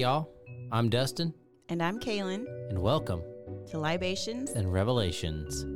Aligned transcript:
Y'all. 0.00 0.30
I'm 0.72 0.88
Dustin, 0.88 1.34
And 1.68 1.82
I'm 1.82 2.00
Kaylin 2.00 2.46
and 2.70 2.78
welcome 2.78 3.22
to 3.68 3.78
Libations. 3.78 4.50
and 4.52 4.72
Revelations. 4.72 5.66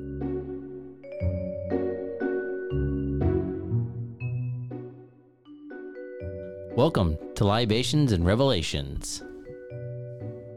Welcome 6.76 7.18
to 7.36 7.44
Libations 7.44 8.12
and 8.12 8.24
Revelations. 8.24 9.22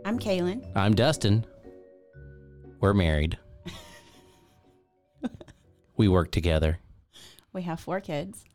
I'm 0.05 0.17
Kaylin. 0.17 0.65
I'm 0.75 0.95
Dustin. 0.95 1.45
We're 2.79 2.93
married. 2.93 3.37
we 5.97 6.07
work 6.07 6.31
together, 6.31 6.79
We 7.53 7.63
have 7.63 7.79
four 7.81 7.99
kids. 7.99 8.45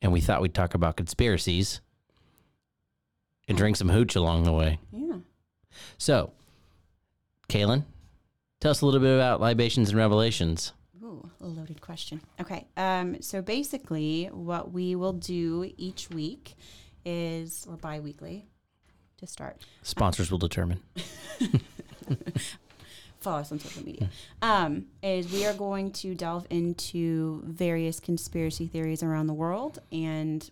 and 0.00 0.12
we 0.12 0.20
thought 0.22 0.40
we'd 0.40 0.54
talk 0.54 0.72
about 0.74 0.96
conspiracies 0.96 1.80
and 3.52 3.58
drink 3.58 3.76
some 3.76 3.90
hooch 3.90 4.16
along 4.16 4.44
the 4.44 4.52
way. 4.52 4.78
Yeah. 4.92 5.18
So, 5.98 6.32
Kaylin, 7.50 7.84
tell 8.60 8.70
us 8.70 8.80
a 8.80 8.86
little 8.86 9.00
bit 9.00 9.14
about 9.14 9.42
Libations 9.42 9.90
and 9.90 9.98
Revelations. 9.98 10.72
Ooh, 11.02 11.28
a 11.38 11.46
loaded 11.46 11.82
question. 11.82 12.22
Okay. 12.40 12.66
Um, 12.78 13.20
so 13.20 13.42
basically, 13.42 14.30
what 14.32 14.72
we 14.72 14.94
will 14.94 15.12
do 15.12 15.70
each 15.76 16.08
week 16.08 16.54
is, 17.04 17.66
or 17.68 17.76
bi 17.76 18.00
weekly 18.00 18.46
to 19.18 19.26
start, 19.26 19.58
Sponsors 19.82 20.30
will 20.30 20.38
determine. 20.38 20.80
follow 23.20 23.38
us 23.38 23.52
on 23.52 23.58
social 23.58 23.84
media, 23.84 24.08
um, 24.40 24.86
is 25.02 25.30
we 25.30 25.44
are 25.46 25.54
going 25.54 25.92
to 25.92 26.14
delve 26.14 26.46
into 26.48 27.42
various 27.44 28.00
conspiracy 28.00 28.66
theories 28.66 29.02
around 29.02 29.26
the 29.26 29.34
world. 29.34 29.78
And 29.92 30.50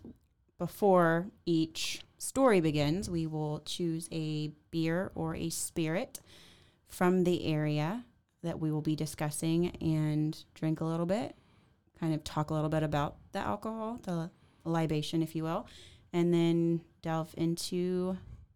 before 0.61 1.25
each 1.43 2.03
story 2.19 2.61
begins, 2.61 3.09
we 3.09 3.25
will 3.25 3.63
choose 3.65 4.07
a 4.11 4.51
beer 4.69 5.11
or 5.15 5.33
a 5.33 5.49
spirit 5.49 6.19
from 6.87 7.23
the 7.23 7.47
area 7.47 8.05
that 8.43 8.59
we 8.59 8.71
will 8.71 8.83
be 8.83 8.95
discussing 8.95 9.75
and 9.81 10.45
drink 10.53 10.79
a 10.79 10.85
little 10.85 11.07
bit, 11.07 11.35
kind 11.99 12.13
of 12.13 12.23
talk 12.23 12.51
a 12.51 12.53
little 12.53 12.69
bit 12.69 12.83
about 12.83 13.15
the 13.31 13.39
alcohol, 13.39 13.99
the 14.03 14.29
libation, 14.63 15.23
if 15.23 15.35
you 15.35 15.43
will, 15.43 15.65
and 16.13 16.31
then 16.31 16.81
delve 17.01 17.33
into 17.37 18.15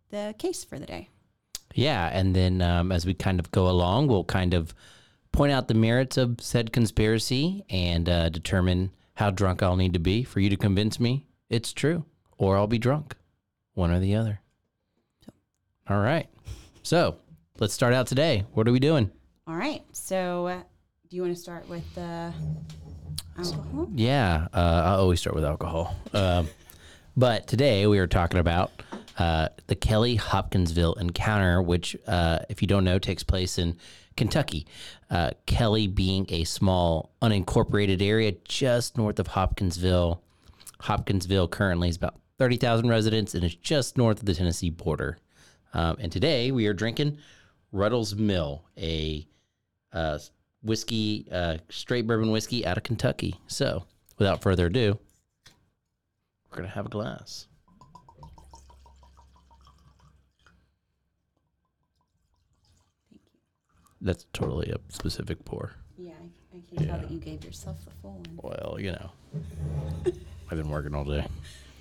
the 0.10 0.36
case 0.38 0.64
for 0.64 0.78
the 0.78 0.86
day. 0.86 1.10
Yeah, 1.74 2.12
and 2.14 2.36
then 2.36 2.62
um, 2.62 2.92
as 2.92 3.08
we 3.08 3.16
kind 3.16 3.40
of 3.40 3.50
go 3.50 3.68
along, 3.68 4.10
we'll 4.10 4.26
kind 4.26 4.54
of 4.54 4.76
point 5.32 5.52
out 5.52 5.70
the 5.70 5.74
merits 5.74 6.18
of 6.18 6.40
said 6.40 6.72
conspiracy 6.72 7.66
and 7.68 8.08
uh, 8.08 8.30
determine 8.30 8.92
how 9.16 9.32
drunk 9.32 9.64
I'll 9.64 9.76
need 9.76 9.94
to 9.94 10.00
be 10.00 10.24
for 10.24 10.40
you 10.40 10.52
to 10.52 10.56
convince 10.56 11.00
me 11.00 11.25
it's 11.50 11.74
true, 11.74 12.06
or 12.38 12.58
I'll 12.58 12.68
be 12.68 12.78
drunk, 12.78 13.16
one 13.74 13.92
or 13.92 14.00
the 14.00 14.16
other. 14.16 14.42
All 15.88 16.00
right. 16.00 16.28
So 16.84 17.18
let's 17.60 17.74
start 17.74 17.94
out 17.94 18.08
today. 18.08 18.46
What 18.54 18.68
are 18.68 18.72
we 18.72 18.80
doing? 18.80 19.12
All 19.48 19.56
right. 19.56 19.84
So, 19.92 20.48
uh, 20.48 20.62
do 21.10 21.16
you 21.16 21.22
want 21.22 21.36
to 21.36 21.40
start 21.42 21.70
with 21.70 21.84
the 21.96 22.34
alcohol? 23.38 23.90
Yeah, 23.94 24.48
uh, 24.54 24.82
I 24.86 24.92
always 24.94 25.20
start 25.20 25.36
with 25.36 25.46
alcohol. 25.46 25.96
Um, 26.14 26.48
but 27.16 27.48
today 27.48 27.86
we 27.88 28.00
are 28.00 28.08
talking 28.08 28.40
about 28.40 28.72
uh, 29.18 29.50
the 29.68 29.76
Kelly 29.76 30.16
Hopkinsville 30.16 30.96
encounter, 30.96 31.62
which, 31.62 31.96
uh, 32.08 32.40
if 32.50 32.62
you 32.62 32.68
don't 32.68 32.84
know, 32.84 33.00
takes 33.00 33.24
place 33.24 33.58
in 33.58 33.78
Kentucky. 34.18 34.66
Uh, 35.10 35.32
Kelly 35.46 35.88
being 35.88 36.26
a 36.30 36.44
small 36.44 37.12
unincorporated 37.22 38.02
area 38.02 38.34
just 38.46 38.98
north 38.98 39.20
of 39.20 39.28
Hopkinsville. 39.28 40.22
Hopkinsville 40.86 41.48
currently 41.48 41.90
is 41.90 41.98
about 41.98 42.16
30,000 42.38 42.88
residents 42.88 43.34
and 43.34 43.44
is 43.44 43.56
just 43.56 43.98
north 43.98 44.20
of 44.20 44.26
the 44.26 44.36
Tennessee 44.36 44.70
border. 44.70 45.18
Um, 45.74 45.98
and 46.00 46.12
today 46.12 46.52
we 46.52 46.68
are 46.68 46.74
drinking 46.74 47.18
Ruddell's 47.72 48.16
Mill, 48.16 48.64
a 48.78 49.28
uh, 49.92 50.20
whiskey, 50.62 51.28
uh, 51.32 51.58
straight 51.70 52.06
bourbon 52.06 52.30
whiskey 52.30 52.66
out 52.68 52.78
of 52.78 52.84
Kentucky. 52.84 53.40
So, 53.48 53.86
without 54.20 54.44
further 54.44 54.68
ado, 54.68 55.00
we're 56.50 56.58
gonna 56.58 56.70
have 56.70 56.86
a 56.86 56.90
glass. 56.90 57.48
Thank 63.10 63.22
you. 63.34 63.40
That's 64.02 64.26
totally 64.34 64.70
a 64.70 64.78
specific 64.90 65.44
pour. 65.46 65.74
Yeah, 65.98 66.12
I, 66.54 66.58
I 66.58 66.78
can 66.78 66.88
tell 66.88 67.00
that 67.00 67.12
you 67.12 67.20
gave 67.20 67.44
yourself 67.44 67.84
the 67.86 67.92
full 68.02 68.20
one. 68.20 68.40
Well, 68.42 68.78
you 68.80 68.92
know, 68.92 69.12
I've 70.56 70.64
been 70.64 70.72
working 70.72 70.96
all 70.96 71.04
day. 71.04 71.28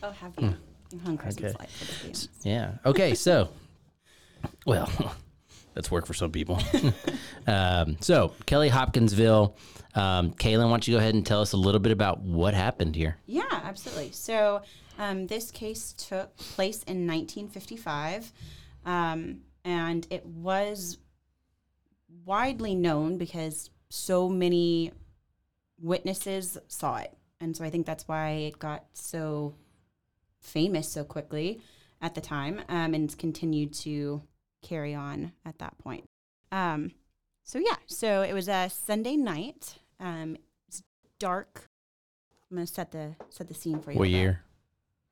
Oh, 0.03 0.11
have 0.11 0.33
you? 0.37 0.53
I'm 0.93 1.07
on 1.07 1.17
Christmas 1.17 1.53
Okay. 1.55 1.59
light 1.61 1.71
for 1.71 1.85
the 1.85 2.07
dance. 2.07 2.29
Yeah. 2.43 2.73
Okay. 2.85 3.15
So, 3.15 3.51
well, 4.67 4.91
that's 5.75 5.93
work 5.93 6.07
for 6.07 6.15
some 6.15 6.33
people. 6.33 6.61
um, 7.47 7.97
so, 8.01 8.33
Kelly 8.47 8.69
Hopkinsville. 8.69 9.57
Um, 9.95 10.33
Kaylin, 10.33 10.65
why 10.65 10.71
don't 10.71 10.89
you 10.89 10.95
go 10.95 10.99
ahead 10.99 11.15
and 11.15 11.25
tell 11.25 11.41
us 11.41 11.53
a 11.53 11.57
little 11.57 11.79
bit 11.79 11.93
about 11.93 12.21
what 12.23 12.53
happened 12.53 12.97
here? 12.97 13.17
Yeah, 13.27 13.45
absolutely. 13.49 14.11
So, 14.11 14.63
um, 14.99 15.29
this 15.29 15.53
case 15.53 15.93
took 15.93 16.37
place 16.37 16.83
in 16.83 17.07
1955, 17.07 18.33
um, 18.85 19.43
and 19.65 20.05
it 20.11 20.27
was 20.27 20.99
widely 22.25 22.75
known 22.75 23.19
because 23.19 23.71
so 23.89 24.29
many 24.29 24.91
witnesses 25.81 26.59
saw 26.67 26.97
it. 26.97 27.13
And 27.45 27.55
so 27.55 27.63
I 27.63 27.69
think 27.71 27.85
that's 27.85 28.09
why 28.09 28.31
it 28.31 28.59
got 28.59 28.85
so 28.95 29.55
famous 30.41 30.89
so 30.89 31.05
quickly 31.05 31.61
at 32.01 32.15
the 32.15 32.21
time 32.21 32.61
um, 32.71 32.95
and 32.95 33.05
it's 33.05 33.15
continued 33.15 33.75
to 33.75 34.23
carry 34.63 34.95
on 34.95 35.33
at 35.45 35.59
that 35.59 35.77
point. 35.79 36.05
Um, 36.51 36.93
so, 37.43 37.59
yeah, 37.59 37.77
so 37.87 38.23
it 38.23 38.33
was 38.33 38.49
a 38.49 38.71
Sunday 38.71 39.17
night. 39.17 39.77
Um, 40.01 40.39
it's 40.69 40.83
dark. 41.19 41.69
I'm 42.51 42.57
going 42.57 42.67
to 42.67 42.73
set 42.73 42.91
the 42.93 43.15
set 43.29 43.49
the 43.49 43.55
scene 43.55 43.79
for 43.81 43.93
you. 43.93 43.99
What 43.99 44.09
year? 44.09 44.41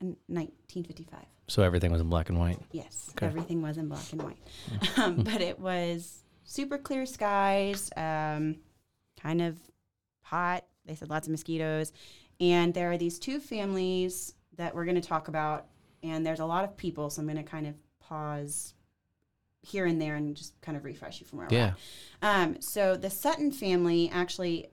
1955. 0.01 1.21
So 1.49 1.63
everything 1.63 1.93
was 1.93 2.01
in 2.01 2.09
black 2.09 2.31
and 2.31 2.39
white. 2.39 2.59
Yes, 2.73 3.11
Okay. 3.13 3.27
everything 3.27 3.61
was 3.61 3.77
in 3.77 3.89
black 3.89 4.11
and 4.13 4.23
white. 4.23 4.39
Um, 4.97 5.17
but 5.17 5.41
it 5.43 5.59
was 5.59 6.23
super 6.45 6.79
clear 6.79 7.05
skies, 7.05 7.91
um, 7.97 8.57
kind 9.21 9.43
of 9.43 9.59
hot. 10.23 10.65
They 10.87 10.95
said 10.95 11.11
lots 11.11 11.27
of 11.29 11.31
mosquitoes. 11.33 11.93
And 12.43 12.75
there 12.75 12.91
are 12.91 12.99
these 12.99 13.21
two 13.21 13.39
families 13.39 14.35
that 14.57 14.75
we're 14.75 14.85
going 14.85 15.01
to 15.01 15.09
talk 15.09 15.29
about. 15.29 15.67
And 16.03 16.27
there's 16.27 16.41
a 16.41 16.45
lot 16.45 16.65
of 16.65 16.77
people. 16.77 17.09
So 17.09 17.23
I'm 17.23 17.27
going 17.27 17.43
to 17.43 17.49
kind 17.49 17.69
of 17.69 17.75
pause 18.01 18.75
here 19.63 19.87
and 19.87 20.03
there 20.03 20.17
and 20.17 20.37
just 20.37 20.61
kind 20.61 20.77
of 20.77 20.85
refresh 20.85 21.21
you 21.21 21.27
from 21.27 21.39
where 21.39 21.47
we're 21.49 21.57
at. 22.21 22.41
Um, 22.43 22.61
so 22.61 22.97
the 22.97 23.11
Sutton 23.11 23.53
family 23.53 24.11
actually 24.13 24.67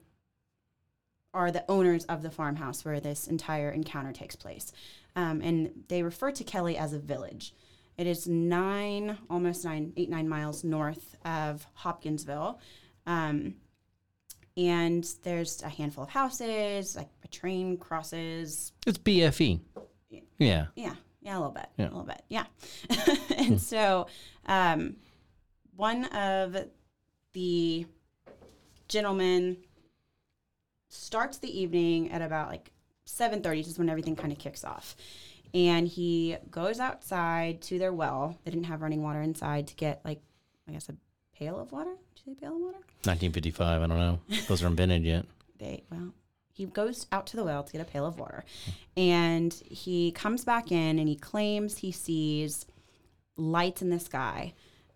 are 1.32 1.52
the 1.52 1.64
owners 1.70 2.04
of 2.06 2.22
the 2.22 2.30
farmhouse 2.30 2.84
where 2.84 2.98
this 2.98 3.28
entire 3.28 3.70
encounter 3.70 4.12
takes 4.12 4.34
place. 4.34 4.72
Um, 5.14 5.40
and 5.40 5.84
they 5.86 6.02
refer 6.02 6.32
to 6.32 6.42
Kelly 6.42 6.76
as 6.76 6.92
a 6.92 6.98
village. 6.98 7.54
It 7.96 8.08
is 8.08 8.26
nine, 8.26 9.16
almost 9.28 9.64
nine, 9.64 9.92
eight, 9.96 10.10
nine 10.10 10.28
miles 10.28 10.64
north 10.64 11.14
of 11.24 11.68
Hopkinsville. 11.74 12.58
Um, 13.06 13.54
and 14.56 15.08
there's 15.22 15.62
a 15.62 15.68
handful 15.68 16.02
of 16.02 16.10
houses, 16.10 16.96
like 16.96 17.08
train 17.30 17.76
crosses. 17.76 18.72
It's 18.86 18.98
BFE. 18.98 19.60
Yeah. 20.38 20.66
Yeah, 20.74 20.94
yeah, 21.20 21.36
a 21.36 21.38
little 21.38 21.52
bit, 21.52 21.66
Yeah. 21.76 21.84
a 21.84 21.90
little 21.90 22.04
bit, 22.04 22.22
yeah. 22.28 22.44
and 23.36 23.60
so, 23.60 24.06
um, 24.46 24.96
one 25.76 26.04
of 26.06 26.56
the 27.32 27.86
gentlemen 28.88 29.56
starts 30.88 31.38
the 31.38 31.60
evening 31.60 32.10
at 32.10 32.22
about 32.22 32.48
like 32.48 32.72
7.30 33.06 33.64
just 33.64 33.78
when 33.78 33.88
everything 33.88 34.16
kind 34.16 34.32
of 34.32 34.38
kicks 34.38 34.64
off 34.64 34.96
and 35.54 35.86
he 35.86 36.36
goes 36.50 36.80
outside 36.80 37.60
to 37.62 37.78
their 37.78 37.92
well 37.92 38.36
they 38.44 38.50
didn't 38.50 38.64
have 38.66 38.82
running 38.82 39.02
water 39.02 39.20
inside 39.22 39.66
to 39.68 39.74
get 39.76 40.00
like 40.04 40.20
i 40.68 40.72
guess 40.72 40.88
a 40.88 40.94
pail 41.36 41.58
of 41.60 41.70
water 41.72 41.90
did 42.16 42.22
you 42.26 42.34
say 42.34 42.40
pail 42.40 42.54
of 42.56 42.60
water 42.60 42.78
1955. 43.04 43.82
I 43.82 43.86
don't 43.86 43.96
know. 43.98 44.18
Those 44.48 44.62
aren't 44.62 44.72
invented 44.78 45.04
yet. 45.04 45.24
they 45.58 45.84
well 45.90 46.12
he 46.52 46.66
goes 46.66 47.06
out 47.12 47.26
to 47.28 47.36
the 47.36 47.44
well 47.44 47.62
to 47.62 47.72
get 47.72 47.80
a 47.80 47.84
pail 47.84 48.06
of 48.06 48.18
water, 48.18 48.44
and 48.96 49.52
he 49.66 50.12
comes 50.12 50.44
back 50.44 50.70
in 50.70 50.98
and 50.98 51.08
he 51.08 51.16
claims 51.16 51.78
he 51.78 51.92
sees 51.92 52.66
lights 53.36 53.82
in 53.82 53.90
the 53.90 54.00
sky, 54.00 54.52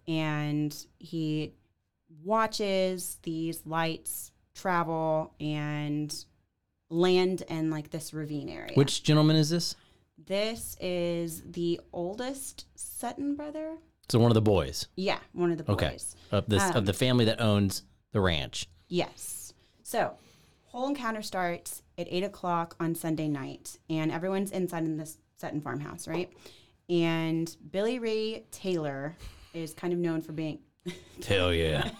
and 0.06 0.86
he 0.98 1.52
watches 2.22 3.18
these 3.22 3.62
lights 3.66 4.30
travel 4.54 5.32
and 5.40 6.24
land 6.90 7.42
in 7.48 7.70
like 7.70 7.90
this 7.90 8.12
ravine 8.14 8.48
area. 8.48 8.74
Which 8.74 9.02
gentleman 9.02 9.36
is 9.36 9.50
this? 9.50 9.76
this 10.26 10.76
is 10.80 11.42
the 11.44 11.80
oldest 11.92 12.66
Sutton 12.76 13.34
brother. 13.34 13.76
So 14.08 14.18
one 14.18 14.30
of 14.30 14.34
the 14.34 14.42
boys. 14.42 14.86
Yeah, 14.96 15.18
one 15.32 15.50
of 15.50 15.58
the 15.58 15.64
boys. 15.64 15.74
Okay. 15.74 15.96
Of 16.30 16.46
this 16.48 16.62
Um, 16.62 16.76
of 16.76 16.86
the 16.86 16.92
family 16.92 17.24
that 17.24 17.40
owns 17.40 17.82
the 18.12 18.20
ranch. 18.20 18.68
Yes. 18.88 19.52
So, 19.82 20.16
whole 20.74 20.88
encounter 20.88 21.22
starts 21.22 21.82
at 21.96 22.08
eight 22.10 22.24
o'clock 22.24 22.74
on 22.80 22.96
Sunday 22.96 23.28
night, 23.28 23.78
and 23.88 24.10
everyone's 24.10 24.50
inside 24.50 24.84
in 24.84 24.96
this 24.96 25.18
Sutton 25.36 25.60
farmhouse, 25.60 26.08
right? 26.08 26.28
And 26.90 27.56
Billy 27.70 28.00
Ray 28.00 28.44
Taylor 28.50 29.16
is 29.54 29.72
kind 29.72 29.92
of 29.92 30.00
known 30.00 30.20
for 30.20 30.32
being 30.32 30.58
Hell 31.26 31.54
yeah. 31.54 31.90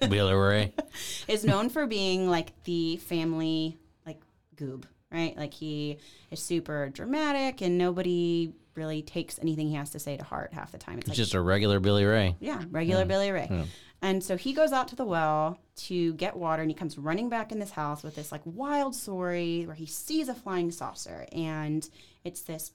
Billy 0.00 0.34
Ray. 0.34 0.72
is 1.28 1.44
known 1.44 1.68
for 1.68 1.86
being 1.86 2.28
like 2.28 2.52
the 2.64 2.96
family 2.96 3.78
like 4.06 4.22
goob, 4.56 4.84
right? 5.12 5.36
Like 5.36 5.52
he 5.52 5.98
is 6.30 6.40
super 6.40 6.88
dramatic, 6.88 7.60
and 7.60 7.76
nobody 7.76 8.54
really 8.74 9.02
takes 9.02 9.38
anything 9.40 9.68
he 9.68 9.74
has 9.74 9.90
to 9.90 9.98
say 9.98 10.16
to 10.16 10.24
heart 10.24 10.54
half 10.54 10.72
the 10.72 10.78
time. 10.78 10.94
It's 10.94 11.02
It's 11.02 11.08
like 11.10 11.16
just 11.16 11.34
a 11.34 11.40
regular 11.40 11.80
Billy 11.80 12.06
Ray. 12.06 12.34
Yeah, 12.40 12.62
regular 12.70 13.04
Billy 13.04 13.30
Ray. 13.30 13.66
And 14.02 14.22
so 14.22 14.36
he 14.36 14.52
goes 14.52 14.72
out 14.72 14.88
to 14.88 14.96
the 14.96 15.04
well 15.04 15.58
to 15.76 16.12
get 16.14 16.36
water 16.36 16.60
and 16.60 16.70
he 16.70 16.74
comes 16.74 16.98
running 16.98 17.28
back 17.28 17.52
in 17.52 17.58
this 17.58 17.70
house 17.70 18.02
with 18.02 18.16
this 18.16 18.32
like 18.32 18.42
wild 18.44 18.94
story 18.94 19.64
where 19.64 19.76
he 19.76 19.86
sees 19.86 20.28
a 20.28 20.34
flying 20.34 20.70
saucer 20.70 21.26
and 21.32 21.88
it's 22.24 22.42
this 22.42 22.72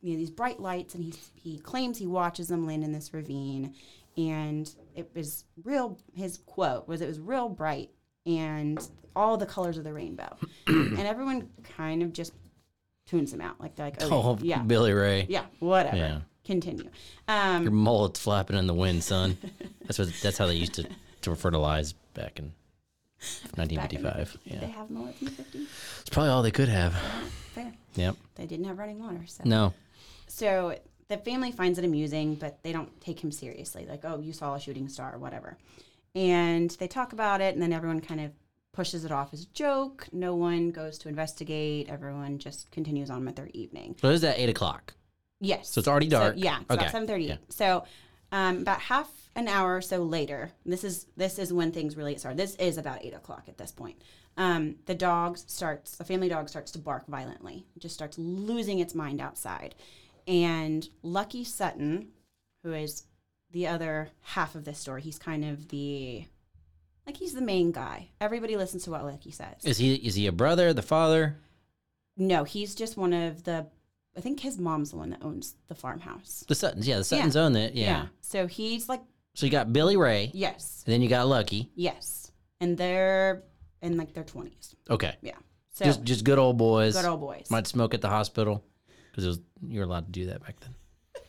you 0.00 0.12
know 0.12 0.16
these 0.18 0.30
bright 0.30 0.58
lights 0.58 0.94
and 0.94 1.04
he 1.04 1.14
he 1.34 1.58
claims 1.58 1.98
he 1.98 2.06
watches 2.06 2.48
them 2.48 2.66
land 2.66 2.82
in 2.82 2.92
this 2.92 3.12
ravine 3.14 3.74
and 4.16 4.74
it 4.96 5.10
was 5.14 5.44
real 5.62 5.98
his 6.14 6.38
quote 6.38 6.88
was 6.88 7.02
it 7.02 7.06
was 7.06 7.20
real 7.20 7.48
bright 7.48 7.90
and 8.26 8.88
all 9.16 9.36
the 9.36 9.46
colors 9.46 9.78
of 9.78 9.84
the 9.84 9.92
rainbow. 9.92 10.36
and 10.66 10.98
everyone 11.00 11.48
kind 11.76 12.02
of 12.02 12.12
just 12.12 12.32
tunes 13.06 13.32
him 13.32 13.40
out 13.40 13.60
like 13.60 13.74
they're 13.74 13.86
like 13.86 14.02
oh, 14.02 14.08
Oh, 14.10 14.38
yeah. 14.40 14.62
Billy 14.62 14.92
Ray. 14.92 15.26
Yeah, 15.28 15.44
whatever. 15.58 15.96
Yeah. 15.96 16.20
Continue. 16.50 16.90
Um, 17.28 17.62
Your 17.62 17.70
mullet's 17.70 18.18
flapping 18.18 18.56
in 18.56 18.66
the 18.66 18.74
wind, 18.74 19.04
son. 19.04 19.38
that's 19.84 20.00
what 20.00 20.12
that's 20.20 20.36
how 20.36 20.46
they 20.46 20.56
used 20.56 20.74
to, 20.74 20.86
to 21.20 21.30
refer 21.30 21.48
to 21.48 21.58
lies 21.58 21.92
back 22.14 22.40
in 22.40 22.46
back 23.56 23.70
in 23.70 23.76
the 23.76 23.80
1955. 24.08 24.38
Did 24.48 24.60
they 24.60 24.66
have 24.66 24.90
mullets 24.90 25.20
in 25.20 25.26
the 25.26 25.30
50s? 25.30 25.66
It's 26.00 26.10
probably 26.10 26.30
all 26.30 26.42
they 26.42 26.50
could 26.50 26.68
have. 26.68 26.94
Fair. 27.54 27.72
Yep. 27.94 28.16
They 28.34 28.46
didn't 28.46 28.64
have 28.64 28.78
running 28.78 28.98
water. 28.98 29.20
So. 29.26 29.44
No. 29.46 29.74
so 30.26 30.76
the 31.06 31.18
family 31.18 31.52
finds 31.52 31.78
it 31.78 31.84
amusing, 31.84 32.34
but 32.34 32.60
they 32.64 32.72
don't 32.72 33.00
take 33.00 33.22
him 33.22 33.30
seriously. 33.30 33.86
Like, 33.88 34.04
oh, 34.04 34.18
you 34.18 34.32
saw 34.32 34.54
a 34.56 34.60
shooting 34.60 34.88
star 34.88 35.14
or 35.14 35.18
whatever. 35.18 35.56
And 36.16 36.68
they 36.80 36.88
talk 36.88 37.12
about 37.12 37.40
it, 37.40 37.54
and 37.54 37.62
then 37.62 37.72
everyone 37.72 38.00
kind 38.00 38.20
of 38.20 38.32
pushes 38.72 39.04
it 39.04 39.12
off 39.12 39.32
as 39.32 39.44
a 39.44 39.48
joke. 39.52 40.08
No 40.10 40.34
one 40.34 40.72
goes 40.72 40.98
to 40.98 41.08
investigate. 41.08 41.88
Everyone 41.88 42.38
just 42.38 42.72
continues 42.72 43.08
on 43.08 43.24
with 43.24 43.36
their 43.36 43.50
evening. 43.54 43.94
It 44.02 44.10
is 44.10 44.24
at 44.24 44.36
eight 44.36 44.48
o'clock. 44.48 44.94
Yes. 45.40 45.70
So 45.70 45.78
it's 45.78 45.88
already 45.88 46.08
dark. 46.08 46.34
So, 46.34 46.40
yeah, 46.42 46.60
it's 46.60 46.70
Okay. 46.70 46.80
about 46.80 46.92
seven 46.92 47.08
thirty. 47.08 47.24
Yeah. 47.24 47.36
So 47.48 47.84
um, 48.32 48.58
about 48.58 48.80
half 48.80 49.10
an 49.34 49.48
hour 49.48 49.76
or 49.76 49.80
so 49.80 50.02
later, 50.02 50.52
this 50.66 50.84
is 50.84 51.06
this 51.16 51.38
is 51.38 51.52
when 51.52 51.72
things 51.72 51.96
really 51.96 52.16
start. 52.18 52.36
This 52.36 52.54
is 52.56 52.78
about 52.78 53.04
eight 53.04 53.14
o'clock 53.14 53.44
at 53.48 53.58
this 53.58 53.72
point. 53.72 54.00
Um, 54.36 54.76
the 54.86 54.94
dog 54.94 55.38
starts, 55.38 55.96
the 55.96 56.04
family 56.04 56.28
dog 56.28 56.48
starts 56.48 56.70
to 56.72 56.78
bark 56.78 57.06
violently. 57.06 57.66
It 57.76 57.80
just 57.80 57.94
starts 57.94 58.16
losing 58.18 58.78
its 58.78 58.94
mind 58.94 59.20
outside, 59.20 59.74
and 60.26 60.88
Lucky 61.02 61.42
Sutton, 61.44 62.08
who 62.62 62.72
is 62.72 63.04
the 63.50 63.66
other 63.66 64.10
half 64.22 64.54
of 64.54 64.64
this 64.64 64.78
story, 64.78 65.02
he's 65.02 65.18
kind 65.18 65.44
of 65.44 65.68
the 65.68 66.24
like 67.06 67.16
he's 67.16 67.32
the 67.34 67.40
main 67.40 67.72
guy. 67.72 68.08
Everybody 68.20 68.56
listens 68.56 68.84
to 68.84 68.90
what 68.90 69.04
Lucky 69.04 69.30
says. 69.32 69.64
Is 69.64 69.78
he 69.78 69.94
is 69.94 70.14
he 70.14 70.26
a 70.26 70.32
brother, 70.32 70.72
the 70.72 70.82
father? 70.82 71.36
no, 72.16 72.44
he's 72.44 72.74
just 72.74 72.96
one 72.98 73.12
of 73.14 73.44
the. 73.44 73.66
I 74.16 74.20
think 74.20 74.40
his 74.40 74.58
mom's 74.58 74.90
the 74.90 74.96
one 74.96 75.10
that 75.10 75.22
owns 75.22 75.54
the 75.68 75.74
farmhouse. 75.74 76.44
The 76.48 76.54
Suttons, 76.54 76.86
yeah, 76.86 76.98
the 76.98 77.04
Suttons 77.04 77.36
own 77.36 77.54
it. 77.56 77.74
Yeah. 77.74 78.06
So 78.20 78.46
he's 78.46 78.88
like, 78.88 79.02
So 79.34 79.46
you 79.46 79.52
got 79.52 79.72
Billy 79.72 79.96
Ray, 79.96 80.30
yes, 80.34 80.82
and 80.86 80.92
then 80.92 81.02
you 81.02 81.08
got 81.08 81.26
Lucky. 81.28 81.70
yes, 81.74 82.32
and 82.60 82.76
they're 82.76 83.44
in 83.82 83.96
like 83.96 84.12
their 84.14 84.24
twenties. 84.24 84.74
Okay. 84.88 85.16
Yeah. 85.22 85.36
So 85.72 85.84
just 85.84 86.02
just 86.02 86.24
good 86.24 86.38
old 86.38 86.58
boys. 86.58 86.94
good 86.96 87.04
old 87.06 87.20
boys. 87.20 87.50
Might 87.50 87.66
smoke 87.66 87.94
at 87.94 88.00
the 88.00 88.08
hospital 88.08 88.64
because 89.10 89.24
it 89.24 89.28
was 89.28 89.40
you 89.66 89.78
were 89.80 89.86
allowed 89.86 90.06
to 90.06 90.12
do 90.12 90.26
that 90.26 90.42
back 90.42 90.58
then. 90.60 90.74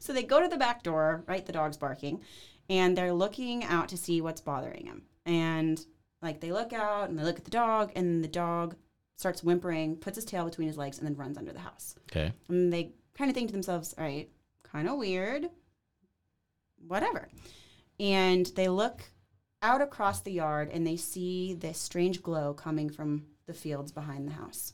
So 0.00 0.12
they 0.12 0.22
go 0.22 0.38
to 0.42 0.48
the 0.48 0.58
back 0.58 0.82
door, 0.82 1.24
right? 1.26 1.44
The 1.46 1.52
dog's 1.52 1.78
barking, 1.78 2.20
and 2.68 2.94
they're 2.96 3.12
looking 3.14 3.64
out 3.64 3.88
to 3.88 3.96
see 3.96 4.20
what's 4.20 4.42
bothering 4.42 4.84
him. 4.84 5.02
And 5.24 5.82
like 6.20 6.40
they 6.40 6.52
look 6.52 6.74
out 6.74 7.08
and 7.08 7.18
they 7.18 7.22
look 7.22 7.38
at 7.38 7.44
the 7.46 7.50
dog, 7.50 7.90
and 7.96 8.22
the 8.22 8.28
dog 8.28 8.76
starts 9.22 9.42
whimpering, 9.42 9.96
puts 9.96 10.16
his 10.16 10.24
tail 10.24 10.44
between 10.44 10.68
his 10.68 10.76
legs, 10.76 10.98
and 10.98 11.06
then 11.06 11.16
runs 11.16 11.38
under 11.38 11.52
the 11.52 11.60
house. 11.60 11.94
Okay. 12.10 12.32
And 12.48 12.72
they 12.72 12.92
kind 13.16 13.30
of 13.30 13.34
think 13.34 13.48
to 13.48 13.52
themselves, 13.52 13.94
all 13.96 14.04
right, 14.04 14.28
kind 14.62 14.88
of 14.88 14.98
weird, 14.98 15.48
whatever. 16.86 17.28
And 17.98 18.46
they 18.56 18.68
look 18.68 19.02
out 19.62 19.80
across 19.80 20.20
the 20.20 20.32
yard 20.32 20.70
and 20.72 20.84
they 20.86 20.96
see 20.96 21.54
this 21.54 21.78
strange 21.78 22.22
glow 22.22 22.52
coming 22.52 22.90
from 22.90 23.24
the 23.46 23.54
fields 23.54 23.92
behind 23.92 24.26
the 24.26 24.32
house. 24.32 24.72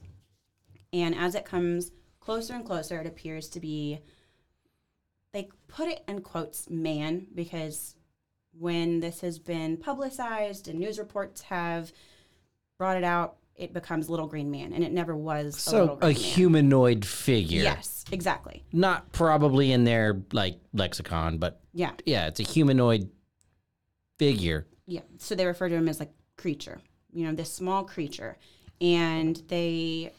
And 0.93 1.15
as 1.15 1.35
it 1.35 1.45
comes 1.45 1.91
closer 2.21 2.55
and 2.55 2.65
closer, 2.65 2.99
it 3.01 3.07
appears 3.07 3.49
to 3.51 3.61
be, 3.61 4.01
they 5.33 5.51
put 5.67 5.89
it 5.89 6.03
in 6.09 6.23
quotes, 6.23 6.71
man, 6.71 7.27
because 7.35 7.97
when 8.59 9.01
this 9.01 9.21
has 9.21 9.39
been 9.39 9.77
publicized 9.77 10.69
and 10.69 10.79
news 10.79 10.99
reports 10.99 11.43
have 11.43 11.93
brought 12.79 12.97
it 12.97 13.05
out, 13.05 13.37
it 13.59 13.73
becomes 13.75 14.09
Little 14.09 14.27
Green 14.29 14.51
Man, 14.51 14.73
and 14.73 14.83
it 14.85 14.93
never 14.93 15.15
was 15.17 15.57
a 15.57 15.61
So 15.61 15.81
Little 15.81 15.99
a 15.99 16.07
Man. 16.07 16.15
humanoid 16.15 17.05
figure. 17.05 17.63
Yes, 17.63 18.05
exactly. 18.13 18.63
Not 18.73 19.11
probably 19.13 19.73
in 19.73 19.85
their 19.85 20.23
like 20.33 20.59
lexicon, 20.73 21.39
but 21.39 21.61
Yeah, 21.73 21.91
yeah, 22.07 22.29
it's 22.29 22.41
a 22.41 22.45
humanoid 22.45 23.11
figure. 24.19 24.67
yeah. 24.87 25.01
So 25.19 25.35
they 25.35 25.45
refer 25.47 25.69
to 25.69 25.75
him 25.75 25.89
as 25.89 25.99
like 26.01 26.13
creature, 26.37 26.81
you 27.13 27.27
know, 27.27 27.35
this 27.35 27.53
small 27.53 27.85
creature, 27.85 28.37
and 28.81 29.43
they 29.49 30.13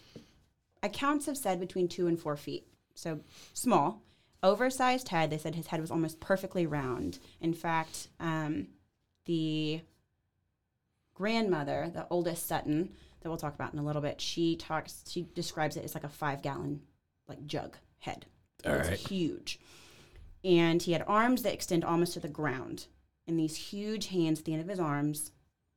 accounts 0.83 1.25
have 1.25 1.37
said 1.37 1.59
between 1.59 1.87
two 1.87 2.07
and 2.07 2.19
four 2.19 2.35
feet, 2.35 2.67
so 2.93 3.19
small, 3.53 4.01
oversized 4.43 5.09
head. 5.09 5.29
They 5.29 5.37
said 5.37 5.55
his 5.55 5.67
head 5.67 5.79
was 5.81 5.91
almost 5.91 6.19
perfectly 6.19 6.65
round. 6.65 7.19
In 7.41 7.53
fact, 7.53 8.09
um, 8.19 8.67
the 9.25 9.81
grandmother, 11.13 11.89
the 11.93 12.07
oldest 12.09 12.47
Sutton, 12.47 12.89
that 13.21 13.29
we'll 13.29 13.37
talk 13.37 13.55
about 13.55 13.73
in 13.73 13.79
a 13.79 13.83
little 13.83 14.01
bit, 14.01 14.21
she 14.21 14.55
talks. 14.55 15.03
She 15.07 15.27
describes 15.35 15.77
it 15.77 15.83
as 15.83 15.93
like 15.93 16.03
a 16.03 16.09
five 16.09 16.41
gallon 16.41 16.81
like 17.27 17.45
jug 17.45 17.77
head. 17.99 18.25
All 18.65 18.73
it's 18.73 18.89
right. 18.89 18.97
huge. 18.97 19.59
And 20.43 20.81
he 20.81 20.93
had 20.93 21.03
arms 21.07 21.43
that 21.43 21.53
extend 21.53 21.83
almost 21.83 22.13
to 22.13 22.19
the 22.19 22.29
ground, 22.29 22.87
and 23.27 23.37
these 23.37 23.55
huge 23.55 24.07
hands 24.07 24.39
at 24.39 24.45
the 24.45 24.53
end 24.53 24.61
of 24.61 24.69
his 24.69 24.79
arms 24.79 25.31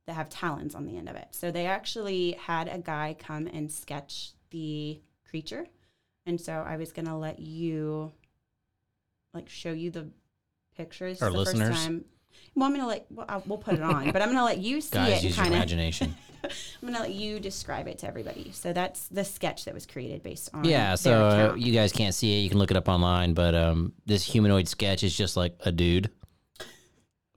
that 0.07 0.13
have 0.13 0.29
talons 0.29 0.75
on 0.75 0.85
the 0.85 0.97
end 0.97 1.09
of 1.09 1.15
it. 1.15 1.27
So 1.31 1.51
they 1.51 1.65
actually 1.65 2.33
had 2.33 2.67
a 2.67 2.77
guy 2.77 3.15
come 3.17 3.47
and 3.47 3.71
sketch 3.71 4.31
the 4.51 4.99
creature. 5.29 5.67
And 6.25 6.39
so 6.39 6.53
I 6.65 6.77
was 6.77 6.91
gonna 6.91 7.17
let 7.17 7.39
you 7.39 8.11
like 9.33 9.49
show 9.49 9.71
you 9.71 9.91
the 9.91 10.07
pictures 10.77 11.21
Our 11.21 11.31
the 11.31 11.37
listeners? 11.37 11.69
first 11.69 11.85
time. 11.85 12.05
Well, 12.55 12.67
I'm 12.67 12.75
gonna 12.75 12.87
let 12.87 13.05
well, 13.09 13.25
I'll, 13.29 13.43
we'll 13.45 13.57
put 13.57 13.75
it 13.75 13.81
on, 13.81 14.11
but 14.11 14.21
I'm 14.21 14.29
gonna 14.29 14.45
let 14.45 14.59
you 14.59 14.81
see 14.81 14.95
Guys, 14.95 15.19
it 15.19 15.23
use 15.23 15.37
your 15.37 15.43
kind 15.43 15.53
of 15.53 15.57
imagination. 15.59 16.15
I'm 16.83 16.91
gonna 16.91 17.05
let 17.05 17.13
you 17.13 17.39
describe 17.39 17.87
it 17.87 17.99
to 17.99 18.07
everybody. 18.07 18.51
So 18.51 18.73
that's 18.73 19.07
the 19.07 19.23
sketch 19.23 19.63
that 19.65 19.73
was 19.73 19.85
created 19.85 20.21
based 20.21 20.49
on 20.53 20.65
yeah, 20.65 20.95
so 20.95 21.27
uh, 21.27 21.55
you 21.55 21.71
guys 21.71 21.93
can't 21.93 22.13
see 22.13 22.39
it. 22.39 22.41
You 22.41 22.49
can 22.49 22.59
look 22.59 22.71
it 22.71 22.77
up 22.77 22.89
online, 22.89 23.33
but 23.33 23.55
um, 23.55 23.93
this 24.05 24.21
humanoid 24.21 24.67
sketch 24.67 25.01
is 25.01 25.15
just 25.15 25.37
like 25.37 25.55
a 25.61 25.71
dude, 25.71 26.11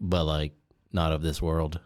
but 0.01 0.25
like 0.25 0.53
not 0.93 1.13
of 1.13 1.23
this 1.23 1.41
world. 1.41 1.79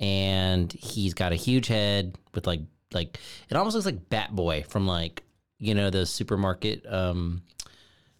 And 0.00 0.70
he's 0.70 1.14
got 1.14 1.32
a 1.32 1.36
huge 1.36 1.66
head 1.66 2.18
with 2.34 2.46
like 2.46 2.60
like 2.92 3.18
it 3.48 3.56
almost 3.56 3.74
looks 3.74 3.86
like 3.86 4.10
Bat 4.10 4.36
Boy 4.36 4.62
from 4.68 4.86
like 4.86 5.22
you 5.58 5.74
know 5.74 5.88
the 5.88 6.04
supermarket 6.04 6.84
um 6.86 7.40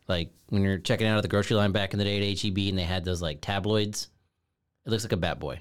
like 0.09 0.31
when 0.49 0.63
you're 0.63 0.79
checking 0.79 1.07
out 1.07 1.19
at 1.19 1.23
the 1.23 1.29
grocery 1.29 1.57
line 1.57 1.73
back 1.73 1.93
in 1.93 1.99
the 1.99 2.05
day 2.07 2.33
at 2.33 2.41
HEB 2.41 2.57
and 2.71 2.79
they 2.79 2.85
had 2.85 3.05
those 3.05 3.21
like 3.21 3.43
tabloids. 3.43 4.09
It 4.87 4.91
looks 4.91 5.05
like 5.05 5.13
a 5.13 5.19
Bat 5.19 5.41
Boy. 5.41 5.61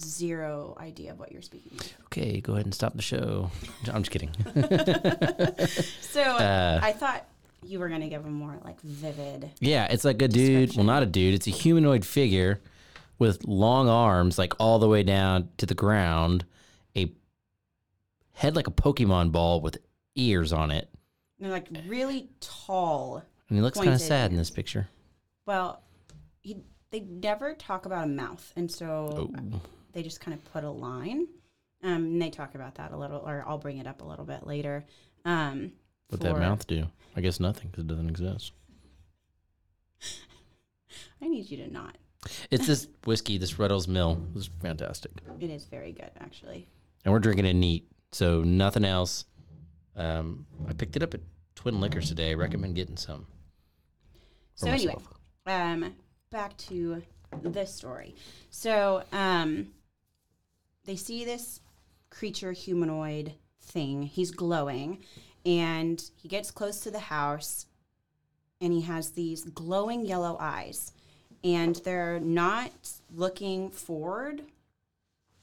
Zero 0.00 0.76
idea 0.80 1.12
of 1.12 1.18
what 1.18 1.30
you're 1.32 1.42
speaking 1.42 1.72
of. 1.78 1.92
Okay, 2.06 2.40
go 2.40 2.54
ahead 2.54 2.64
and 2.66 2.74
stop 2.74 2.94
the 2.94 3.02
show. 3.02 3.50
I'm 3.92 4.02
just 4.02 4.10
kidding. 4.10 4.30
So 6.00 6.22
Uh, 6.22 6.80
I 6.82 6.92
thought 6.92 7.26
you 7.64 7.78
were 7.78 7.88
gonna 7.88 8.08
give 8.08 8.24
a 8.26 8.30
more 8.30 8.58
like 8.64 8.80
vivid. 8.80 9.50
Yeah, 9.60 9.86
it's 9.90 10.04
like 10.04 10.20
a 10.22 10.28
dude. 10.28 10.74
Well, 10.76 10.84
not 10.84 11.02
a 11.02 11.06
dude. 11.06 11.34
It's 11.34 11.46
a 11.46 11.50
humanoid 11.50 12.04
figure 12.04 12.60
with 13.18 13.44
long 13.44 13.88
arms, 13.88 14.38
like 14.38 14.54
all 14.58 14.78
the 14.78 14.88
way 14.88 15.02
down 15.02 15.48
to 15.58 15.66
the 15.66 15.74
ground. 15.74 16.44
A 16.96 17.12
head 18.32 18.56
like 18.56 18.66
a 18.66 18.72
Pokemon 18.72 19.30
ball 19.32 19.60
with 19.60 19.78
ears 20.16 20.52
on 20.52 20.70
it. 20.70 20.88
And 21.38 21.46
they're 21.46 21.52
like 21.52 21.68
really 21.86 22.30
tall. 22.40 23.22
And 23.48 23.58
he 23.58 23.62
looks 23.62 23.78
kind 23.78 23.92
of 23.92 24.00
sad 24.00 24.30
in 24.30 24.36
this 24.36 24.50
picture. 24.50 24.88
Well, 25.46 25.82
he, 26.42 26.56
they 26.90 27.00
never 27.00 27.54
talk 27.54 27.86
about 27.86 28.04
a 28.04 28.08
mouth, 28.10 28.52
and 28.56 28.70
so 28.70 29.30
Oh. 29.36 29.60
They 29.92 30.02
just 30.02 30.20
kind 30.20 30.34
of 30.34 30.44
put 30.52 30.64
a 30.64 30.70
line. 30.70 31.26
Um, 31.82 32.04
and 32.04 32.22
they 32.22 32.30
talk 32.30 32.54
about 32.54 32.74
that 32.76 32.92
a 32.92 32.96
little, 32.96 33.18
or 33.18 33.44
I'll 33.46 33.58
bring 33.58 33.78
it 33.78 33.86
up 33.86 34.02
a 34.02 34.04
little 34.04 34.24
bit 34.24 34.46
later. 34.46 34.84
Um, 35.24 35.72
What 36.08 36.20
that 36.20 36.38
mouth 36.38 36.66
do? 36.66 36.86
I 37.16 37.20
guess 37.20 37.40
nothing 37.40 37.68
because 37.68 37.84
it 37.84 37.88
doesn't 37.88 38.08
exist. 38.10 38.52
I 41.22 41.28
need 41.28 41.50
you 41.50 41.56
to 41.58 41.72
not. 41.72 41.96
It's 42.50 42.66
this 42.66 42.86
whiskey, 43.04 43.38
this 43.38 43.58
Ruddell's 43.58 43.88
Mill. 43.88 44.22
It's 44.36 44.50
fantastic. 44.60 45.12
It 45.40 45.50
is 45.50 45.64
very 45.64 45.92
good, 45.92 46.10
actually. 46.20 46.68
And 47.04 47.12
we're 47.12 47.18
drinking 47.20 47.46
it 47.46 47.54
neat. 47.54 47.86
So 48.12 48.42
nothing 48.42 48.84
else. 48.84 49.24
Um, 49.96 50.46
I 50.68 50.74
picked 50.74 50.96
it 50.96 51.02
up 51.02 51.14
at 51.14 51.20
Twin 51.54 51.80
Liquors 51.80 52.08
today. 52.08 52.30
I 52.30 52.34
recommend 52.34 52.74
getting 52.74 52.96
some. 52.96 53.26
So 54.54 54.68
anyway, 54.68 54.96
um, 55.46 55.94
back 56.30 56.56
to 56.58 57.02
this 57.42 57.74
story. 57.74 58.14
So 58.50 59.02
um, 59.12 59.68
they 60.84 60.96
see 60.96 61.24
this 61.24 61.60
creature 62.10 62.52
humanoid 62.52 63.34
thing. 63.60 64.02
He's 64.02 64.30
glowing, 64.30 64.98
and 65.44 66.02
he 66.16 66.28
gets 66.28 66.50
close 66.50 66.80
to 66.80 66.90
the 66.90 66.98
house, 66.98 67.66
and 68.60 68.72
he 68.72 68.82
has 68.82 69.10
these 69.10 69.44
glowing 69.44 70.04
yellow 70.04 70.36
eyes, 70.40 70.92
and 71.44 71.76
they're 71.76 72.20
not 72.20 72.92
looking 73.14 73.70
forward. 73.70 74.42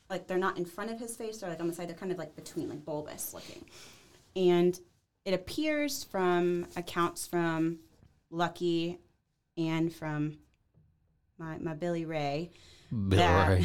Like 0.10 0.28
they're 0.28 0.38
not 0.38 0.58
in 0.58 0.66
front 0.66 0.92
of 0.92 1.00
his 1.00 1.16
face; 1.16 1.38
they're 1.38 1.50
like 1.50 1.60
on 1.60 1.68
the 1.68 1.74
side. 1.74 1.90
They're 1.90 1.96
kind 1.96 2.12
of 2.12 2.18
like 2.18 2.36
between, 2.36 2.70
like 2.70 2.86
bulbous 2.86 3.34
looking, 3.34 3.66
and 4.36 4.80
it 5.26 5.34
appears 5.34 6.04
from 6.04 6.68
accounts 6.76 7.28
from 7.28 7.80
Lucky 8.30 9.00
and 9.58 9.94
from 9.94 10.38
my, 11.38 11.58
my 11.58 11.74
Billy 11.74 12.06
Ray 12.06 12.52
Bill 12.92 13.18
that, 13.20 13.62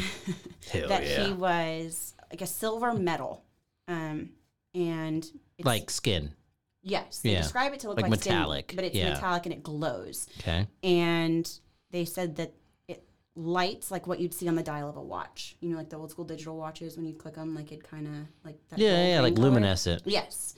that 0.89 1.05
yeah. 1.05 1.25
he 1.27 1.33
was 1.33 2.13
like 2.31 2.41
a 2.41 2.47
silver 2.47 2.93
metal. 2.93 3.43
Um, 3.87 4.29
and 4.73 5.23
it's, 5.57 5.65
like 5.65 5.89
skin. 5.89 6.33
yes, 6.81 7.19
they 7.19 7.31
yeah. 7.33 7.41
describe 7.41 7.73
it 7.73 7.79
to 7.81 7.89
look 7.89 7.97
Like 8.01 8.09
like, 8.09 8.21
skin, 8.21 8.33
metallic, 8.33 8.73
but 8.75 8.85
it's 8.85 8.95
yeah. 8.95 9.13
metallic 9.13 9.45
and 9.45 9.53
it 9.53 9.63
glows. 9.63 10.27
Okay. 10.39 10.67
And 10.81 11.49
they 11.91 12.05
said 12.05 12.35
that 12.37 12.53
it 12.87 13.03
lights 13.35 13.91
like 13.91 14.07
what 14.07 14.19
you'd 14.19 14.33
see 14.33 14.47
on 14.47 14.55
the 14.55 14.63
dial 14.63 14.89
of 14.89 14.97
a 14.97 15.01
watch. 15.01 15.55
You 15.59 15.69
know, 15.69 15.77
like 15.77 15.89
the 15.89 15.97
old 15.97 16.11
school 16.11 16.25
digital 16.25 16.57
watches 16.57 16.97
when 16.97 17.05
you 17.05 17.13
click 17.13 17.35
them, 17.35 17.53
like 17.53 17.71
it 17.71 17.83
kind 17.83 18.07
of 18.07 18.13
like 18.43 18.57
that 18.69 18.79
Yeah, 18.79 19.07
yeah, 19.15 19.19
like 19.21 19.35
color. 19.35 19.49
luminescent. 19.49 20.03
Yes. 20.05 20.55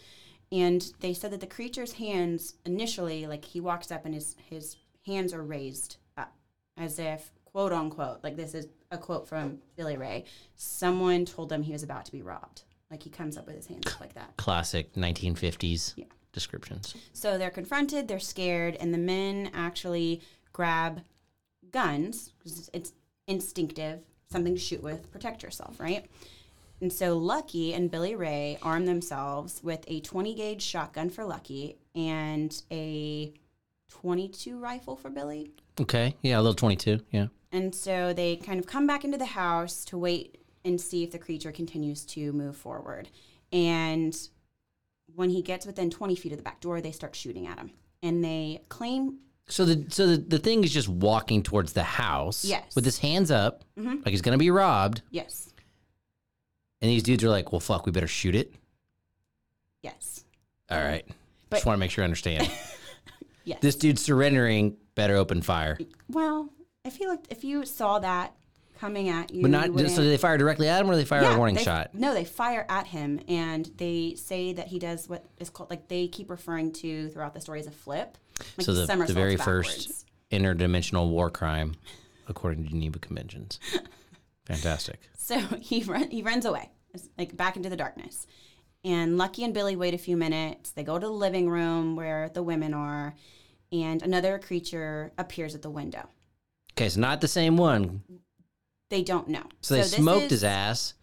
And 0.51 0.85
they 1.01 1.13
said 1.13 1.31
that 1.31 1.41
the 1.41 1.47
creature's 1.47 1.93
hands 1.93 2.53
initially, 2.65 3.25
like 3.27 3.43
he 3.43 3.59
walks 3.59 3.91
up 3.91 4.05
and 4.05 4.13
his 4.13 4.35
his 4.49 4.77
hands 5.05 5.33
are 5.33 5.43
raised 5.43 5.97
up 6.15 6.33
as 6.77 6.99
if 6.99 7.31
quote 7.55 7.71
unquote, 7.71 8.21
like 8.21 8.35
this 8.35 8.53
is 8.53 8.67
a 8.91 8.97
quote 8.97 9.29
from 9.29 9.59
Billy 9.77 9.95
Ray, 9.95 10.25
someone 10.57 11.23
told 11.23 11.47
them 11.47 11.63
he 11.63 11.71
was 11.71 11.83
about 11.83 12.03
to 12.03 12.11
be 12.11 12.21
robbed. 12.21 12.63
Like 12.91 13.01
he 13.01 13.09
comes 13.09 13.37
up 13.37 13.47
with 13.47 13.55
his 13.55 13.65
hands 13.65 13.87
up 13.87 14.01
like 14.01 14.13
that. 14.15 14.35
Classic 14.35 14.93
1950s 14.93 15.93
Yeah. 15.95 16.03
descriptions. 16.33 16.93
So 17.13 17.37
they're 17.37 17.49
confronted, 17.49 18.09
they're 18.09 18.19
scared, 18.19 18.75
and 18.75 18.93
the 18.93 18.97
men 18.97 19.51
actually 19.53 20.19
grab 20.51 21.03
guns 21.71 22.33
because 22.37 22.69
it's 22.73 22.91
instinctive, 23.25 24.01
something 24.29 24.53
to 24.55 24.59
shoot 24.59 24.83
with, 24.83 25.09
protect 25.09 25.41
yourself, 25.41 25.79
right? 25.79 26.05
And 26.81 26.91
so 26.91 27.17
Lucky 27.17 27.73
and 27.73 27.89
Billy 27.89 28.15
Ray 28.15 28.57
arm 28.61 28.85
themselves 28.85 29.63
with 29.63 29.85
a 29.87 30.01
20 30.01 30.35
gauge 30.35 30.61
shotgun 30.61 31.09
for 31.09 31.23
Lucky 31.23 31.77
and 31.95 32.61
a 32.69 33.31
22 33.87 34.59
rifle 34.59 34.97
for 34.97 35.09
Billy. 35.09 35.51
Okay. 35.79 36.15
Yeah, 36.21 36.37
a 36.37 36.41
little 36.41 36.53
22. 36.53 36.99
Yeah. 37.11 37.27
And 37.55 37.73
so 37.73 38.11
they 38.11 38.35
kind 38.35 38.59
of 38.59 38.65
come 38.67 38.85
back 38.85 39.05
into 39.05 39.17
the 39.17 39.25
house 39.25 39.85
to 39.85 39.97
wait 39.97 40.39
and 40.65 40.79
see 40.79 41.03
if 41.03 41.11
the 41.11 41.17
creature 41.19 41.53
continues 41.53 42.03
to 42.07 42.33
move 42.33 42.57
forward. 42.57 43.07
And 43.53 44.13
when 45.15 45.29
he 45.29 45.41
gets 45.41 45.65
within 45.65 45.89
20 45.89 46.15
feet 46.17 46.33
of 46.33 46.37
the 46.37 46.43
back 46.43 46.59
door, 46.59 46.81
they 46.81 46.91
start 46.91 47.15
shooting 47.15 47.47
at 47.47 47.57
him. 47.57 47.71
And 48.03 48.21
they 48.21 48.61
claim, 48.67 49.19
So 49.47 49.63
the 49.63 49.85
so 49.89 50.05
the, 50.07 50.17
the 50.17 50.37
thing 50.39 50.63
is 50.65 50.73
just 50.73 50.89
walking 50.89 51.43
towards 51.43 51.71
the 51.71 51.83
house. 51.83 52.43
Yes. 52.43 52.75
With 52.75 52.83
his 52.83 52.97
hands 52.99 53.31
up, 53.31 53.63
Mhm. 53.77 54.03
like 54.03 54.09
he's 54.09 54.21
gonna 54.21 54.37
be 54.37 54.51
robbed. 54.51 55.01
yes, 55.11 55.53
And 56.81 56.91
these 56.91 57.03
dudes 57.03 57.23
are 57.23 57.29
like, 57.29 57.51
"Well, 57.53 57.61
fuck, 57.61 57.85
we 57.85 57.91
better 57.93 58.07
shoot 58.07 58.35
it." 58.35 58.53
yes, 59.81 60.25
All 60.69 60.81
right. 60.83 61.05
But- 61.49 61.57
just 61.57 61.65
want 61.65 61.77
to 61.77 61.79
make 61.79 61.91
sure 61.91 62.03
I 62.03 62.05
understand. 62.05 62.51
yes. 63.45 63.59
this 63.61 63.75
dude's 63.75 64.01
surrendering. 64.01 64.75
Better 64.95 65.15
open 65.15 65.41
fire. 65.41 65.77
well, 66.09 66.49
if 66.85 66.99
you 66.99 67.09
looked, 67.09 67.31
if 67.31 67.43
you 67.43 67.65
saw 67.65 67.99
that 67.99 68.33
coming 68.79 69.09
at 69.09 69.33
you, 69.33 69.41
But 69.41 69.51
not 69.51 69.73
you 69.73 69.87
so 69.89 70.03
they 70.03 70.17
fire 70.17 70.37
directly 70.37 70.67
at 70.69 70.81
him, 70.81 70.89
or 70.89 70.95
they 70.95 71.05
fire 71.05 71.23
a 71.23 71.37
warning 71.37 71.55
they- 71.55 71.63
shot. 71.63 71.93
No, 71.93 72.13
they 72.13 72.25
fire 72.25 72.65
at 72.69 72.87
him, 72.87 73.19
and 73.27 73.65
they 73.77 74.15
say 74.15 74.53
that 74.53 74.67
he 74.67 74.79
does 74.79 75.07
what 75.09 75.25
is 75.39 75.49
called 75.49 75.69
like 75.69 75.87
they 75.87 76.07
keep 76.07 76.29
referring 76.29 76.71
to 76.73 77.09
throughout 77.09 77.33
the 77.33 77.41
story 77.41 77.59
as 77.59 77.67
a 77.67 77.71
flip. 77.71 78.17
Like 78.57 78.65
so 78.65 78.73
he 78.73 78.85
the, 78.85 78.95
the 79.07 79.13
very 79.13 79.35
backwards. 79.37 79.67
first 79.87 80.05
interdimensional 80.31 81.09
war 81.09 81.29
crime, 81.29 81.75
according 82.27 82.63
to 82.65 82.69
Geneva 82.69 82.99
Conventions. 82.99 83.59
Fantastic. 84.45 84.99
So 85.17 85.39
he 85.59 85.83
run, 85.83 86.11
he 86.11 86.21
runs 86.21 86.45
away, 86.45 86.69
like 87.17 87.35
back 87.35 87.55
into 87.57 87.69
the 87.69 87.77
darkness. 87.77 88.27
And 88.83 89.17
Lucky 89.17 89.43
and 89.43 89.53
Billy 89.53 89.75
wait 89.75 89.95
a 89.95 89.97
few 89.97 90.15
minutes. 90.15 90.69
They 90.71 90.83
go 90.83 90.99
to 90.99 91.07
the 91.07 91.11
living 91.11 91.49
room 91.49 91.95
where 91.95 92.29
the 92.29 92.43
women 92.43 92.73
are, 92.75 93.15
and 93.71 94.03
another 94.03 94.37
creature 94.37 95.11
appears 95.17 95.55
at 95.55 95.63
the 95.63 95.71
window. 95.71 96.07
Okay, 96.77 96.89
so 96.89 96.99
not 96.99 97.21
the 97.21 97.27
same 97.27 97.55
one. 97.57 98.03
They 98.89 99.01
don't 99.01 99.29
know. 99.29 99.43
So 99.61 99.75
they 99.75 99.81
this 99.81 99.93
smoked 99.93 100.25
is- 100.25 100.31
his 100.31 100.43
ass. 100.43 100.93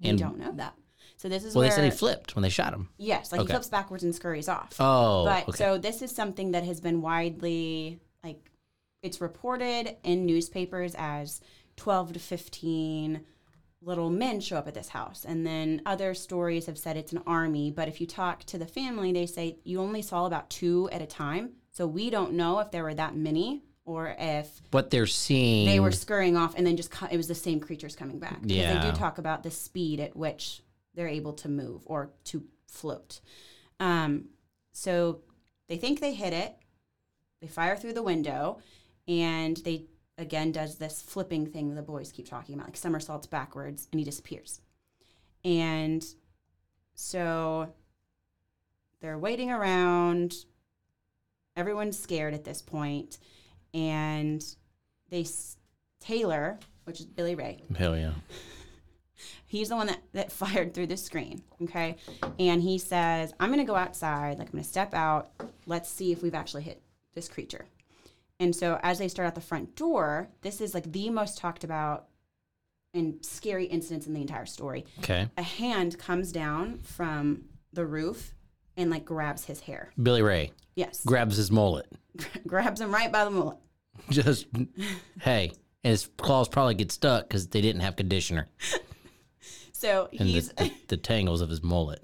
We 0.00 0.10
and- 0.10 0.18
don't 0.18 0.38
know 0.38 0.52
that. 0.52 0.74
So 1.18 1.28
this 1.28 1.44
is 1.44 1.54
Well, 1.54 1.62
where 1.62 1.70
they 1.70 1.74
said 1.76 1.84
he 1.84 1.90
flipped 1.90 2.34
when 2.36 2.42
they 2.42 2.48
shot 2.50 2.74
him. 2.74 2.90
yes, 2.98 3.32
like 3.32 3.40
Okay. 3.40 3.48
he 3.48 3.52
flips 3.54 3.68
backwards 3.68 4.04
and 4.04 4.14
scurries 4.14 4.48
off. 4.48 4.74
Oh, 4.78 5.24
but 5.24 5.48
okay. 5.48 5.56
so 5.56 5.78
this 5.78 6.02
is 6.02 6.10
something 6.10 6.50
that 6.52 6.64
has 6.64 6.80
been 6.80 7.00
widely 7.00 8.00
like 8.22 8.50
it's 9.02 9.20
reported 9.20 9.96
in 10.04 10.26
newspapers 10.26 10.94
as 10.98 11.40
12 11.76 12.12
to 12.14 12.18
15 12.18 13.24
little 13.80 14.10
men 14.10 14.40
show 14.40 14.56
up 14.58 14.68
at 14.68 14.74
this 14.74 14.88
house 14.90 15.24
and 15.24 15.46
then 15.46 15.80
other 15.86 16.12
stories 16.12 16.66
have 16.66 16.76
said 16.78 16.96
it's 16.96 17.12
an 17.12 17.22
army 17.26 17.70
but 17.70 17.88
if 17.88 18.00
you 18.00 18.06
talk 18.06 18.42
to 18.44 18.58
the 18.58 18.66
family 18.66 19.12
they 19.12 19.26
say 19.26 19.58
you 19.64 19.80
only 19.80 20.02
saw 20.02 20.26
about 20.26 20.50
two 20.50 20.88
at 20.90 21.00
a 21.02 21.06
time 21.06 21.52
so 21.70 21.86
we 21.86 22.10
don't 22.10 22.32
know 22.32 22.58
if 22.58 22.70
there 22.70 22.82
were 22.82 22.94
that 22.94 23.14
many 23.16 23.62
or 23.86 24.14
if 24.18 24.60
what 24.72 24.90
they're 24.90 25.06
seeing. 25.06 25.64
they 25.66 25.80
were 25.80 25.92
scurrying 25.92 26.36
off 26.36 26.54
and 26.56 26.66
then 26.66 26.76
just 26.76 26.90
co- 26.90 27.06
it 27.10 27.16
was 27.16 27.28
the 27.28 27.34
same 27.34 27.60
creatures 27.60 27.96
coming 27.96 28.18
back. 28.18 28.42
Because 28.42 28.56
Yeah. 28.56 28.82
they 28.84 28.90
do 28.90 28.96
talk 28.96 29.16
about 29.16 29.42
the 29.42 29.50
speed 29.50 30.00
at 30.00 30.14
which 30.16 30.62
they're 30.94 31.08
able 31.08 31.32
to 31.34 31.48
move 31.48 31.82
or 31.86 32.10
to 32.24 32.44
float. 32.66 33.20
Um, 33.80 34.26
so 34.72 35.20
they 35.68 35.76
think 35.78 36.00
they 36.00 36.12
hit 36.14 36.32
it. 36.32 36.56
They 37.40 37.46
fire 37.46 37.76
through 37.76 37.92
the 37.94 38.02
window 38.02 38.58
and 39.08 39.56
they 39.58 39.86
again 40.18 40.50
does 40.50 40.76
this 40.76 41.00
flipping 41.02 41.46
thing 41.46 41.74
the 41.74 41.82
boys 41.82 42.10
keep 42.10 42.26
talking 42.28 42.54
about 42.54 42.66
like 42.68 42.76
somersaults 42.76 43.26
backwards 43.26 43.86
and 43.92 44.00
he 44.00 44.04
disappears. 44.04 44.60
And 45.44 46.04
so 46.94 47.72
they're 49.00 49.18
waiting 49.18 49.50
around. 49.52 50.34
Everyone's 51.54 51.98
scared 51.98 52.34
at 52.34 52.44
this 52.44 52.60
point 52.62 53.18
and 53.76 54.42
they 55.10 55.20
s- 55.20 55.58
taylor 56.00 56.58
which 56.84 57.00
is 57.00 57.06
billy 57.06 57.34
ray. 57.34 57.62
Hell 57.76 57.96
yeah. 57.96 58.12
he's 59.46 59.68
the 59.68 59.76
one 59.76 59.88
that, 59.88 60.00
that 60.12 60.32
fired 60.42 60.72
through 60.74 60.86
the 60.86 60.96
screen 60.96 61.42
okay? 61.62 61.96
And 62.38 62.62
he 62.62 62.78
says 62.78 63.32
i'm 63.38 63.50
going 63.50 63.60
to 63.60 63.70
go 63.70 63.76
outside 63.76 64.38
like 64.38 64.48
i'm 64.48 64.52
going 64.52 64.64
to 64.64 64.68
step 64.68 64.94
out. 64.94 65.30
Let's 65.66 65.90
see 65.90 66.10
if 66.12 66.22
we've 66.22 66.34
actually 66.34 66.62
hit 66.62 66.80
this 67.14 67.28
creature. 67.28 67.66
And 68.38 68.54
so 68.54 68.78
as 68.82 68.98
they 68.98 69.08
start 69.08 69.26
out 69.26 69.34
the 69.34 69.40
front 69.40 69.76
door 69.76 70.28
this 70.42 70.60
is 70.60 70.74
like 70.74 70.90
the 70.90 71.10
most 71.10 71.38
talked 71.38 71.64
about 71.64 72.06
and 72.94 73.22
scary 73.24 73.66
incidents 73.66 74.06
in 74.06 74.14
the 74.14 74.22
entire 74.22 74.46
story. 74.46 74.86
Okay. 75.00 75.28
a 75.36 75.42
hand 75.42 75.98
comes 75.98 76.32
down 76.32 76.78
from 76.78 77.44
the 77.74 77.84
roof 77.84 78.34
and 78.76 78.90
like 78.90 79.04
grabs 79.04 79.44
his 79.44 79.60
hair. 79.60 79.90
Billy 80.02 80.22
Ray. 80.22 80.52
Yes. 80.76 81.02
Grabs 81.04 81.36
his 81.36 81.50
mullet. 81.50 81.86
grabs 82.46 82.80
him 82.80 82.92
right 82.92 83.10
by 83.12 83.24
the 83.24 83.30
mullet 83.30 83.58
Just, 84.10 84.46
hey. 85.20 85.52
And 85.84 85.90
his 85.92 86.08
claws 86.16 86.48
probably 86.48 86.74
get 86.74 86.90
stuck 86.90 87.28
because 87.28 87.48
they 87.48 87.60
didn't 87.60 87.82
have 87.82 87.94
conditioner 87.94 88.48
so 89.72 90.08
the, 90.10 90.24
he's 90.24 90.48
the, 90.50 90.72
the 90.88 90.96
tangles 90.96 91.40
of 91.40 91.48
his 91.48 91.62
mullet. 91.62 92.02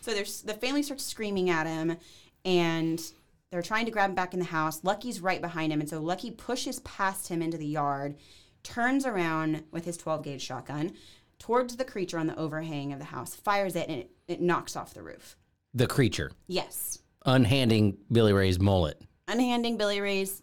So 0.00 0.12
there's 0.12 0.42
the 0.42 0.54
family 0.54 0.82
starts 0.82 1.04
screaming 1.04 1.50
at 1.50 1.66
him, 1.66 1.96
and 2.44 3.02
they're 3.50 3.62
trying 3.62 3.86
to 3.86 3.90
grab 3.90 4.10
him 4.10 4.14
back 4.14 4.34
in 4.34 4.40
the 4.40 4.46
house. 4.46 4.84
Lucky's 4.84 5.20
right 5.20 5.40
behind 5.40 5.72
him, 5.72 5.80
and 5.80 5.88
so 5.88 6.00
Lucky 6.00 6.30
pushes 6.30 6.80
past 6.80 7.28
him 7.28 7.42
into 7.42 7.56
the 7.58 7.66
yard, 7.66 8.16
turns 8.62 9.06
around 9.06 9.64
with 9.70 9.84
his 9.84 9.96
12 9.96 10.22
gauge 10.24 10.42
shotgun, 10.42 10.92
towards 11.38 11.76
the 11.76 11.84
creature 11.84 12.18
on 12.18 12.26
the 12.26 12.36
overhang 12.36 12.92
of 12.92 12.98
the 12.98 13.06
house, 13.06 13.34
fires 13.34 13.74
it, 13.76 13.88
and 13.88 14.00
it, 14.00 14.10
it 14.26 14.40
knocks 14.40 14.76
off 14.76 14.94
the 14.94 15.02
roof. 15.02 15.36
The 15.74 15.86
creature 15.86 16.32
Yes. 16.46 16.98
unhanding 17.26 17.96
Billy 18.10 18.32
Ray's 18.32 18.58
mullet. 18.58 19.00
Unhanding 19.28 19.76
Billy 19.78 20.00
Ray's 20.00 20.42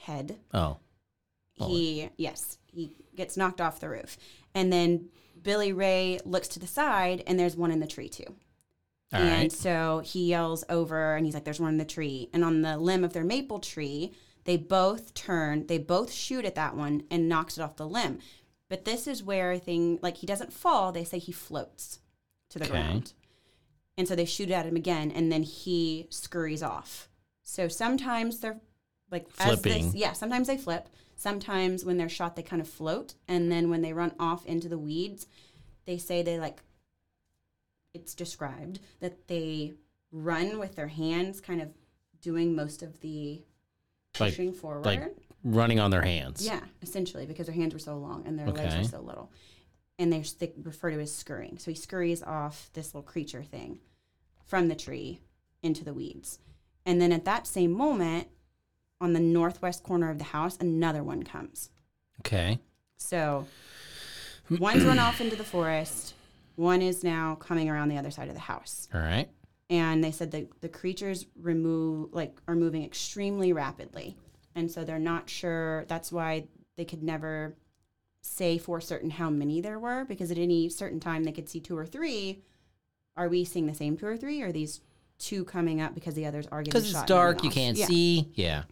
head. 0.00 0.38
Oh, 0.52 0.78
He, 1.54 2.08
yes, 2.16 2.58
he 2.72 2.92
gets 3.16 3.36
knocked 3.36 3.60
off 3.60 3.80
the 3.80 3.88
roof. 3.88 4.16
And 4.54 4.72
then 4.72 5.08
Billy 5.42 5.72
Ray 5.72 6.18
looks 6.24 6.48
to 6.48 6.58
the 6.58 6.66
side, 6.66 7.22
and 7.26 7.38
there's 7.38 7.56
one 7.56 7.70
in 7.70 7.80
the 7.80 7.86
tree 7.86 8.08
too. 8.08 8.24
all 9.12 9.20
and 9.20 9.42
right. 9.42 9.52
so 9.52 10.00
he 10.04 10.28
yells 10.28 10.64
over 10.68 11.16
and 11.16 11.24
he's 11.26 11.34
like, 11.34 11.44
There's 11.44 11.60
one 11.60 11.72
in 11.72 11.78
the 11.78 11.84
tree. 11.84 12.28
And 12.32 12.44
on 12.44 12.62
the 12.62 12.78
limb 12.78 13.04
of 13.04 13.12
their 13.12 13.24
maple 13.24 13.58
tree, 13.58 14.12
they 14.44 14.56
both 14.56 15.12
turn, 15.14 15.66
they 15.66 15.78
both 15.78 16.10
shoot 16.12 16.44
at 16.44 16.54
that 16.54 16.74
one 16.76 17.02
and 17.10 17.28
knocks 17.28 17.58
it 17.58 17.62
off 17.62 17.76
the 17.76 17.86
limb. 17.88 18.18
But 18.68 18.84
this 18.84 19.06
is 19.06 19.22
where 19.22 19.58
thing 19.58 19.98
like 20.02 20.18
he 20.18 20.26
doesn't 20.26 20.52
fall, 20.52 20.92
they 20.92 21.04
say 21.04 21.18
he 21.18 21.32
floats 21.32 21.98
to 22.50 22.58
the 22.58 22.64
Okay. 22.64 22.72
ground. 22.72 23.12
And 23.98 24.08
so 24.08 24.14
they 24.16 24.24
shoot 24.24 24.50
at 24.50 24.64
him 24.64 24.76
again 24.76 25.10
and 25.10 25.30
then 25.30 25.42
he 25.42 26.06
scurries 26.10 26.62
off. 26.62 27.08
So 27.42 27.68
sometimes 27.68 28.38
they're 28.40 28.60
like 29.10 29.26
as 29.38 29.60
they- 29.62 29.70
Flipping. 29.80 29.96
yeah, 29.96 30.12
sometimes 30.12 30.46
they 30.46 30.56
flip. 30.56 30.88
Sometimes 31.16 31.84
when 31.84 31.96
they're 31.98 32.08
shot 32.08 32.36
they 32.36 32.42
kind 32.42 32.62
of 32.62 32.68
float. 32.68 33.14
And 33.28 33.50
then 33.52 33.68
when 33.70 33.82
they 33.82 33.92
run 33.92 34.12
off 34.18 34.46
into 34.46 34.68
the 34.68 34.78
weeds, 34.78 35.26
they 35.86 35.98
say 35.98 36.22
they 36.22 36.38
like 36.38 36.62
it's 37.92 38.14
described 38.14 38.78
that 39.00 39.26
they 39.28 39.74
run 40.12 40.58
with 40.58 40.76
their 40.76 40.88
hands 40.88 41.40
kind 41.40 41.60
of 41.60 41.68
doing 42.20 42.54
most 42.54 42.82
of 42.82 43.00
the 43.00 43.42
Like- 44.18 44.32
pushing 44.32 44.52
forward. 44.52 44.84
like 44.86 45.16
running 45.42 45.80
on 45.80 45.90
their 45.90 46.02
hands. 46.02 46.44
yeah, 46.44 46.60
essentially 46.82 47.26
because 47.26 47.46
their 47.46 47.54
hands 47.54 47.72
were 47.72 47.78
so 47.80 47.96
long 47.98 48.26
and 48.26 48.38
their 48.38 48.48
legs 48.50 48.76
were 48.76 48.84
so 48.84 49.00
little. 49.00 49.30
And 49.98 50.10
they're, 50.12 50.22
they 50.38 50.52
refer 50.62 50.90
to 50.92 51.00
as 51.00 51.14
scurrying. 51.14 51.58
So 51.58 51.70
he 51.70 51.74
scurries 51.74 52.22
off 52.22 52.70
this 52.72 52.94
little 52.94 53.02
creature 53.02 53.42
thing 53.42 53.80
from 54.46 54.68
the 54.68 54.74
tree 54.74 55.20
into 55.62 55.84
the 55.84 55.92
weeds. 55.92 56.38
And 56.86 57.00
then 57.02 57.12
at 57.12 57.26
that 57.26 57.46
same 57.46 57.72
moment, 57.72 58.28
on 59.00 59.12
the 59.12 59.20
northwest 59.20 59.82
corner 59.82 60.10
of 60.10 60.18
the 60.18 60.24
house, 60.24 60.56
another 60.60 61.02
one 61.02 61.22
comes. 61.22 61.70
Okay. 62.20 62.58
So 62.96 63.46
one's 64.58 64.84
run 64.84 64.98
off 64.98 65.20
into 65.20 65.36
the 65.36 65.44
forest. 65.44 66.14
One 66.56 66.82
is 66.82 67.02
now 67.02 67.36
coming 67.36 67.70
around 67.70 67.88
the 67.88 67.96
other 67.96 68.10
side 68.10 68.28
of 68.28 68.34
the 68.34 68.40
house. 68.40 68.88
All 68.92 69.00
right. 69.00 69.28
And 69.70 70.02
they 70.02 70.10
said 70.10 70.32
that 70.32 70.60
the 70.60 70.68
creatures 70.68 71.26
remove 71.40 72.12
like 72.12 72.40
are 72.46 72.56
moving 72.56 72.84
extremely 72.84 73.52
rapidly. 73.52 74.16
And 74.54 74.70
so 74.70 74.84
they're 74.84 74.98
not 74.98 75.30
sure 75.30 75.84
that's 75.86 76.10
why 76.10 76.44
they 76.76 76.84
could 76.84 77.02
never 77.02 77.54
say 78.22 78.58
for 78.58 78.80
certain 78.80 79.10
how 79.10 79.30
many 79.30 79.60
there 79.60 79.78
were 79.78 80.04
because 80.04 80.30
at 80.30 80.38
any 80.38 80.68
certain 80.68 81.00
time 81.00 81.24
they 81.24 81.32
could 81.32 81.48
see 81.48 81.60
two 81.60 81.78
or 81.78 81.86
three. 81.86 82.42
Are 83.16 83.28
we 83.28 83.44
seeing 83.44 83.66
the 83.66 83.74
same 83.74 83.96
two 83.96 84.06
or 84.06 84.16
three? 84.16 84.42
Or 84.42 84.48
are 84.48 84.52
these 84.52 84.80
two 85.20 85.44
coming 85.44 85.80
up 85.80 85.94
because 85.94 86.14
the 86.14 86.26
others 86.26 86.46
are 86.50 86.62
getting 86.62 86.72
shot. 86.72 86.88
Because 86.88 87.00
it's 87.02 87.08
dark, 87.08 87.44
you 87.44 87.50
can't 87.50 87.76
Yeah. 87.78 87.86
see. 87.86 88.30
Yeah. 88.34 88.62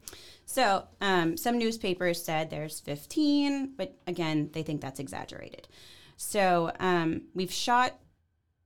So, 0.46 0.88
um, 1.00 1.36
some 1.36 1.58
newspapers 1.58 2.22
said 2.24 2.48
there's 2.50 2.80
15, 2.80 3.74
but 3.76 3.96
again, 4.06 4.48
they 4.52 4.62
think 4.62 4.80
that's 4.80 4.98
exaggerated. 4.98 5.68
So, 6.16 6.72
um, 6.80 7.22
we've 7.34 7.52
shot, 7.52 7.94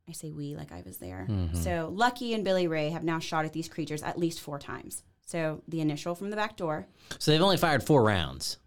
I 0.08 0.12
say 0.12 0.30
we 0.30 0.54
like 0.56 0.72
I 0.72 0.82
was 0.86 0.98
there. 0.98 1.26
So, 1.54 1.90
Lucky 1.92 2.34
and 2.34 2.44
Billy 2.44 2.66
Ray 2.68 2.90
have 2.90 3.02
now 3.04 3.18
shot 3.18 3.44
at 3.44 3.52
these 3.52 3.68
creatures 3.68 4.02
at 4.02 4.16
least 4.18 4.40
four 4.40 4.58
times. 4.58 5.02
So, 5.26 5.62
the 5.68 5.80
initial 5.80 6.14
from 6.14 6.30
the 6.30 6.36
back 6.36 6.56
door. 6.56 6.86
So 7.18 7.30
they've 7.30 7.42
only 7.42 7.56
fired 7.56 7.82
four 7.82 8.02
rounds. 8.04 8.58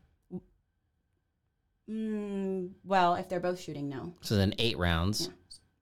Mm, 1.90 2.72
well, 2.84 3.16
if 3.16 3.30
they're 3.30 3.40
both 3.40 3.60
shooting, 3.60 3.88
no. 3.90 4.16
So 4.22 4.36
then 4.36 4.56
eight 4.58 4.78
rounds. 4.78 5.28
Yeah. 5.28 5.34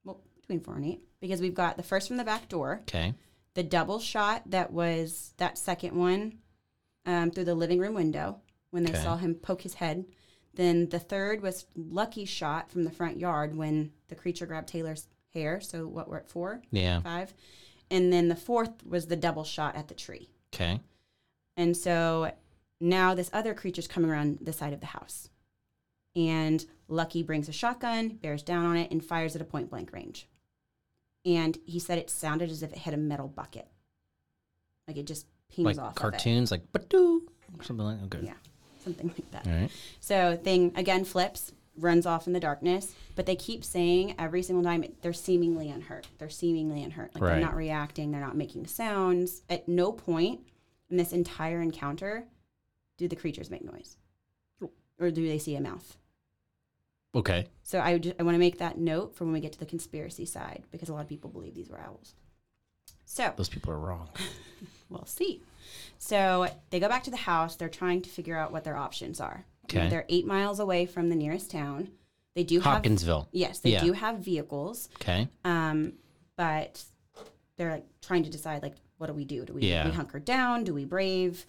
Well, 0.04 0.20
between 0.36 0.60
four 0.60 0.76
and 0.76 0.84
eight. 0.84 1.00
Because 1.24 1.40
we've 1.40 1.54
got 1.54 1.78
the 1.78 1.82
first 1.82 2.08
from 2.08 2.18
the 2.18 2.22
back 2.24 2.50
door, 2.50 2.80
Okay. 2.82 3.14
the 3.54 3.62
double 3.62 3.98
shot 3.98 4.42
that 4.50 4.70
was 4.74 5.32
that 5.38 5.56
second 5.56 5.96
one 5.96 6.34
um, 7.06 7.30
through 7.30 7.46
the 7.46 7.54
living 7.54 7.78
room 7.78 7.94
window 7.94 8.42
when 8.68 8.82
they 8.84 8.90
Okay. 8.90 9.02
saw 9.02 9.16
him 9.16 9.34
poke 9.34 9.62
his 9.62 9.72
head. 9.72 10.04
Then 10.52 10.90
the 10.90 10.98
third 10.98 11.40
was 11.40 11.64
lucky 11.74 12.26
shot 12.26 12.70
from 12.70 12.84
the 12.84 12.90
front 12.90 13.18
yard 13.18 13.56
when 13.56 13.92
the 14.08 14.14
creature 14.14 14.44
grabbed 14.44 14.68
Taylor's 14.68 15.08
hair. 15.32 15.62
So 15.62 15.86
what 15.86 16.10
we're 16.10 16.18
at 16.18 16.28
four, 16.28 16.60
Yeah. 16.70 17.00
five, 17.00 17.32
and 17.90 18.12
then 18.12 18.28
the 18.28 18.36
fourth 18.36 18.84
was 18.84 19.06
the 19.06 19.16
double 19.16 19.44
shot 19.44 19.76
at 19.76 19.88
the 19.88 19.94
tree. 19.94 20.28
Okay. 20.54 20.78
And 21.56 21.74
so 21.74 22.32
now 22.80 23.14
this 23.14 23.30
other 23.32 23.54
creature's 23.54 23.88
coming 23.88 24.10
around 24.10 24.40
the 24.42 24.52
side 24.52 24.74
of 24.74 24.80
the 24.80 24.86
house, 24.88 25.30
and 26.14 26.66
Lucky 26.86 27.22
brings 27.22 27.48
a 27.48 27.52
shotgun, 27.52 28.10
bears 28.10 28.42
down 28.42 28.66
on 28.66 28.76
it, 28.76 28.90
and 28.90 29.02
fires 29.02 29.34
at 29.34 29.40
a 29.40 29.46
point 29.46 29.70
blank 29.70 29.90
range. 29.90 30.28
And 31.24 31.56
he 31.66 31.78
said 31.78 31.98
it 31.98 32.10
sounded 32.10 32.50
as 32.50 32.62
if 32.62 32.72
it 32.72 32.78
hit 32.78 32.92
a 32.94 32.98
metal 32.98 33.28
bucket, 33.28 33.66
like 34.86 34.96
it 34.98 35.06
just 35.06 35.26
pings 35.50 35.64
Like 35.66 35.78
off 35.78 35.92
of 35.92 35.96
it. 35.96 36.00
cartoons, 36.00 36.50
like 36.50 36.70
Badoo, 36.72 37.20
or 37.58 37.62
something 37.64 37.86
like 37.86 38.02
okay. 38.04 38.26
Yeah, 38.26 38.34
something 38.82 39.08
like 39.08 39.30
that. 39.30 39.46
All 39.46 39.52
right. 39.52 39.70
So 40.00 40.36
thing 40.36 40.72
again 40.76 41.04
flips, 41.04 41.52
runs 41.78 42.04
off 42.04 42.26
in 42.26 42.34
the 42.34 42.40
darkness, 42.40 42.94
but 43.16 43.24
they 43.26 43.36
keep 43.36 43.64
saying 43.64 44.14
every 44.18 44.42
single 44.42 44.62
time 44.62 44.84
they're 45.00 45.12
seemingly 45.14 45.70
unhurt. 45.70 46.06
They're 46.18 46.28
seemingly 46.28 46.82
unhurt. 46.82 47.14
Like 47.14 47.22
Right. 47.24 47.30
they're 47.32 47.40
not 47.44 47.56
reacting, 47.56 48.10
they're 48.10 48.20
not 48.20 48.36
making 48.36 48.66
sounds. 48.66 49.42
At 49.48 49.66
no 49.66 49.92
point 49.92 50.40
in 50.90 50.98
this 50.98 51.12
entire 51.12 51.62
encounter 51.62 52.26
do 52.98 53.08
the 53.08 53.16
creatures 53.16 53.50
make 53.50 53.64
noise. 53.64 53.96
Or 55.00 55.10
do 55.10 55.26
they 55.26 55.38
see 55.38 55.56
a 55.56 55.60
mouth? 55.60 55.96
Okay. 57.14 57.46
So 57.62 57.78
I, 57.78 57.92
would 57.94 58.02
ju- 58.02 58.14
I 58.18 58.22
want 58.22 58.34
to 58.34 58.38
make 58.38 58.58
that 58.58 58.78
note 58.78 59.14
for 59.14 59.24
when 59.24 59.32
we 59.32 59.40
get 59.40 59.52
to 59.52 59.58
the 59.58 59.66
conspiracy 59.66 60.26
side 60.26 60.64
because 60.70 60.88
a 60.88 60.92
lot 60.92 61.00
of 61.02 61.08
people 61.08 61.30
believe 61.30 61.54
these 61.54 61.68
were 61.70 61.80
owls. 61.80 62.14
So 63.06 63.32
Those 63.36 63.48
people 63.48 63.72
are 63.72 63.78
wrong. 63.78 64.08
We'll 64.90 65.06
see. 65.06 65.42
So 65.98 66.46
they 66.70 66.78
go 66.78 66.88
back 66.88 67.04
to 67.04 67.10
the 67.10 67.16
house. 67.16 67.56
They're 67.56 67.70
trying 67.70 68.02
to 68.02 68.10
figure 68.10 68.36
out 68.36 68.52
what 68.52 68.64
their 68.64 68.76
options 68.76 69.18
are. 69.18 69.44
Okay. 69.64 69.88
They're 69.88 70.04
eight 70.08 70.26
miles 70.26 70.60
away 70.60 70.84
from 70.86 71.08
the 71.08 71.16
nearest 71.16 71.50
town. 71.50 71.88
They 72.34 72.44
do 72.44 72.56
have 72.60 72.74
Hopkinsville. 72.74 73.28
yes, 73.32 73.60
they 73.60 73.70
Yeah. 73.72 73.80
do 73.82 73.92
have 73.92 74.18
vehicles, 74.18 74.88
Okay. 74.96 75.26
um, 75.44 75.94
but 76.36 76.82
they're 77.56 77.70
like 77.72 77.86
trying 78.02 78.24
to 78.24 78.30
decide 78.30 78.62
like 78.62 78.74
what 78.98 79.06
do 79.08 79.14
we 79.14 79.24
do? 79.24 79.44
Do 79.44 79.54
we, 79.54 79.62
Yeah. 79.62 79.86
we 79.86 79.90
hunker 79.92 80.20
down? 80.20 80.62
Do 80.64 80.74
we 80.74 80.84
brave? 80.84 81.44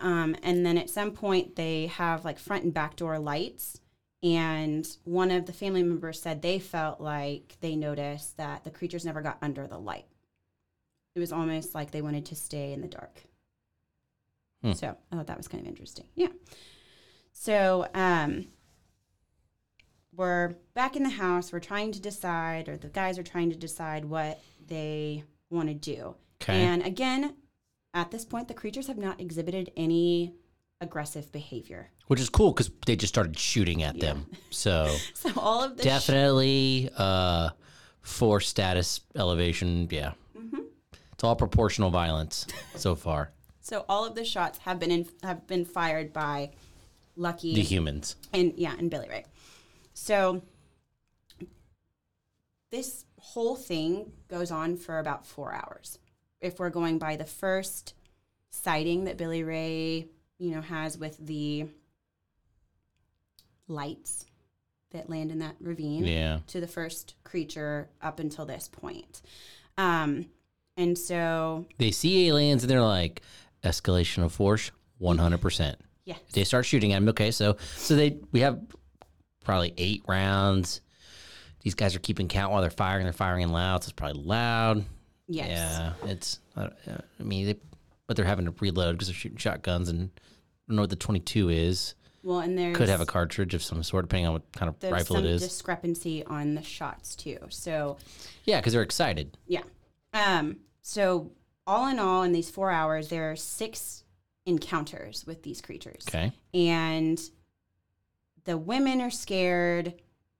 Um, 0.00 0.36
and 0.42 0.64
then 0.64 0.78
at 0.78 0.88
some 0.88 1.10
point 1.10 1.56
they 1.56 1.86
have 1.88 2.24
like 2.24 2.38
front 2.38 2.64
and 2.64 2.72
back 2.72 2.96
door 2.96 3.18
lights. 3.18 3.80
And 4.26 4.84
one 5.04 5.30
of 5.30 5.46
the 5.46 5.52
family 5.52 5.84
members 5.84 6.20
said 6.20 6.42
they 6.42 6.58
felt 6.58 7.00
like 7.00 7.56
they 7.60 7.76
noticed 7.76 8.36
that 8.38 8.64
the 8.64 8.70
creatures 8.70 9.04
never 9.04 9.22
got 9.22 9.38
under 9.40 9.68
the 9.68 9.78
light. 9.78 10.06
It 11.14 11.20
was 11.20 11.30
almost 11.30 11.76
like 11.76 11.92
they 11.92 12.02
wanted 12.02 12.26
to 12.26 12.34
stay 12.34 12.72
in 12.72 12.80
the 12.80 12.88
dark. 12.88 13.22
Hmm. 14.62 14.72
So 14.72 14.96
I 15.12 15.16
thought 15.16 15.28
that 15.28 15.36
was 15.36 15.46
kind 15.46 15.62
of 15.62 15.68
interesting. 15.68 16.06
Yeah. 16.16 16.30
So 17.32 17.86
um, 17.94 18.48
we're 20.12 20.56
back 20.74 20.96
in 20.96 21.04
the 21.04 21.10
house. 21.10 21.52
We're 21.52 21.60
trying 21.60 21.92
to 21.92 22.00
decide, 22.00 22.68
or 22.68 22.76
the 22.76 22.88
guys 22.88 23.20
are 23.20 23.22
trying 23.22 23.50
to 23.50 23.56
decide 23.56 24.04
what 24.06 24.40
they 24.66 25.22
want 25.50 25.68
to 25.68 25.74
do. 25.74 26.16
Okay. 26.42 26.64
And 26.64 26.84
again, 26.84 27.36
at 27.94 28.10
this 28.10 28.24
point, 28.24 28.48
the 28.48 28.54
creatures 28.54 28.88
have 28.88 28.98
not 28.98 29.20
exhibited 29.20 29.70
any 29.76 30.34
aggressive 30.80 31.30
behavior. 31.32 31.90
Which 32.06 32.20
is 32.20 32.28
cool 32.28 32.52
because 32.52 32.70
they 32.86 32.96
just 32.96 33.12
started 33.12 33.38
shooting 33.38 33.82
at 33.82 33.98
them. 34.00 34.26
So 34.50 34.94
So 35.14 35.30
all 35.36 35.62
of 35.64 35.76
the 35.76 35.82
sh- 35.82 35.86
definitely 35.86 36.90
uh, 36.96 37.50
force 38.00 38.48
status 38.48 39.00
elevation. 39.14 39.88
Yeah. 39.90 40.12
Mm-hmm. 40.38 40.60
It's 41.12 41.24
all 41.24 41.36
proportional 41.36 41.90
violence 41.90 42.46
so 42.74 42.94
far. 42.94 43.32
so 43.60 43.84
all 43.88 44.04
of 44.06 44.14
the 44.14 44.24
shots 44.24 44.58
have 44.60 44.78
been 44.78 44.90
in, 44.90 45.08
have 45.22 45.46
been 45.46 45.64
fired 45.66 46.12
by 46.12 46.52
Lucky 47.16 47.54
The 47.54 47.62
humans. 47.62 48.16
and 48.32 48.54
yeah, 48.56 48.74
and 48.78 48.90
Billy 48.90 49.08
Ray. 49.08 49.24
So 49.94 50.42
this 52.70 53.04
whole 53.18 53.56
thing 53.56 54.12
goes 54.28 54.50
on 54.50 54.76
for 54.76 54.98
about 54.98 55.26
four 55.26 55.52
hours. 55.54 55.98
If 56.40 56.58
we're 56.58 56.70
going 56.70 56.98
by 56.98 57.16
the 57.16 57.24
first 57.24 57.94
sighting 58.50 59.04
that 59.04 59.16
Billy 59.16 59.42
Ray, 59.42 60.08
you 60.38 60.54
know, 60.54 60.60
has 60.60 60.98
with 60.98 61.16
the 61.18 61.66
lights 63.68 64.26
that 64.92 65.10
land 65.10 65.30
in 65.30 65.38
that 65.40 65.56
ravine 65.60 66.04
Yeah. 66.04 66.40
to 66.48 66.60
the 66.60 66.68
first 66.68 67.14
creature 67.24 67.88
up 68.00 68.20
until 68.20 68.46
this 68.46 68.68
point. 68.68 69.22
Um, 69.76 70.26
and 70.76 70.96
so 70.96 71.66
They 71.78 71.90
see 71.90 72.28
aliens 72.28 72.62
and 72.62 72.70
they're 72.70 72.82
like, 72.82 73.22
escalation 73.64 74.22
of 74.22 74.32
force, 74.32 74.70
100%. 75.00 75.76
yeah, 76.04 76.16
They 76.32 76.44
start 76.44 76.64
shooting 76.66 76.92
at 76.92 77.00
them. 77.00 77.08
Okay, 77.08 77.30
so 77.30 77.56
so 77.76 77.96
they 77.96 78.18
we 78.32 78.40
have 78.40 78.60
probably 79.44 79.74
eight 79.76 80.02
rounds. 80.06 80.80
These 81.62 81.74
guys 81.74 81.96
are 81.96 82.00
keeping 82.00 82.28
count 82.28 82.52
while 82.52 82.60
they're 82.60 82.70
firing. 82.70 83.04
They're 83.04 83.12
firing 83.12 83.42
in 83.42 83.50
loud, 83.50 83.82
so 83.82 83.88
it's 83.88 83.92
probably 83.92 84.22
loud. 84.22 84.84
yes. 85.26 85.48
Yeah, 85.48 85.92
it's. 86.10 86.38
I, 86.56 86.70
I 87.18 87.22
mean, 87.22 87.46
they, 87.46 87.56
but 88.06 88.16
they're 88.16 88.24
having 88.26 88.44
to 88.46 88.54
reload 88.60 88.94
because 88.96 89.08
they're 89.08 89.14
shooting 89.14 89.38
shotguns, 89.38 89.88
and 89.88 90.10
I 90.16 90.20
don't 90.68 90.76
know 90.76 90.82
what 90.82 90.90
the 90.90 90.96
twenty-two 90.96 91.48
is. 91.48 91.94
Well, 92.22 92.40
and 92.40 92.58
there's 92.58 92.76
Could 92.76 92.88
have 92.88 93.00
a 93.00 93.06
cartridge 93.06 93.54
of 93.54 93.62
some 93.62 93.82
sort, 93.84 94.04
depending 94.06 94.26
on 94.26 94.32
what 94.32 94.52
kind 94.52 94.68
of 94.68 94.90
rifle 94.90 95.16
it 95.16 95.24
is. 95.24 95.42
discrepancy 95.42 96.24
on 96.24 96.54
the 96.56 96.62
shots 96.62 97.14
too. 97.14 97.38
So 97.50 97.98
yeah, 98.44 98.58
because 98.60 98.72
they're 98.72 98.82
excited. 98.82 99.36
yeah. 99.46 99.62
Um. 100.12 100.56
So 100.82 101.30
all 101.66 101.86
in 101.88 101.98
all, 101.98 102.22
in 102.22 102.32
these 102.32 102.50
four 102.50 102.70
hours, 102.70 103.08
there 103.08 103.30
are 103.30 103.36
six 103.36 104.04
encounters 104.44 105.24
with 105.26 105.42
these 105.42 105.60
creatures. 105.60 106.04
Okay. 106.08 106.32
and 106.54 107.20
the 108.44 108.56
women 108.56 109.00
are 109.00 109.10
scared. 109.10 109.94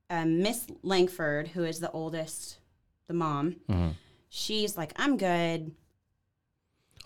Um, 0.09 0.39
Miss 0.41 0.67
Lankford, 0.85 1.49
who 1.49 1.65
is 1.65 1.81
the 1.81 1.91
oldest, 1.91 2.59
the 3.09 3.15
mom, 3.15 3.57
Mhm. 3.69 3.95
she's 4.29 4.77
like, 4.77 4.93
"I'm 4.95 5.17
good. 5.17 5.75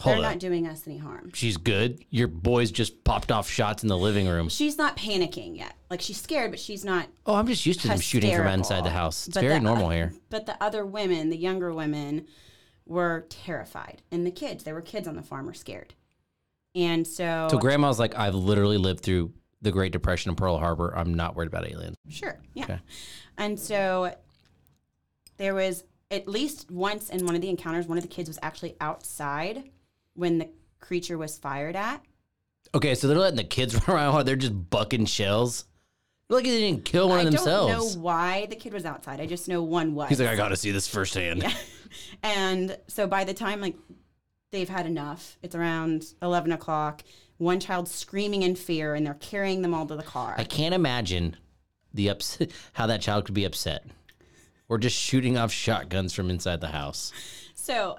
Hold 0.00 0.16
They're 0.18 0.24
up. 0.24 0.30
not 0.32 0.38
doing 0.40 0.66
us 0.66 0.86
any 0.86 0.98
harm." 0.98 1.30
She's 1.34 1.56
good. 1.56 2.04
Your 2.10 2.26
boys 2.28 2.70
just 2.70 3.04
popped 3.04 3.30
off 3.30 3.48
shots 3.48 3.82
in 3.82 3.88
the 3.88 3.98
living 3.98 4.26
room. 4.28 4.48
She's 4.48 4.76
not 4.78 4.96
panicking 4.96 5.56
yet. 5.56 5.74
Like 5.90 6.00
she's 6.00 6.20
scared, 6.20 6.50
but 6.50 6.60
she's 6.60 6.84
not. 6.84 7.08
Oh, 7.26 7.34
I'm 7.34 7.46
just 7.46 7.64
used 7.66 7.80
to 7.82 7.88
them 7.88 8.00
shooting 8.00 8.34
from 8.36 8.46
inside 8.48 8.84
the 8.84 8.90
house. 8.90 9.26
It's 9.28 9.34
But 9.34 9.42
very 9.42 9.54
the- 9.54 9.60
normal 9.60 9.90
here. 9.90 10.12
But 10.30 10.46
the 10.46 10.62
other 10.62 10.84
women, 10.86 11.30
the 11.30 11.36
younger 11.36 11.72
women, 11.72 12.26
were 12.86 13.26
terrified, 13.28 14.02
and 14.10 14.26
the 14.26 14.30
kids, 14.30 14.64
there 14.64 14.74
were 14.74 14.82
kids 14.82 15.06
on 15.08 15.16
the 15.16 15.22
farm, 15.22 15.46
were 15.46 15.54
scared, 15.54 15.94
and 16.74 17.06
so, 17.06 17.48
So 17.50 17.58
grandma's 17.58 17.98
like, 17.98 18.16
I've 18.16 18.34
literally 18.34 18.78
lived 18.78 19.00
through 19.04 19.32
the 19.62 19.70
Great 19.70 19.92
Depression 19.92 20.30
and 20.30 20.38
Pearl 20.38 20.56
Harbor. 20.58 20.92
I'm 20.96 21.14
not 21.14 21.36
worried 21.36 21.48
about 21.48 21.68
aliens. 21.70 21.96
Sure. 22.08 22.40
Yeah. 22.54 22.64
Okay. 22.64 22.78
And 23.36 23.58
so 23.60 24.14
there 25.36 25.54
was 25.54 25.84
at 26.10 26.26
least 26.26 26.70
once 26.70 27.10
in 27.10 27.24
one 27.26 27.34
of 27.34 27.40
the 27.42 27.48
encounters, 27.48 27.86
one 27.86 27.98
of 27.98 28.02
the 28.02 28.08
kids 28.08 28.28
was 28.28 28.38
actually 28.42 28.74
outside 28.80 29.70
when 30.14 30.38
the 30.38 30.48
creature 30.80 31.18
was 31.18 31.38
fired 31.38 31.76
at. 31.76 32.02
Okay, 32.74 32.94
so 32.94 33.08
they're 33.08 33.18
letting 33.18 33.36
the 33.36 33.44
kids 33.44 33.74
run 33.88 33.96
around 33.96 34.14
while 34.14 34.24
they're 34.24 34.36
just 34.36 34.70
bucking 34.70 35.06
shells. 35.06 35.64
Look, 36.28 36.44
they 36.44 36.60
didn't 36.60 36.84
kill 36.84 37.08
one 37.08 37.18
I 37.18 37.22
of 37.22 37.32
themselves. 37.32 37.72
I 37.72 37.76
don't 37.76 37.94
know 37.96 38.00
why 38.00 38.46
the 38.46 38.54
kid 38.54 38.72
was 38.72 38.84
outside. 38.84 39.20
I 39.20 39.26
just 39.26 39.48
know 39.48 39.62
one 39.62 39.94
was. 39.94 40.10
He's 40.10 40.20
like, 40.20 40.28
I 40.28 40.36
got 40.36 40.48
to 40.48 40.56
see 40.56 40.70
this 40.70 40.86
firsthand. 40.86 41.44
and 42.22 42.76
so 42.86 43.08
by 43.08 43.24
the 43.24 43.34
time 43.34 43.60
like 43.60 43.74
they've 44.52 44.68
had 44.68 44.86
enough, 44.86 45.36
it's 45.42 45.56
around 45.56 46.04
eleven 46.22 46.52
o'clock. 46.52 47.02
One 47.38 47.58
child 47.58 47.88
screaming 47.88 48.42
in 48.42 48.54
fear, 48.54 48.94
and 48.94 49.04
they're 49.04 49.14
carrying 49.14 49.62
them 49.62 49.74
all 49.74 49.86
to 49.86 49.96
the 49.96 50.02
car. 50.04 50.34
I 50.38 50.44
can't 50.44 50.74
imagine 50.74 51.36
the 51.92 52.08
upset 52.08 52.52
how 52.74 52.86
that 52.86 53.00
child 53.00 53.24
could 53.24 53.34
be 53.34 53.44
upset. 53.44 53.84
Or 54.68 54.78
just 54.78 54.96
shooting 54.96 55.36
off 55.36 55.50
shotguns 55.50 56.12
from 56.12 56.30
inside 56.30 56.60
the 56.60 56.68
house. 56.68 57.12
So 57.54 57.98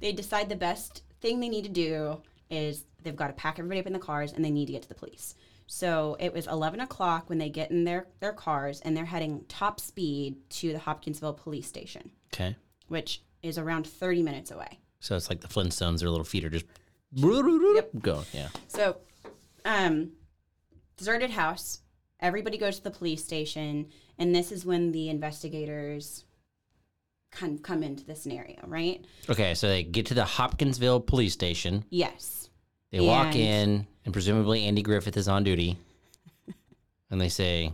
they 0.00 0.12
decide 0.12 0.48
the 0.48 0.56
best 0.56 1.02
thing 1.20 1.40
they 1.40 1.48
need 1.48 1.64
to 1.64 1.70
do 1.70 2.20
is 2.50 2.84
they've 3.02 3.16
got 3.16 3.28
to 3.28 3.32
pack 3.34 3.58
everybody 3.58 3.80
up 3.80 3.86
in 3.86 3.92
the 3.92 3.98
cars 3.98 4.32
and 4.32 4.44
they 4.44 4.50
need 4.50 4.66
to 4.66 4.72
get 4.72 4.82
to 4.82 4.88
the 4.88 4.94
police. 4.94 5.34
So 5.66 6.16
it 6.18 6.32
was 6.32 6.46
11 6.48 6.80
o'clock 6.80 7.28
when 7.28 7.38
they 7.38 7.48
get 7.48 7.70
in 7.70 7.84
their, 7.84 8.08
their 8.18 8.32
cars 8.32 8.80
and 8.80 8.96
they're 8.96 9.04
heading 9.04 9.44
top 9.48 9.78
speed 9.78 10.36
to 10.50 10.72
the 10.72 10.78
Hopkinsville 10.80 11.34
police 11.34 11.66
station, 11.68 12.10
Okay. 12.34 12.56
which 12.88 13.22
is 13.42 13.56
around 13.56 13.86
30 13.86 14.22
minutes 14.22 14.50
away. 14.50 14.80
So 14.98 15.14
it's 15.16 15.30
like 15.30 15.40
the 15.40 15.48
Flintstones, 15.48 16.00
their 16.00 16.10
little 16.10 16.24
feet 16.24 16.44
are 16.44 16.50
just 16.50 16.66
go. 18.00 18.24
Yeah. 18.32 18.48
So, 18.68 18.96
um, 19.64 20.10
deserted 20.96 21.30
house. 21.30 21.80
Everybody 22.20 22.58
goes 22.58 22.76
to 22.78 22.84
the 22.84 22.90
police 22.90 23.24
station, 23.24 23.86
and 24.18 24.34
this 24.34 24.52
is 24.52 24.66
when 24.66 24.92
the 24.92 25.08
investigators 25.08 26.24
come 27.30 27.58
come 27.58 27.82
into 27.82 28.04
the 28.04 28.14
scenario, 28.14 28.58
right? 28.66 29.04
Okay, 29.28 29.54
so 29.54 29.68
they 29.68 29.82
get 29.82 30.06
to 30.06 30.14
the 30.14 30.24
Hopkinsville 30.24 31.00
police 31.00 31.32
station. 31.32 31.84
Yes. 31.90 32.48
They 32.90 33.00
walk 33.00 33.36
in, 33.36 33.86
and 34.04 34.12
presumably 34.12 34.64
Andy 34.64 34.82
Griffith 34.82 35.16
is 35.16 35.28
on 35.28 35.44
duty. 35.44 35.78
and 37.10 37.20
they 37.20 37.28
say, 37.28 37.64
You're 37.64 37.72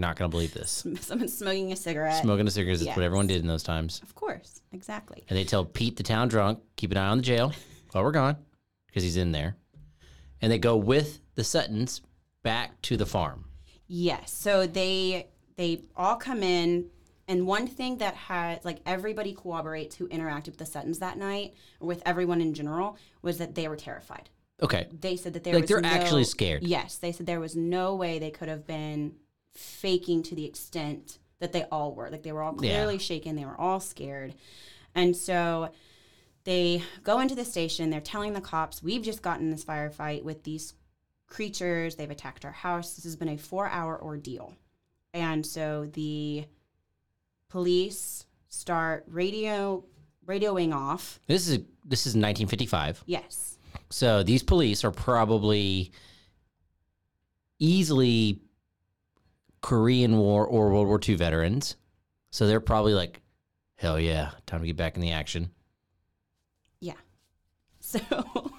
not 0.00 0.16
going 0.16 0.28
to 0.28 0.34
believe 0.34 0.52
this. 0.54 0.84
Someone's 1.00 1.36
smoking 1.38 1.70
a 1.72 1.76
cigarette. 1.76 2.22
Smoking 2.22 2.46
a 2.48 2.50
cigarette 2.50 2.80
is 2.80 2.86
what 2.86 2.98
everyone 2.98 3.28
did 3.28 3.40
in 3.40 3.46
those 3.46 3.62
times. 3.62 4.00
Of 4.02 4.14
course, 4.14 4.62
exactly. 4.72 5.24
And 5.28 5.38
they 5.38 5.44
tell 5.44 5.64
Pete, 5.64 5.96
the 5.96 6.02
town 6.02 6.28
drunk, 6.28 6.60
keep 6.74 6.90
an 6.90 6.96
eye 6.96 7.06
on 7.08 7.18
the 7.18 7.22
jail 7.22 7.52
while 7.92 8.02
we're 8.02 8.10
gone 8.10 8.36
because 8.88 9.04
he's 9.04 9.16
in 9.16 9.30
there. 9.30 9.56
And 10.42 10.50
they 10.50 10.58
go 10.58 10.76
with 10.76 11.20
the 11.36 11.44
Suttons 11.44 12.02
back 12.42 12.80
to 12.82 12.96
the 12.96 13.06
farm. 13.06 13.44
Yes. 13.86 14.32
So 14.32 14.66
they 14.66 15.28
they 15.56 15.82
all 15.96 16.16
come 16.16 16.42
in, 16.42 16.86
and 17.28 17.46
one 17.46 17.66
thing 17.66 17.98
that 17.98 18.14
had 18.14 18.64
like 18.64 18.80
everybody 18.86 19.32
corroborates 19.34 19.96
who 19.96 20.08
interacted 20.08 20.46
with 20.48 20.58
the 20.58 20.66
Suttons 20.66 20.98
that 21.00 21.18
night, 21.18 21.54
or 21.80 21.88
with 21.88 22.02
everyone 22.06 22.40
in 22.40 22.54
general, 22.54 22.96
was 23.22 23.38
that 23.38 23.54
they 23.54 23.68
were 23.68 23.76
terrified. 23.76 24.30
Okay. 24.62 24.86
They 25.00 25.16
said 25.16 25.34
that 25.34 25.44
there 25.44 25.54
Like 25.54 25.66
they're 25.66 25.80
no- 25.80 25.88
actually 25.88 26.24
scared. 26.24 26.62
Yes, 26.62 26.96
they 26.96 27.12
said 27.12 27.26
there 27.26 27.40
was 27.40 27.54
no 27.56 27.94
way 27.94 28.18
they 28.18 28.30
could 28.30 28.48
have 28.48 28.66
been 28.66 29.14
faking 29.52 30.22
to 30.24 30.34
the 30.34 30.44
extent 30.46 31.18
that 31.40 31.52
they 31.52 31.64
all 31.64 31.94
were. 31.94 32.08
Like 32.10 32.22
they 32.22 32.32
were 32.32 32.42
all 32.42 32.54
Yeah. 32.54 32.74
clearly 32.76 32.98
shaken. 32.98 33.36
They 33.36 33.44
were 33.44 33.60
all 33.60 33.80
scared, 33.80 34.34
and 34.94 35.16
so 35.16 35.70
they 36.44 36.82
go 37.02 37.18
into 37.20 37.34
the 37.34 37.44
station. 37.44 37.90
They're 37.90 38.00
telling 38.00 38.32
the 38.32 38.40
cops, 38.40 38.82
"We've 38.82 39.02
just 39.02 39.20
gotten 39.20 39.50
this 39.50 39.64
firefight 39.64 40.22
with 40.22 40.44
these 40.44 40.74
creatures. 41.26 41.96
They've 41.96 42.10
attacked 42.10 42.44
our 42.44 42.52
house. 42.52 42.94
This 42.94 43.04
has 43.04 43.16
been 43.16 43.28
a 43.28 43.36
four-hour 43.36 44.00
ordeal." 44.00 44.54
And 45.12 45.44
so 45.44 45.86
the 45.92 46.46
police 47.48 48.26
start 48.48 49.04
radio 49.08 49.84
radioing 50.26 50.74
off. 50.74 51.20
This 51.26 51.48
is 51.48 51.58
this 51.84 52.00
is 52.00 52.14
1955. 52.14 53.04
Yes. 53.06 53.58
So 53.90 54.22
these 54.22 54.42
police 54.42 54.84
are 54.84 54.90
probably 54.90 55.92
easily 57.58 58.40
Korean 59.60 60.18
War 60.18 60.46
or 60.46 60.70
World 60.70 60.86
War 60.86 61.00
II 61.06 61.14
veterans. 61.14 61.76
So 62.30 62.46
they're 62.46 62.60
probably 62.60 62.94
like, 62.94 63.20
hell 63.76 63.98
yeah, 63.98 64.30
time 64.46 64.60
to 64.60 64.66
get 64.66 64.76
back 64.76 64.96
in 64.96 65.00
the 65.00 65.12
action. 65.12 65.50
Yeah. 66.80 66.94
So 67.80 68.00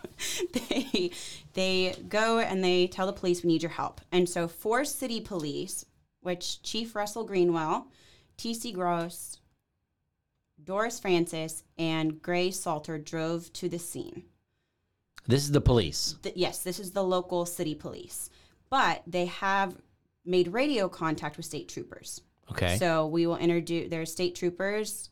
they 0.53 1.11
they 1.53 1.95
go 2.07 2.39
and 2.39 2.63
they 2.63 2.87
tell 2.87 3.07
the 3.07 3.13
police 3.13 3.43
we 3.43 3.49
need 3.49 3.61
your 3.61 3.71
help. 3.71 3.99
And 4.11 4.27
so 4.27 4.47
four 4.47 4.85
city 4.85 5.19
police, 5.19 5.85
which 6.21 6.61
Chief 6.61 6.95
Russell 6.95 7.25
Greenwell, 7.25 7.87
TC 8.37 8.73
Gross, 8.73 9.39
Doris 10.63 10.99
Francis, 10.99 11.63
and 11.77 12.21
Gray 12.21 12.51
Salter 12.51 12.97
drove 12.97 13.51
to 13.53 13.69
the 13.69 13.79
scene. 13.79 14.23
This 15.27 15.43
is 15.43 15.51
the 15.51 15.61
police. 15.61 16.15
Th- 16.23 16.35
yes, 16.35 16.63
this 16.63 16.79
is 16.79 16.91
the 16.91 17.03
local 17.03 17.45
city 17.45 17.75
police. 17.75 18.29
But 18.69 19.03
they 19.05 19.25
have 19.25 19.75
made 20.25 20.49
radio 20.49 20.89
contact 20.89 21.37
with 21.37 21.45
state 21.45 21.69
troopers. 21.69 22.21
Okay. 22.51 22.77
So 22.77 23.07
we 23.07 23.27
will 23.27 23.37
introduce 23.37 23.89
there's 23.89 24.11
state 24.11 24.35
troopers, 24.35 25.09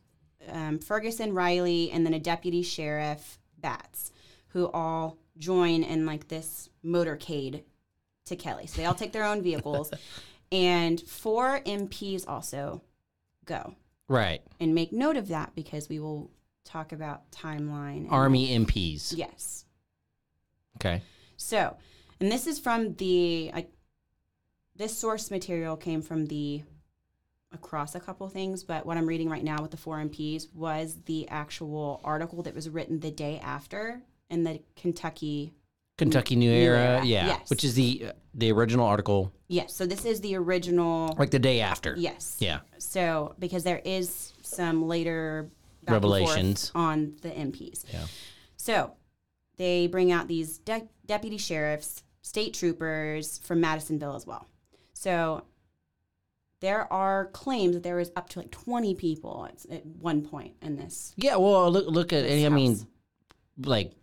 um, 0.50 0.80
Ferguson, 0.80 1.34
Riley, 1.34 1.92
and 1.92 2.06
then 2.06 2.14
a 2.14 2.20
deputy 2.20 2.62
sheriff, 2.62 3.40
Batts, 3.58 4.12
who 4.50 4.70
all 4.72 5.18
join 5.38 5.84
in 5.84 6.06
like 6.06 6.28
this 6.28 6.70
motorcade 6.84 7.64
to 8.26 8.36
Kelly. 8.36 8.68
So 8.68 8.78
they 8.78 8.86
all 8.86 8.94
take 8.94 9.12
their 9.12 9.26
own 9.26 9.42
vehicles, 9.42 9.92
and 10.52 11.02
four 11.02 11.62
MPs 11.66 12.26
also 12.28 12.82
go 13.46 13.76
right. 14.08 14.42
and 14.60 14.76
make 14.76 14.92
note 14.92 15.18
of 15.18 15.28
that 15.30 15.56
because 15.56 15.90
we 15.90 16.00
will 16.00 16.32
talk 16.64 16.92
about 16.92 17.32
timeline. 17.32 17.98
and- 17.98 18.12
Army 18.12 18.50
MPs. 18.50 19.14
Yes. 19.16 19.66
Okay. 20.78 21.02
So, 21.38 21.78
and 22.20 22.32
this 22.32 22.48
is 22.48 22.60
from 22.60 22.96
the 22.96 23.52
like 23.54 23.72
this 24.76 24.98
source 24.98 25.32
material 25.32 25.78
came 25.78 26.02
from 26.02 26.26
the 26.26 26.64
across 27.54 27.96
a 27.96 28.00
couple 28.00 28.28
things, 28.28 28.64
but 28.64 28.86
what 28.86 28.98
I'm 28.98 29.08
reading 29.08 29.30
right 29.30 29.44
now 29.44 29.62
with 29.62 29.72
the 29.72 29.78
four 29.78 29.98
MPs 29.98 30.54
was 30.54 30.98
the 31.06 31.28
actual 31.30 32.02
article 32.04 32.44
that 32.44 32.54
was 32.54 32.70
written 32.70 33.00
the 33.00 33.12
day 33.12 33.40
after 33.42 34.02
in 34.30 34.44
the 34.44 34.62
Kentucky. 34.76 35.54
Kentucky 35.98 36.36
New 36.36 36.52
Era. 36.52 37.02
Yeah. 37.04 37.28
yes. 37.28 37.50
Which 37.50 37.64
is 37.64 37.76
the 37.76 38.08
uh, 38.10 38.12
the 38.34 38.52
original 38.52 38.86
article, 38.86 39.32
Yes, 39.48 39.74
so 39.74 39.86
this 39.86 40.04
is 40.06 40.20
the 40.22 40.36
original. 40.36 41.16
like 41.18 41.32
the 41.32 41.40
day 41.40 41.62
after. 41.62 41.96
Yes. 41.98 42.36
Yeah. 42.40 42.60
So 42.80 43.36
because 43.40 43.64
there 43.64 43.82
is 43.86 44.34
some 44.42 44.88
later 44.88 45.50
back 45.84 45.96
and 45.96 46.02
forth 46.04 46.14
Revelations. 46.22 46.72
on 46.76 47.16
the 47.22 47.30
MPs. 47.30 47.86
Yeah. 47.94 48.06
So 48.58 48.92
they 49.58 49.88
bring 49.88 50.12
out 50.12 50.28
these 50.28 50.58
de- 50.58 50.88
deputy 51.06 51.38
sheriffs, 51.38 52.04
state 52.24 52.54
troopers 52.56 53.38
from 53.38 53.62
Madisonville 53.62 54.16
as 54.16 54.26
well. 54.28 54.48
So 54.94 55.46
there 56.60 56.92
are 56.92 57.28
claims 57.28 57.76
that 57.76 57.84
there 57.84 57.96
was 57.98 58.12
up 58.18 58.28
to 58.30 58.40
like 58.40 58.52
20 58.52 58.96
people 58.96 59.48
at, 59.50 59.66
at 59.72 59.86
one 59.86 60.24
point 60.24 60.56
in 60.62 60.76
this. 60.76 61.14
Yeah. 61.16 61.38
Well, 61.38 61.72
look 61.72 61.88
look 61.88 62.12
at. 62.12 62.26
I 62.26 62.50
mean, 62.50 62.86
like 63.64 63.94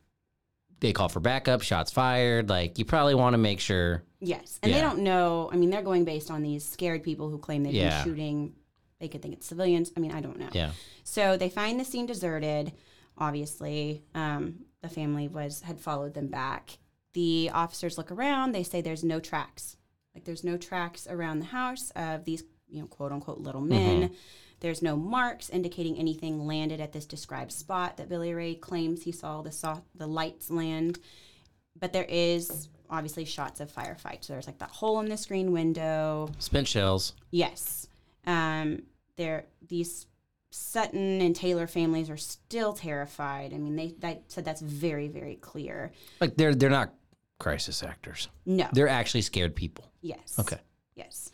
they 0.82 0.92
call 0.92 1.08
for 1.08 1.20
backup, 1.20 1.62
shots 1.62 1.90
fired. 1.90 2.48
Like 2.48 2.78
you 2.78 2.84
probably 2.84 3.14
want 3.14 3.34
to 3.34 3.38
make 3.38 3.60
sure. 3.60 4.02
Yes. 4.20 4.58
And 4.62 4.72
they 4.72 4.80
don't 4.80 5.00
know. 5.00 5.48
I 5.52 5.56
mean, 5.56 5.70
they're 5.70 5.82
going 5.82 6.04
based 6.04 6.30
on 6.30 6.42
these 6.42 6.64
scared 6.68 7.02
people 7.02 7.28
who 7.30 7.38
claim 7.38 7.62
they've 7.64 7.74
Yeah. 7.74 8.04
been 8.04 8.12
shooting. 8.12 8.54
They 9.00 9.08
could 9.08 9.20
think 9.22 9.34
it's 9.34 9.46
civilians. 9.46 9.90
I 9.96 10.00
mean, 10.00 10.12
I 10.12 10.20
don't 10.20 10.38
know. 10.38 10.48
Yeah. 10.52 10.70
So 11.02 11.36
they 11.36 11.48
find 11.48 11.80
the 11.80 11.84
scene 11.84 12.06
deserted. 12.06 12.72
Obviously, 13.18 14.02
um, 14.14 14.64
the 14.82 14.88
family 14.88 15.28
was 15.28 15.60
had 15.62 15.80
followed 15.80 16.14
them 16.14 16.28
back. 16.28 16.78
The 17.14 17.50
officers 17.52 17.98
look 17.98 18.10
around. 18.10 18.52
They 18.52 18.62
say 18.62 18.80
there's 18.80 19.04
no 19.04 19.20
tracks 19.20 19.76
Like 20.14 20.24
there's 20.24 20.44
no 20.44 20.56
tracks 20.58 21.06
around 21.08 21.38
the 21.38 21.46
house 21.46 21.90
of 21.96 22.24
these, 22.26 22.44
you 22.68 22.80
know, 22.80 22.86
quote 22.86 23.12
unquote 23.12 23.38
little 23.38 23.60
men. 23.62 24.10
There's 24.62 24.80
no 24.80 24.96
marks 24.96 25.50
indicating 25.50 25.98
anything 25.98 26.46
landed 26.46 26.80
at 26.80 26.92
this 26.92 27.04
described 27.04 27.50
spot 27.52 27.96
that 27.96 28.08
Billy 28.08 28.32
Ray 28.32 28.54
claims 28.54 29.02
he 29.02 29.10
saw 29.12 29.42
the 29.42 29.52
saw 29.52 29.80
the 29.94 30.06
lights 30.06 30.50
land. 30.50 30.98
But 31.78 31.92
there 31.92 32.06
is 32.08 32.68
obviously 32.88 33.24
shots 33.24 33.60
of 33.60 33.72
firefights. 33.72 34.24
So 34.24 34.34
there's 34.34 34.46
like 34.46 34.58
that 34.58 34.70
hole 34.70 35.00
in 35.00 35.08
the 35.08 35.16
screen 35.16 35.50
window. 35.52 36.30
Spent 36.38 36.68
shells. 36.68 37.14
Yes. 37.32 37.88
Um, 38.24 38.84
there 39.16 39.46
these 39.66 40.06
Sutton 40.50 41.20
and 41.20 41.34
Taylor 41.34 41.66
families 41.66 42.08
are 42.08 42.16
still 42.16 42.72
terrified. 42.72 43.52
I 43.52 43.58
mean, 43.58 43.74
they, 43.74 43.94
they 43.98 44.20
said 44.28 44.44
that's 44.44 44.60
very, 44.60 45.08
very 45.08 45.36
clear. 45.36 45.92
Like 46.20 46.36
they're 46.36 46.54
they're 46.54 46.70
not 46.70 46.94
crisis 47.38 47.82
actors. 47.82 48.28
No. 48.46 48.68
They're 48.72 48.88
actually 48.88 49.22
scared 49.22 49.56
people. 49.56 49.90
yes. 50.02 50.38
Okay. 50.38 50.58
Yes. 50.94 51.32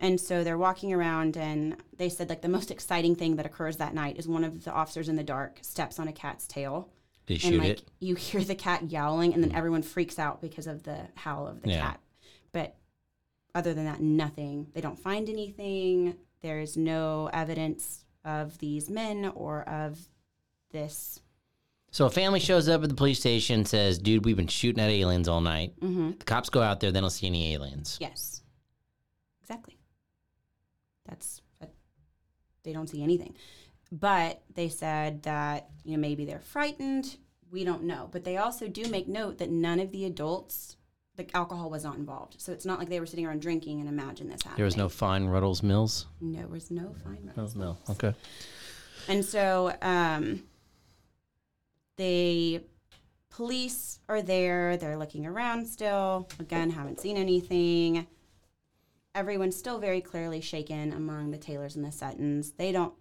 And 0.00 0.20
so 0.20 0.44
they're 0.44 0.58
walking 0.58 0.92
around, 0.92 1.36
and 1.36 1.76
they 1.96 2.08
said 2.08 2.28
like 2.28 2.40
the 2.42 2.48
most 2.48 2.70
exciting 2.70 3.16
thing 3.16 3.36
that 3.36 3.46
occurs 3.46 3.78
that 3.78 3.94
night 3.94 4.16
is 4.18 4.28
one 4.28 4.44
of 4.44 4.64
the 4.64 4.72
officers 4.72 5.08
in 5.08 5.16
the 5.16 5.24
dark 5.24 5.58
steps 5.62 5.98
on 5.98 6.06
a 6.06 6.12
cat's 6.12 6.46
tail, 6.46 6.88
They 7.26 7.34
and 7.34 7.42
shoot 7.42 7.58
like 7.58 7.68
it. 7.70 7.82
you 7.98 8.14
hear 8.14 8.42
the 8.44 8.54
cat 8.54 8.90
yowling, 8.92 9.34
and 9.34 9.42
then 9.42 9.52
everyone 9.54 9.82
freaks 9.82 10.18
out 10.18 10.40
because 10.40 10.66
of 10.68 10.84
the 10.84 11.08
howl 11.16 11.48
of 11.48 11.62
the 11.62 11.70
Yeah. 11.70 11.80
cat. 11.80 12.00
But 12.52 12.76
other 13.54 13.74
than 13.74 13.86
that, 13.86 14.00
nothing. 14.00 14.68
They 14.72 14.80
don't 14.80 14.98
find 14.98 15.28
anything. 15.28 16.16
There's 16.42 16.76
no 16.76 17.28
evidence 17.32 18.04
of 18.24 18.58
these 18.58 18.88
men 18.88 19.32
or 19.34 19.68
of 19.68 19.98
this. 20.70 21.18
So 21.90 22.06
a 22.06 22.10
family 22.10 22.38
shows 22.38 22.68
up 22.68 22.82
at 22.84 22.88
the 22.88 22.94
police 22.94 23.18
station, 23.18 23.64
says, 23.64 23.98
"Dude, 23.98 24.24
we've 24.24 24.36
been 24.36 24.46
shooting 24.46 24.80
at 24.82 24.90
aliens 24.90 25.26
all 25.26 25.40
night." 25.40 25.74
Mm-hmm. 25.80 26.10
The 26.18 26.24
cops 26.24 26.50
go 26.50 26.62
out 26.62 26.78
there, 26.78 26.92
they 26.92 27.00
don't 27.00 27.10
see 27.10 27.26
any 27.26 27.54
aliens. 27.54 27.96
Yes, 28.00 28.42
exactly. 29.40 29.76
That's 31.08 31.40
that, 31.60 31.70
they 32.64 32.72
don't 32.72 32.88
see 32.88 33.02
anything, 33.02 33.34
but 33.90 34.42
they 34.54 34.68
said 34.68 35.22
that 35.22 35.68
you 35.84 35.92
know 35.92 35.98
maybe 35.98 36.24
they're 36.24 36.40
frightened. 36.40 37.16
We 37.50 37.64
don't 37.64 37.84
know, 37.84 38.08
but 38.12 38.24
they 38.24 38.36
also 38.36 38.68
do 38.68 38.88
make 38.90 39.08
note 39.08 39.38
that 39.38 39.50
none 39.50 39.80
of 39.80 39.90
the 39.90 40.04
adults, 40.04 40.76
the 41.16 41.26
alcohol 41.34 41.70
was 41.70 41.82
not 41.82 41.96
involved. 41.96 42.34
So 42.38 42.52
it's 42.52 42.66
not 42.66 42.78
like 42.78 42.90
they 42.90 43.00
were 43.00 43.06
sitting 43.06 43.24
around 43.24 43.40
drinking 43.40 43.80
and 43.80 43.88
imagine 43.88 44.28
this 44.28 44.42
happening. 44.42 44.56
There 44.56 44.64
was 44.66 44.76
no 44.76 44.90
fine 44.90 45.24
Ruddell's 45.26 45.62
Mills. 45.62 46.06
no, 46.20 46.38
there 46.38 46.46
was 46.46 46.70
no 46.70 46.94
fine. 47.02 47.20
No, 47.22 47.28
Ruddell's 47.30 47.54
no. 47.54 47.60
Mills. 47.60 47.78
Okay. 47.90 48.14
And 49.08 49.24
so 49.24 49.74
um, 49.80 50.42
they 51.96 52.60
police 53.30 54.00
are 54.08 54.20
there. 54.20 54.76
They're 54.76 54.98
looking 54.98 55.24
around 55.24 55.66
still. 55.66 56.28
Again, 56.38 56.70
haven't 56.70 57.00
seen 57.00 57.16
anything. 57.16 58.06
Everyone's 59.18 59.56
still 59.56 59.80
very 59.80 60.00
clearly 60.00 60.40
shaken 60.40 60.92
among 60.92 61.32
the 61.32 61.38
Taylors 61.38 61.74
and 61.74 61.84
the 61.84 61.90
Suttons. 61.90 62.52
They 62.52 62.70
don't 62.70 62.94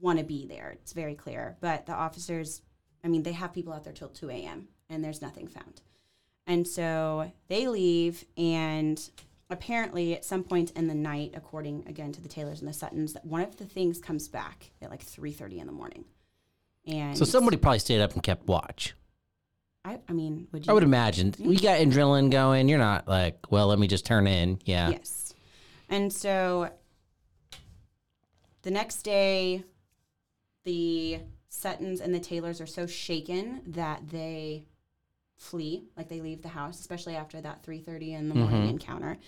want 0.00 0.18
to 0.18 0.24
be 0.24 0.46
there. 0.46 0.70
It's 0.70 0.94
very 0.94 1.14
clear. 1.14 1.58
But 1.60 1.84
the 1.84 1.92
officers, 1.92 2.62
I 3.04 3.08
mean, 3.08 3.22
they 3.22 3.32
have 3.32 3.52
people 3.52 3.74
out 3.74 3.84
there 3.84 3.92
till 3.92 4.08
2 4.08 4.30
a.m. 4.30 4.68
and 4.88 5.04
there's 5.04 5.20
nothing 5.20 5.46
found. 5.46 5.82
And 6.46 6.66
so 6.66 7.30
they 7.48 7.68
leave, 7.68 8.24
and 8.38 8.98
apparently, 9.50 10.16
at 10.16 10.24
some 10.24 10.42
point 10.42 10.70
in 10.70 10.86
the 10.86 10.94
night, 10.94 11.32
according 11.34 11.86
again 11.86 12.12
to 12.12 12.22
the 12.22 12.28
Taylors 12.28 12.60
and 12.60 12.68
the 12.68 12.72
Suttons, 12.72 13.12
that 13.12 13.26
one 13.26 13.42
of 13.42 13.58
the 13.58 13.66
things 13.66 13.98
comes 13.98 14.28
back 14.28 14.70
at 14.80 14.88
like 14.88 15.04
3:30 15.04 15.58
in 15.58 15.66
the 15.66 15.72
morning. 15.72 16.06
And 16.86 17.18
So 17.18 17.26
somebody 17.26 17.58
probably 17.58 17.80
stayed 17.80 18.00
up 18.00 18.14
and 18.14 18.22
kept 18.22 18.46
watch. 18.46 18.94
I, 19.84 19.98
I 20.08 20.12
mean, 20.14 20.48
would 20.52 20.66
you? 20.66 20.70
I 20.70 20.74
would 20.74 20.82
imagine. 20.82 21.34
We 21.38 21.56
got 21.56 21.78
adrenaline 21.78 22.30
going. 22.30 22.68
You're 22.68 22.78
not 22.78 23.06
like, 23.06 23.50
well, 23.50 23.66
let 23.66 23.78
me 23.78 23.86
just 23.86 24.06
turn 24.06 24.26
in. 24.26 24.60
Yeah. 24.64 24.90
Yes. 24.90 25.25
And 25.88 26.12
so 26.12 26.70
the 28.62 28.70
next 28.70 29.02
day, 29.02 29.64
the 30.64 31.20
Suttons 31.48 32.00
and 32.00 32.14
the 32.14 32.20
Taylors 32.20 32.60
are 32.60 32.66
so 32.66 32.86
shaken 32.86 33.62
that 33.66 34.08
they 34.08 34.66
flee, 35.36 35.84
like 35.96 36.08
they 36.08 36.20
leave 36.20 36.42
the 36.42 36.48
house, 36.48 36.80
especially 36.80 37.14
after 37.14 37.40
that 37.40 37.62
3:30 37.62 38.12
in 38.14 38.28
the 38.28 38.34
morning 38.34 38.68
encounter. 38.68 39.18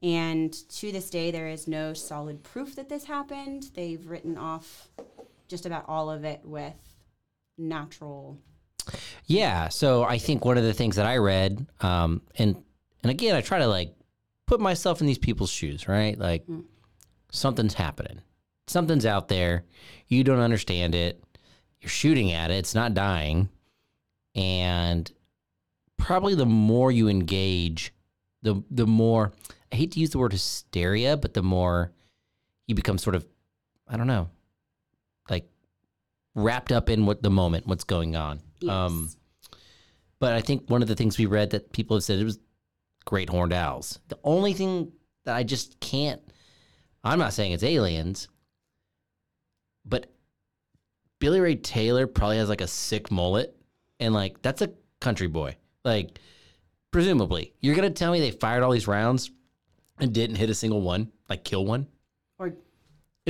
And 0.00 0.52
to 0.70 0.92
this 0.92 1.10
day, 1.10 1.30
there 1.30 1.48
is 1.48 1.66
no 1.66 1.92
solid 1.92 2.44
proof 2.44 2.76
that 2.76 2.88
this 2.88 3.04
happened. 3.04 3.70
They've 3.74 4.06
written 4.06 4.38
off 4.38 4.88
just 5.48 5.66
about 5.66 5.86
all 5.88 6.10
of 6.10 6.24
it 6.24 6.44
with 6.44 6.76
natural. 7.56 8.38
Yeah. 9.26 9.68
So 9.68 10.04
I 10.04 10.18
think 10.18 10.44
one 10.44 10.56
of 10.56 10.64
the 10.64 10.72
things 10.72 10.96
that 10.96 11.06
I 11.06 11.16
read, 11.16 11.66
um, 11.80 12.22
and 12.36 12.62
and 13.02 13.10
again, 13.10 13.34
I 13.34 13.40
try 13.40 13.58
to 13.58 13.66
like 13.66 13.94
put 14.48 14.58
myself 14.60 15.00
in 15.00 15.06
these 15.06 15.18
people's 15.18 15.50
shoes, 15.50 15.86
right? 15.86 16.18
Like 16.18 16.44
something's 17.30 17.74
happening, 17.74 18.20
something's 18.66 19.06
out 19.06 19.28
there. 19.28 19.64
You 20.08 20.24
don't 20.24 20.40
understand 20.40 20.94
it. 20.96 21.22
You're 21.80 21.90
shooting 21.90 22.32
at 22.32 22.50
it. 22.50 22.54
It's 22.54 22.74
not 22.74 22.94
dying, 22.94 23.48
and 24.34 25.10
probably 25.96 26.34
the 26.34 26.46
more 26.46 26.90
you 26.90 27.08
engage, 27.08 27.92
the 28.42 28.62
the 28.70 28.86
more 28.86 29.32
I 29.72 29.76
hate 29.76 29.92
to 29.92 30.00
use 30.00 30.10
the 30.10 30.18
word 30.18 30.32
hysteria, 30.32 31.16
but 31.16 31.34
the 31.34 31.42
more 31.42 31.92
you 32.66 32.74
become 32.74 32.98
sort 32.98 33.14
of, 33.16 33.26
I 33.86 33.96
don't 33.96 34.06
know, 34.06 34.28
like 35.30 35.48
wrapped 36.34 36.72
up 36.72 36.88
in 36.90 37.06
what 37.06 37.22
the 37.22 37.30
moment, 37.30 37.66
what's 37.66 37.84
going 37.84 38.16
on. 38.16 38.40
Um, 38.68 39.08
Yes. 39.10 39.16
but 40.18 40.32
I 40.32 40.40
think 40.40 40.68
one 40.68 40.82
of 40.82 40.88
the 40.88 40.96
things 40.96 41.16
we 41.18 41.26
read 41.26 41.50
that 41.50 41.72
people 41.72 41.96
have 41.96 42.02
said 42.04 42.18
it 42.18 42.24
was 42.24 42.38
great 43.08 43.30
horned 43.30 43.54
owls. 43.54 44.00
The 44.08 44.18
only 44.22 44.52
thing 44.52 44.92
that 45.24 45.34
I 45.34 45.42
just 45.42 45.80
can't, 45.80 46.20
I'm 47.02 47.18
not 47.18 47.32
saying 47.32 47.52
it's 47.52 47.62
aliens, 47.62 48.28
but 49.86 50.12
Billy 51.18 51.40
Ray 51.40 51.54
Taylor 51.56 52.06
probably 52.06 52.36
has 52.36 52.50
like 52.50 52.60
a 52.60 52.66
sick 52.66 53.10
mullet, 53.10 53.56
and 53.98 54.12
like 54.12 54.42
that's 54.42 54.60
a 54.60 54.72
country 55.00 55.26
boy. 55.26 55.56
Like, 55.86 56.18
presumably, 56.90 57.54
you're 57.60 57.74
gonna 57.74 57.88
tell 57.88 58.12
me 58.12 58.20
they 58.20 58.30
fired 58.30 58.62
all 58.62 58.72
these 58.72 58.86
rounds 58.86 59.30
and 59.98 60.12
didn't 60.12 60.36
hit 60.36 60.50
a 60.50 60.54
single 60.54 60.82
one, 60.82 61.10
like 61.30 61.44
kill 61.44 61.64
one. 61.64 61.86
or 62.38 62.48
If 62.48 62.54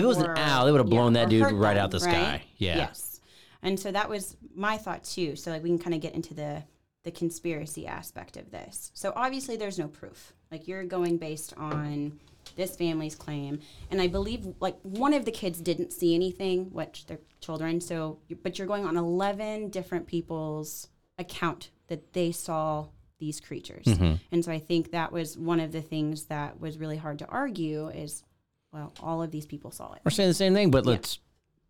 it 0.02 0.04
was 0.04 0.18
or- 0.18 0.32
an 0.32 0.38
owl, 0.38 0.66
they 0.66 0.72
would 0.72 0.80
have 0.80 0.88
yeah, 0.88 0.90
blown 0.98 1.12
that 1.12 1.28
dude 1.28 1.52
right 1.52 1.74
them, 1.74 1.84
out 1.84 1.90
the 1.92 1.98
right? 2.00 2.10
sky. 2.10 2.44
Yeah. 2.56 2.78
Yes. 2.78 3.20
And 3.62 3.78
so 3.78 3.92
that 3.92 4.08
was 4.10 4.36
my 4.56 4.76
thought 4.76 5.04
too. 5.04 5.36
So 5.36 5.52
like 5.52 5.62
we 5.62 5.68
can 5.68 5.78
kind 5.78 5.94
of 5.94 6.00
get 6.00 6.14
into 6.14 6.34
the 6.34 6.64
the 7.08 7.18
conspiracy 7.18 7.86
aspect 7.86 8.36
of 8.36 8.50
this. 8.50 8.90
So 8.92 9.14
obviously 9.16 9.56
there's 9.56 9.78
no 9.78 9.88
proof. 9.88 10.34
Like 10.52 10.68
you're 10.68 10.84
going 10.84 11.16
based 11.16 11.54
on 11.56 12.20
this 12.54 12.76
family's 12.76 13.14
claim, 13.14 13.60
and 13.90 13.98
I 13.98 14.08
believe 14.08 14.46
like 14.60 14.76
one 14.82 15.14
of 15.14 15.24
the 15.24 15.30
kids 15.30 15.58
didn't 15.62 15.90
see 15.94 16.14
anything, 16.14 16.66
which 16.70 17.06
they're 17.06 17.20
children. 17.40 17.80
So, 17.80 18.18
but 18.42 18.58
you're 18.58 18.68
going 18.68 18.84
on 18.84 18.98
eleven 18.98 19.70
different 19.70 20.06
people's 20.06 20.88
account 21.18 21.70
that 21.86 22.12
they 22.12 22.30
saw 22.30 22.88
these 23.18 23.40
creatures, 23.40 23.86
Mm-hmm. 23.86 24.14
and 24.32 24.44
so 24.44 24.52
I 24.52 24.58
think 24.58 24.92
that 24.92 25.10
was 25.12 25.36
one 25.38 25.60
of 25.60 25.72
the 25.72 25.82
things 25.82 26.26
that 26.26 26.60
was 26.60 26.76
really 26.76 26.98
hard 26.98 27.18
to 27.20 27.26
argue. 27.26 27.88
Is 27.88 28.22
well, 28.70 28.92
all 29.02 29.22
of 29.22 29.30
these 29.30 29.46
people 29.46 29.70
saw 29.70 29.94
it. 29.94 30.00
We're 30.04 30.10
saying 30.10 30.28
the 30.28 30.34
same 30.34 30.52
thing, 30.52 30.70
but 30.70 30.84
let's, 30.84 31.20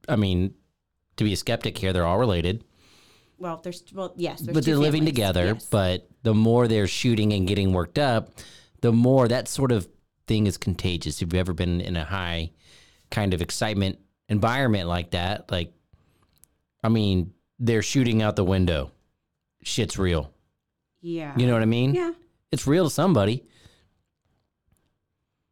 I 0.09 0.17
mean, 0.17 0.55
to 1.17 1.23
be 1.25 1.33
a 1.33 1.37
skeptic 1.37 1.79
here, 1.79 1.93
they're 1.93 2.07
all 2.07 2.19
related. 2.19 2.65
Well, 3.39 3.61
there's 3.63 3.85
well, 3.95 4.13
yes, 4.17 4.41
there's 4.41 4.55
but 4.55 4.65
they're 4.65 4.77
living 4.77 5.03
families, 5.03 5.15
together. 5.15 5.45
yes. 5.47 5.69
But 5.71 6.09
the 6.23 6.35
more 6.35 6.67
they're 6.69 6.87
shooting 6.89 7.33
and 7.33 7.47
getting 7.47 7.73
worked 7.73 7.99
up, 7.99 8.31
the 8.81 8.93
more 8.93 9.29
that 9.29 9.49
sort 9.49 9.71
of 9.73 9.89
thing 10.27 10.47
is 10.47 10.57
contagious. 10.57 11.17
If 11.23 11.33
you've 11.33 11.35
ever 11.41 11.53
been 11.53 11.81
in 11.81 11.97
a 11.97 12.05
high 12.05 12.51
kind 13.11 13.33
of 13.35 13.41
excitement 13.41 13.99
environment 14.29 14.89
like 14.89 15.13
that, 15.13 15.51
like, 15.51 15.73
I 16.83 16.89
mean, 16.89 17.33
they're 17.59 17.83
shooting 17.83 18.23
out 18.23 18.37
the 18.37 18.45
window. 18.45 18.91
Shit's 19.63 19.99
real. 19.99 20.33
yeah, 21.01 21.35
You 21.37 21.47
know 21.47 21.53
what 21.55 21.63
I 21.63 21.67
mean? 21.67 21.95
yeah. 21.95 22.13
It's 22.53 22.67
real 22.67 22.85
to 22.85 22.91
somebody. 22.91 23.45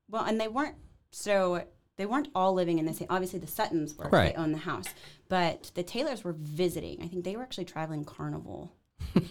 Well, 0.09 0.25
and 0.25 0.41
they 0.41 0.49
weren't 0.49 0.77
so 1.11 1.65
they 1.97 2.07
weren't 2.07 2.29
all 2.35 2.53
living 2.53 2.79
in 2.79 2.87
the 2.87 2.93
same. 2.95 3.09
Obviously, 3.11 3.39
the 3.39 3.47
Suttons 3.47 3.95
were 3.97 4.09
Right. 4.09 4.35
they 4.35 4.41
owned 4.41 4.55
the 4.55 4.59
house, 4.59 4.87
but 5.29 5.71
the 5.75 5.83
Taylors 5.83 6.25
were 6.25 6.35
visiting. 6.39 7.03
I 7.03 7.09
think 7.09 7.25
they 7.25 7.37
were 7.37 7.43
actually 7.43 7.65
traveling 7.65 8.05
carnival. 8.05 8.73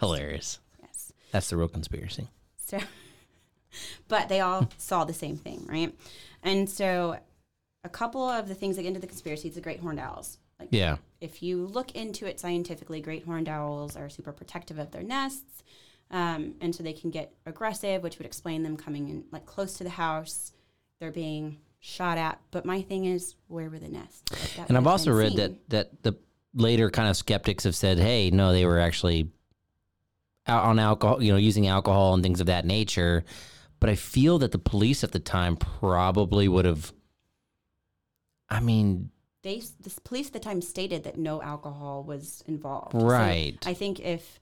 Hilarious. 0.00 0.58
Yes. 0.82 1.12
That's 1.32 1.48
the 1.50 1.56
real 1.56 1.68
conspiracy. 1.68 2.28
So, 2.58 2.78
but 4.08 4.28
they 4.28 4.40
all 4.40 4.68
saw 4.78 5.04
the 5.04 5.14
same 5.14 5.36
thing, 5.36 5.64
right? 5.68 5.94
And 6.42 6.68
so, 6.68 7.18
a 7.84 7.88
couple 7.88 8.28
of 8.28 8.48
the 8.48 8.54
things 8.54 8.76
that 8.76 8.82
get 8.82 8.88
into 8.88 9.00
the 9.00 9.06
conspiracy 9.06 9.48
is 9.48 9.54
the 9.54 9.60
great 9.60 9.80
horned 9.80 10.00
owls. 10.00 10.38
Like, 10.58 10.68
Yeah. 10.72 10.96
if 11.20 11.42
you 11.42 11.66
look 11.66 11.94
into 11.94 12.26
it 12.26 12.40
scientifically, 12.40 13.00
great 13.00 13.24
horned 13.24 13.48
owls 13.48 13.96
are 13.96 14.08
super 14.10 14.32
protective 14.32 14.78
of 14.78 14.90
their 14.90 15.02
nests. 15.02 15.62
Um, 16.10 16.54
and 16.60 16.74
so 16.74 16.82
they 16.82 16.92
can 16.92 17.10
get 17.10 17.32
aggressive, 17.46 18.02
which 18.02 18.18
would 18.18 18.26
explain 18.26 18.62
them 18.62 18.76
coming 18.76 19.08
in 19.08 19.24
like 19.32 19.46
close 19.46 19.74
to 19.74 19.84
the 19.84 19.90
house. 19.90 20.52
They're 21.00 21.10
being 21.12 21.58
shot 21.86 22.18
at. 22.18 22.40
But 22.50 22.64
my 22.64 22.82
thing 22.82 23.04
is, 23.04 23.34
where 23.46 23.70
were 23.70 23.78
the 23.78 23.88
nests? 23.88 24.22
Like, 24.58 24.68
And 24.68 24.76
I've 24.76 24.86
also 24.86 25.12
read 25.12 25.32
seen. 25.32 25.36
that 25.38 25.70
that 25.70 26.02
the 26.02 26.16
later 26.54 26.90
kind 26.90 27.08
of 27.08 27.16
skeptics 27.16 27.64
have 27.64 27.76
said, 27.76 27.98
"Hey, 27.98 28.30
no, 28.30 28.52
they 28.52 28.66
were 28.66 28.80
actually 28.80 29.30
out 30.46 30.64
on 30.64 30.78
alcohol, 30.78 31.22
you 31.22 31.32
know, 31.32 31.38
using 31.38 31.66
alcohol 31.66 32.14
and 32.14 32.22
things 32.22 32.40
of 32.40 32.46
that 32.46 32.64
nature. 32.64 33.24
But 33.78 33.90
I 33.90 33.94
feel 33.94 34.38
that 34.38 34.52
the 34.52 34.58
police 34.58 35.04
at 35.04 35.12
the 35.12 35.18
time 35.20 35.56
probably 35.56 36.48
would 36.48 36.64
have. 36.64 36.92
I 38.48 38.60
mean, 38.60 39.10
They 39.42 39.60
the 39.80 39.90
police 40.04 40.28
at 40.28 40.32
the 40.32 40.40
time 40.40 40.60
stated 40.62 41.04
that 41.04 41.18
no 41.18 41.42
alcohol 41.42 42.02
was 42.04 42.42
involved. 42.46 42.92
So 42.92 43.06
Right. 43.06 43.58
I 43.66 43.74
think 43.74 44.00
if 44.00 44.40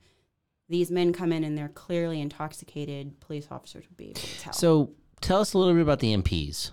these 0.68 0.90
men 0.90 1.12
come 1.12 1.32
in 1.32 1.42
and 1.44 1.58
they're 1.58 1.68
clearly 1.68 2.20
intoxicated, 2.20 3.20
police 3.20 3.48
officers 3.50 3.84
would 3.88 3.96
be 3.96 4.04
able 4.10 4.20
to 4.20 4.38
tell. 4.40 4.52
so 4.52 4.90
tell 5.20 5.40
us 5.40 5.52
a 5.52 5.58
little 5.58 5.74
bit 5.74 5.82
about 5.82 6.00
the 6.00 6.14
MPs. 6.14 6.70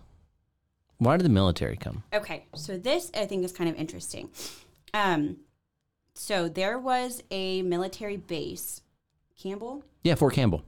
Why 1.02 1.18
did 1.18 1.24
the 1.26 1.30
military 1.30 1.78
come? 1.78 2.04
Okay, 2.14 2.46
so 2.54 2.78
this 2.78 3.10
I 3.18 3.26
think 3.26 3.44
is 3.44 3.52
kind 3.52 3.68
of 3.68 3.76
interesting. 3.76 4.30
Um, 4.94 5.38
so 6.14 6.48
there 6.48 6.78
was 6.78 7.24
a 7.32 7.64
military 7.64 8.18
base, 8.18 8.82
Campbell, 9.42 9.84
Yeah, 10.04 10.14
Fort 10.14 10.36
Campbell. 10.36 10.62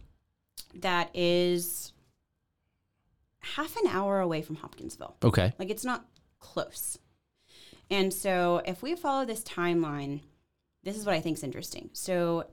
that 0.74 1.12
is 1.16 1.94
half 3.42 3.76
an 3.78 3.88
hour 3.92 4.22
away 4.22 4.42
from 4.42 4.56
Hopkinsville. 4.56 5.16
Okay. 5.24 5.54
Like 5.60 5.70
it's 5.70 5.86
not 5.86 6.04
close. 6.40 6.98
And 7.92 8.12
so 8.12 8.64
if 8.66 8.82
we 8.82 8.96
follow 8.96 9.26
this 9.26 9.44
timeline, 9.44 10.22
this 10.82 10.98
is 10.98 11.06
what 11.06 11.14
I 11.14 11.22
think 11.22 11.38
is 11.38 11.44
interesting. 11.44 11.92
So 11.94 12.48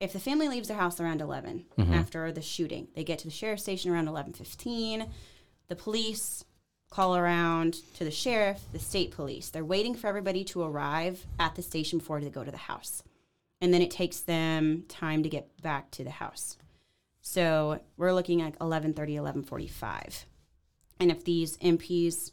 if 0.00 0.14
the 0.14 0.18
family 0.20 0.48
leaves 0.48 0.68
their 0.68 0.78
house 0.78 0.98
around 0.98 1.20
11 1.20 1.66
after 1.92 2.32
the 2.32 2.40
shooting, 2.40 2.88
they 2.94 3.04
get 3.04 3.18
to 3.18 3.26
the 3.26 3.30
sheriff's 3.30 3.64
station 3.64 3.90
around 3.90 4.06
11:15. 4.08 5.10
The 5.68 5.76
police 5.76 6.44
call 6.94 7.16
around 7.16 7.74
to 7.96 8.04
the 8.04 8.10
sheriff, 8.10 8.60
the 8.72 8.78
state 8.78 9.10
police. 9.10 9.50
They're 9.50 9.64
waiting 9.64 9.96
for 9.96 10.06
everybody 10.06 10.44
to 10.44 10.62
arrive 10.62 11.26
at 11.40 11.56
the 11.56 11.62
station 11.62 11.98
before 11.98 12.20
they 12.20 12.30
go 12.30 12.44
to 12.44 12.52
the 12.52 12.56
house. 12.56 13.02
And 13.60 13.74
then 13.74 13.82
it 13.82 13.90
takes 13.90 14.20
them 14.20 14.84
time 14.88 15.24
to 15.24 15.28
get 15.28 15.60
back 15.60 15.90
to 15.92 16.04
the 16.04 16.10
house. 16.10 16.56
So 17.20 17.80
we're 17.96 18.12
looking 18.12 18.40
at 18.42 18.56
11:30, 18.60 19.16
11:45. 19.16 20.26
And 21.00 21.10
if 21.10 21.24
these 21.24 21.56
MPs 21.58 22.30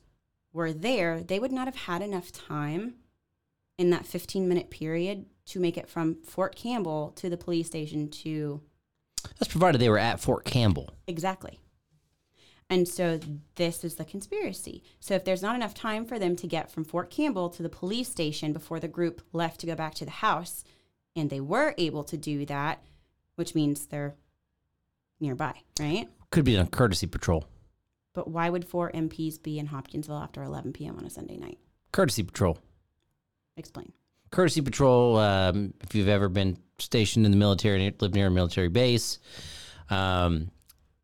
were 0.53 0.71
there, 0.73 1.23
they 1.23 1.39
would 1.39 1.51
not 1.51 1.67
have 1.67 1.87
had 1.87 2.03
enough 2.03 2.31
time 2.31 2.95
in 3.79 3.89
that 3.89 4.05
15 4.05 4.47
minute 4.47 4.69
period 4.69 5.25
to 5.47 5.59
make 5.59 5.75
it 5.77 5.89
from 5.89 6.21
Fort 6.23 6.55
Campbell 6.55 7.13
to 7.15 7.29
the 7.29 7.37
police 7.37 7.65
station 7.65 8.09
to 8.09 8.61
That's 9.39 9.51
provided 9.51 9.81
they 9.81 9.89
were 9.89 9.97
at 9.97 10.19
Fort 10.19 10.45
Campbell. 10.45 10.91
exactly. 11.07 11.59
And 12.71 12.87
so 12.87 13.19
this 13.55 13.83
is 13.83 13.95
the 13.95 14.05
conspiracy. 14.05 14.81
So 15.01 15.13
if 15.13 15.25
there's 15.25 15.41
not 15.41 15.55
enough 15.55 15.73
time 15.73 16.05
for 16.05 16.17
them 16.17 16.37
to 16.37 16.47
get 16.47 16.71
from 16.71 16.85
Fort 16.85 17.11
Campbell 17.11 17.49
to 17.49 17.61
the 17.61 17.67
police 17.67 18.07
station 18.07 18.53
before 18.53 18.79
the 18.79 18.87
group 18.87 19.21
left 19.33 19.59
to 19.59 19.67
go 19.67 19.75
back 19.75 19.93
to 19.95 20.05
the 20.05 20.11
house, 20.11 20.63
and 21.13 21.29
they 21.29 21.41
were 21.41 21.75
able 21.77 22.05
to 22.05 22.15
do 22.15 22.45
that, 22.45 22.81
which 23.35 23.53
means 23.53 23.87
they're 23.87 24.15
nearby, 25.19 25.53
right? 25.81 26.07
Could 26.29 26.45
be 26.45 26.55
a 26.55 26.65
courtesy 26.65 27.07
patrol. 27.07 27.43
But 28.13 28.29
why 28.29 28.49
would 28.49 28.63
four 28.63 28.89
MPs 28.93 29.43
be 29.43 29.59
in 29.59 29.65
Hopkinsville 29.65 30.17
after 30.17 30.41
11 30.41 30.71
p.m. 30.71 30.97
on 30.97 31.03
a 31.03 31.09
Sunday 31.09 31.35
night? 31.35 31.57
Courtesy 31.91 32.23
patrol. 32.23 32.57
Explain. 33.57 33.91
Courtesy 34.31 34.61
patrol. 34.61 35.17
Um, 35.17 35.73
if 35.81 35.93
you've 35.93 36.07
ever 36.07 36.29
been 36.29 36.57
stationed 36.79 37.25
in 37.25 37.33
the 37.33 37.37
military, 37.37 37.85
and 37.85 38.01
lived 38.01 38.15
near 38.15 38.27
a 38.27 38.31
military 38.31 38.69
base, 38.69 39.19
um, 39.89 40.51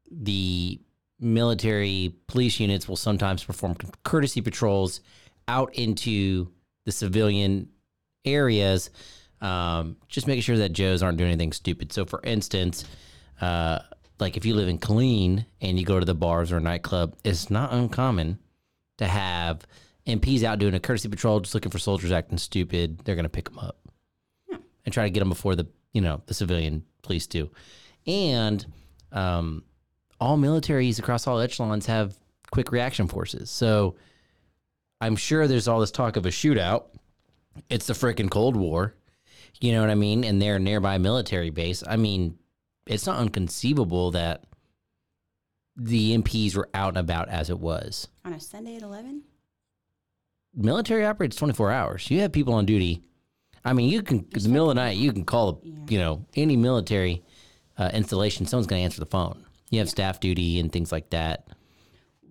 the 0.09 0.79
military 1.19 2.15
police 2.27 2.59
units 2.59 2.87
will 2.87 2.95
sometimes 2.95 3.43
perform 3.43 3.75
courtesy 4.03 4.41
patrols 4.41 5.01
out 5.47 5.73
into 5.75 6.49
the 6.85 6.91
civilian 6.91 7.69
areas, 8.25 8.89
um, 9.41 9.97
just 10.07 10.27
making 10.27 10.41
sure 10.41 10.57
that 10.57 10.73
Joes 10.73 11.01
aren't 11.01 11.17
doing 11.17 11.31
anything 11.31 11.53
stupid. 11.53 11.91
So, 11.91 12.05
for 12.05 12.21
instance, 12.23 12.85
uh, 13.41 13.79
like 14.19 14.37
if 14.37 14.45
you 14.45 14.55
live 14.55 14.67
in 14.67 14.79
Killeen 14.79 15.45
and 15.61 15.79
you 15.79 15.85
go 15.85 15.99
to 15.99 16.05
the 16.05 16.15
bars 16.15 16.51
or 16.51 16.57
a 16.57 16.61
nightclub, 16.61 17.15
it's 17.23 17.49
not 17.49 17.73
uncommon 17.73 18.39
to 18.97 19.05
have 19.07 19.65
MPs 20.07 20.43
out 20.43 20.59
doing 20.59 20.73
a 20.73 20.79
courtesy 20.79 21.09
patrol, 21.09 21.39
just 21.39 21.53
looking 21.53 21.71
for 21.71 21.79
soldiers 21.79 22.11
acting 22.11 22.37
stupid. 22.37 22.99
They're 23.03 23.15
going 23.15 23.23
to 23.23 23.29
pick 23.29 23.49
them 23.49 23.59
up 23.59 23.77
and 24.85 24.93
try 24.93 25.03
to 25.03 25.09
get 25.09 25.19
them 25.19 25.29
before 25.29 25.55
the 25.55 25.67
you 25.93 26.01
know 26.01 26.21
the 26.25 26.33
civilian 26.33 26.83
police 27.01 27.27
do. 27.27 27.49
And 28.05 28.65
um, 29.11 29.63
all 30.19 30.37
militaries 30.37 30.99
across 30.99 31.27
all 31.27 31.39
echelons 31.39 31.85
have 31.85 32.17
quick 32.51 32.71
reaction 32.71 33.07
forces. 33.07 33.49
So 33.49 33.95
I'm 34.99 35.15
sure 35.15 35.47
there's 35.47 35.67
all 35.67 35.79
this 35.79 35.91
talk 35.91 36.15
of 36.15 36.25
a 36.25 36.29
shootout. 36.29 36.85
It's 37.69 37.87
the 37.87 37.93
freaking 37.93 38.29
Cold 38.29 38.55
War. 38.55 38.95
You 39.59 39.71
know 39.71 39.81
what 39.81 39.89
I 39.89 39.95
mean? 39.95 40.23
And 40.23 40.41
they're 40.41 40.59
nearby 40.59 40.97
military 40.97 41.49
base. 41.49 41.83
I 41.87 41.97
mean, 41.97 42.37
it's 42.85 43.05
not 43.05 43.19
unconceivable 43.19 44.11
that 44.11 44.43
the 45.75 46.17
MPs 46.17 46.55
were 46.55 46.69
out 46.73 46.89
and 46.89 46.97
about 46.97 47.29
as 47.29 47.49
it 47.49 47.59
was. 47.59 48.07
On 48.25 48.33
a 48.33 48.39
Sunday 48.39 48.75
at 48.75 48.81
11? 48.81 49.23
Military 50.55 51.05
operates 51.05 51.35
24 51.35 51.71
hours. 51.71 52.09
You 52.09 52.21
have 52.21 52.31
people 52.31 52.53
on 52.53 52.65
duty. 52.65 53.03
I 53.63 53.73
mean, 53.73 53.89
you 53.89 54.01
can, 54.01 54.25
in 54.31 54.43
the 54.43 54.49
middle 54.49 54.69
of 54.69 54.75
the 54.75 54.81
night, 54.81 54.97
you 54.97 55.11
can 55.11 55.25
call, 55.25 55.61
you 55.89 55.99
know, 55.99 56.25
any 56.35 56.55
military 56.55 57.23
uh, 57.77 57.91
installation, 57.93 58.45
someone's 58.45 58.67
going 58.67 58.79
to 58.79 58.83
answer 58.83 58.99
the 58.99 59.05
phone. 59.05 59.45
You 59.69 59.79
have 59.79 59.89
staff 59.89 60.19
duty 60.19 60.59
and 60.59 60.71
things 60.71 60.91
like 60.91 61.09
that. 61.09 61.47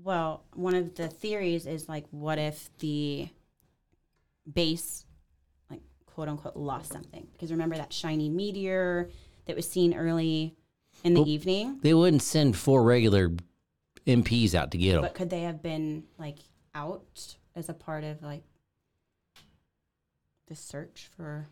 Well, 0.03 0.45
one 0.55 0.75
of 0.75 0.95
the 0.95 1.09
theories 1.09 1.67
is 1.67 1.89
like, 1.89 2.05
what 2.11 2.39
if 2.39 2.71
the 2.79 3.29
base, 4.51 5.05
like, 5.71 5.83
quote 6.07 6.29
unquote, 6.29 6.57
lost 6.57 6.93
something? 6.93 7.27
Because 7.33 7.51
remember 7.51 7.77
that 7.77 7.93
shiny 7.93 8.29
meteor 8.29 9.11
that 9.47 9.57
was 9.57 9.69
seen 9.69 9.95
early 9.95 10.55
in 11.05 11.15
the 11.15 11.29
evening? 11.29 11.81
They 11.83 11.93
wouldn't 11.93 12.23
send 12.23 12.57
four 12.57 12.83
regular 12.83 13.33
MPs 14.07 14.55
out 14.55 14.71
to 14.71 14.79
get 14.79 14.93
them. 14.93 15.03
But 15.03 15.15
could 15.15 15.31
they 15.31 15.43
have 15.43 15.63
been 15.63 16.05
like 16.19 16.39
out 16.75 17.37
as 17.55 17.69
a 17.69 17.75
part 17.75 18.05
of 18.05 18.23
like 18.23 18.45
the 20.47 20.55
search 20.55 21.11
for 21.17 21.49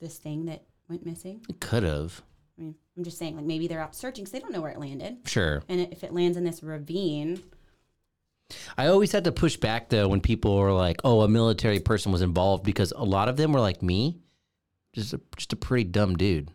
this 0.00 0.18
thing 0.18 0.44
that 0.46 0.64
went 0.88 1.06
missing? 1.06 1.40
It 1.48 1.60
could 1.60 1.82
have. 1.82 2.22
I 2.58 2.62
mean, 2.62 2.74
I'm 2.96 3.04
just 3.04 3.18
saying, 3.18 3.36
like, 3.36 3.44
maybe 3.44 3.66
they're 3.66 3.80
out 3.80 3.96
searching 3.96 4.24
because 4.24 4.32
they 4.32 4.38
don't 4.38 4.52
know 4.52 4.60
where 4.60 4.70
it 4.70 4.78
landed. 4.78 5.18
Sure. 5.26 5.62
And 5.68 5.80
if 5.80 6.04
it 6.04 6.12
lands 6.12 6.36
in 6.36 6.44
this 6.44 6.62
ravine, 6.62 7.42
I 8.78 8.86
always 8.86 9.10
had 9.12 9.24
to 9.24 9.32
push 9.32 9.56
back 9.56 9.88
though 9.88 10.06
when 10.08 10.20
people 10.20 10.56
were 10.56 10.72
like, 10.72 11.00
"Oh, 11.02 11.22
a 11.22 11.28
military 11.28 11.80
person 11.80 12.12
was 12.12 12.22
involved," 12.22 12.62
because 12.64 12.92
a 12.92 13.04
lot 13.04 13.28
of 13.28 13.36
them 13.36 13.52
were 13.52 13.60
like 13.60 13.82
me, 13.82 14.18
just 14.92 15.12
a, 15.14 15.20
just 15.36 15.52
a 15.52 15.56
pretty 15.56 15.84
dumb 15.84 16.16
dude. 16.16 16.50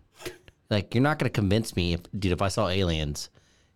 Like, 0.70 0.94
you're 0.94 1.02
not 1.04 1.18
going 1.18 1.30
to 1.30 1.34
convince 1.34 1.76
me, 1.76 1.94
if, 1.94 2.02
dude. 2.18 2.32
If 2.32 2.42
I 2.44 2.48
saw 2.48 2.68
aliens, 2.70 3.30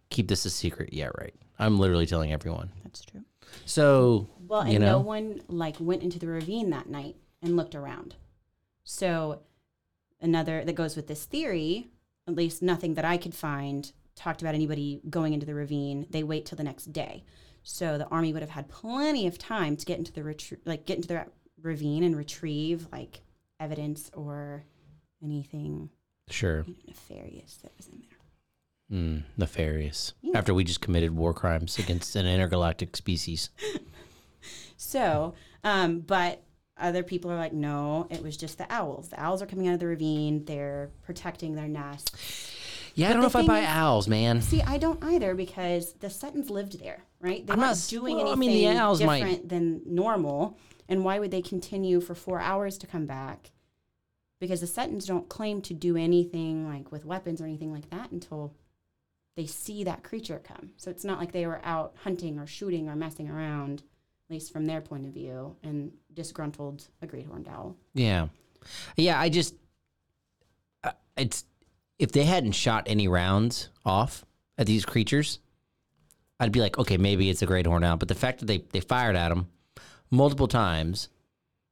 keep 0.09 0.27
this 0.27 0.45
a 0.45 0.49
secret. 0.51 0.93
Yeah, 0.93 1.09
right. 1.17 1.33
I'm 1.57 1.79
literally 1.79 2.05
telling 2.05 2.31
everyone. 2.31 2.71
that's 2.83 3.03
true. 3.03 3.23
So, 3.65 4.29
Well, 4.47 4.61
and 4.61 4.73
you 4.73 4.79
no 4.79 4.99
one 4.99 5.41
like 5.47 5.75
went 5.79 6.03
into 6.03 6.19
the 6.19 6.27
ravine 6.27 6.69
that 6.69 6.87
night 6.89 7.15
and 7.41 7.57
looked 7.57 7.75
around. 7.75 8.15
So 8.83 9.41
another 10.21 10.63
that 10.63 10.73
goes 10.73 10.95
with 10.95 11.07
this 11.07 11.25
theory, 11.25 11.89
at 12.27 12.35
least 12.35 12.61
nothing 12.61 12.93
that 12.95 13.05
I 13.05 13.17
could 13.17 13.35
find 13.35 13.91
talked 14.15 14.41
about 14.41 14.55
anybody 14.55 15.01
going 15.09 15.33
into 15.33 15.45
the 15.45 15.55
ravine. 15.55 16.05
They 16.09 16.23
wait 16.23 16.45
till 16.45 16.55
the 16.55 16.63
next 16.63 16.93
day. 16.93 17.23
So 17.63 17.97
the 17.97 18.07
army 18.07 18.33
would 18.33 18.41
have 18.41 18.51
had 18.51 18.67
plenty 18.69 19.25
of 19.27 19.37
time 19.37 19.75
to 19.77 19.85
get 19.85 19.97
into 19.97 20.11
the 20.11 20.21
retrie- 20.21 20.59
like 20.65 20.85
get 20.85 20.97
into 20.97 21.07
the 21.07 21.25
ravine 21.61 22.03
and 22.03 22.15
retrieve 22.15 22.87
like 22.91 23.21
evidence 23.59 24.11
or 24.13 24.63
anything 25.23 25.89
sure, 26.29 26.65
nefarious 26.87 27.57
that 27.63 27.71
was 27.77 27.87
in 27.87 28.01
there. 28.01 28.99
mm, 28.99 29.23
nefarious. 29.37 30.13
Yeah. 30.21 30.37
After 30.37 30.53
we 30.53 30.63
just 30.65 30.81
committed 30.81 31.15
war 31.15 31.33
crimes 31.33 31.79
against 31.79 32.15
an 32.15 32.25
intergalactic 32.27 32.95
species. 32.95 33.49
So, 34.75 35.33
um, 35.63 35.99
but 36.01 36.43
other 36.77 37.03
people 37.03 37.31
are 37.31 37.37
like, 37.37 37.53
no, 37.53 38.07
it 38.09 38.23
was 38.23 38.35
just 38.35 38.57
the 38.57 38.71
owls. 38.71 39.09
The 39.09 39.21
owls 39.21 39.41
are 39.41 39.45
coming 39.45 39.67
out 39.67 39.75
of 39.75 39.79
the 39.79 39.87
ravine. 39.87 40.45
They're 40.45 40.89
protecting 41.03 41.55
their 41.55 41.67
nest. 41.67 42.15
Yeah, 42.95 43.09
I 43.09 43.13
don't 43.13 43.21
know 43.21 43.27
if 43.27 43.35
I 43.35 43.45
buy 43.45 43.61
is- 43.61 43.67
owls, 43.67 44.07
man. 44.07 44.41
See, 44.41 44.61
I 44.61 44.77
don't 44.77 45.03
either 45.03 45.33
because 45.35 45.93
the 45.93 46.09
Suttons 46.09 46.49
lived 46.49 46.79
there, 46.79 47.03
right? 47.19 47.45
They're 47.45 47.55
I'm 47.55 47.59
not, 47.59 47.69
not 47.77 47.85
doing 47.89 48.17
well, 48.17 48.27
I 48.27 48.31
anything 48.33 48.39
mean, 48.39 48.73
the 48.75 48.79
owls 48.79 49.01
might- 49.01 49.19
different 49.19 49.49
than 49.49 49.81
normal. 49.85 50.57
And 50.89 51.03
why 51.03 51.17
would 51.17 51.31
they 51.31 51.41
continue 51.41 52.01
for 52.01 52.13
four 52.13 52.39
hours 52.39 52.77
to 52.79 52.87
come 52.87 53.05
back? 53.05 53.51
Because 54.39 54.61
the 54.61 54.67
Suttons 54.67 55.05
don't 55.05 55.29
claim 55.29 55.61
to 55.61 55.73
do 55.73 55.95
anything 55.95 56.67
like 56.67 56.91
with 56.91 57.05
weapons 57.05 57.39
or 57.41 57.45
anything 57.45 57.71
like 57.71 57.89
that 57.89 58.11
until 58.11 58.53
they 59.37 59.45
see 59.45 59.83
that 59.85 60.03
creature 60.03 60.41
come. 60.43 60.71
So 60.77 60.91
it's 60.91 61.05
not 61.05 61.17
like 61.19 61.31
they 61.31 61.47
were 61.47 61.61
out 61.63 61.95
hunting 62.03 62.37
or 62.37 62.45
shooting 62.45 62.89
or 62.89 62.95
messing 62.95 63.29
around, 63.29 63.81
at 64.27 64.33
least 64.33 64.53
from 64.53 64.65
their 64.65 64.81
point 64.81 65.05
of 65.05 65.13
view, 65.13 65.55
and 65.63 65.91
disgruntled 66.13 66.87
a 67.01 67.07
great 67.07 67.25
horned 67.25 67.47
owl. 67.47 67.75
Yeah, 67.93 68.27
yeah. 68.95 69.19
I 69.19 69.29
just, 69.29 69.55
uh, 70.83 70.91
it's 71.17 71.45
if 71.99 72.11
they 72.11 72.23
hadn't 72.23 72.53
shot 72.53 72.83
any 72.87 73.07
rounds 73.07 73.69
off 73.85 74.25
at 74.57 74.67
these 74.67 74.85
creatures, 74.85 75.39
I'd 76.39 76.51
be 76.51 76.61
like, 76.61 76.77
okay, 76.77 76.97
maybe 76.97 77.29
it's 77.29 77.41
a 77.41 77.45
great 77.45 77.65
horned 77.65 77.85
owl. 77.85 77.97
But 77.97 78.07
the 78.07 78.15
fact 78.15 78.39
that 78.39 78.45
they 78.45 78.59
they 78.71 78.79
fired 78.79 79.15
at 79.15 79.29
them 79.29 79.47
multiple 80.09 80.47
times 80.47 81.09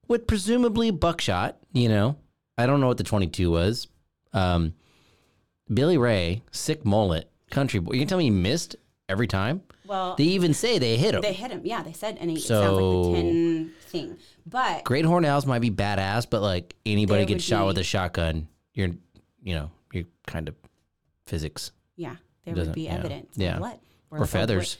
with 0.08 0.28
presumably 0.28 0.92
buckshot, 0.92 1.58
you 1.74 1.90
know, 1.90 2.18
I 2.58 2.66
don't 2.66 2.82
know 2.82 2.88
what 2.88 2.98
the 2.98 3.04
twenty 3.04 3.28
two 3.28 3.52
was. 3.52 3.88
Um, 4.34 4.74
Billy 5.74 5.98
Ray, 5.98 6.44
sick 6.52 6.84
mullet, 6.84 7.30
country 7.50 7.80
boy. 7.80 7.94
You 7.94 8.00
can 8.00 8.08
tell 8.08 8.18
me 8.18 8.26
he 8.26 8.30
missed 8.30 8.76
every 9.08 9.28
time. 9.28 9.62
Well, 9.92 10.16
They 10.16 10.24
even 10.24 10.54
say 10.54 10.80
they 10.80 10.96
hit 10.96 11.14
him. 11.16 11.22
they 11.22 11.34
hit 11.34 11.52
him. 11.52 11.64
Yeah, 11.66 11.84
they 11.84 11.92
said, 11.92 12.18
and 12.22 12.32
it 12.32 12.40
sounds 12.40 12.78
like 12.80 13.04
the 13.04 13.22
tin 13.22 13.72
thing. 13.82 14.18
But 14.46 14.86
Great 14.86 15.04
horned 15.04 15.26
owls 15.26 15.46
might 15.46 15.60
be 15.60 15.70
badass, 15.70 16.30
but 16.30 16.42
like 16.42 16.78
anybody 16.86 17.26
gets 17.26 17.44
shot 17.44 17.64
be- 17.64 17.68
with 17.68 17.78
a 17.78 17.84
shotgun, 17.84 18.48
you're, 18.74 18.92
you 19.44 19.54
know, 19.56 19.70
you're 19.92 20.06
kind 20.26 20.48
of 20.48 20.56
physics 21.26 21.74
yeah, 21.98 22.16
there 22.46 22.56
would 22.56 22.72
be 22.72 22.88
evidence. 22.88 23.36
Yeah. 23.36 23.56
Of 23.56 23.62
what? 23.62 23.80
or 24.12 24.26
feathers. 24.26 24.78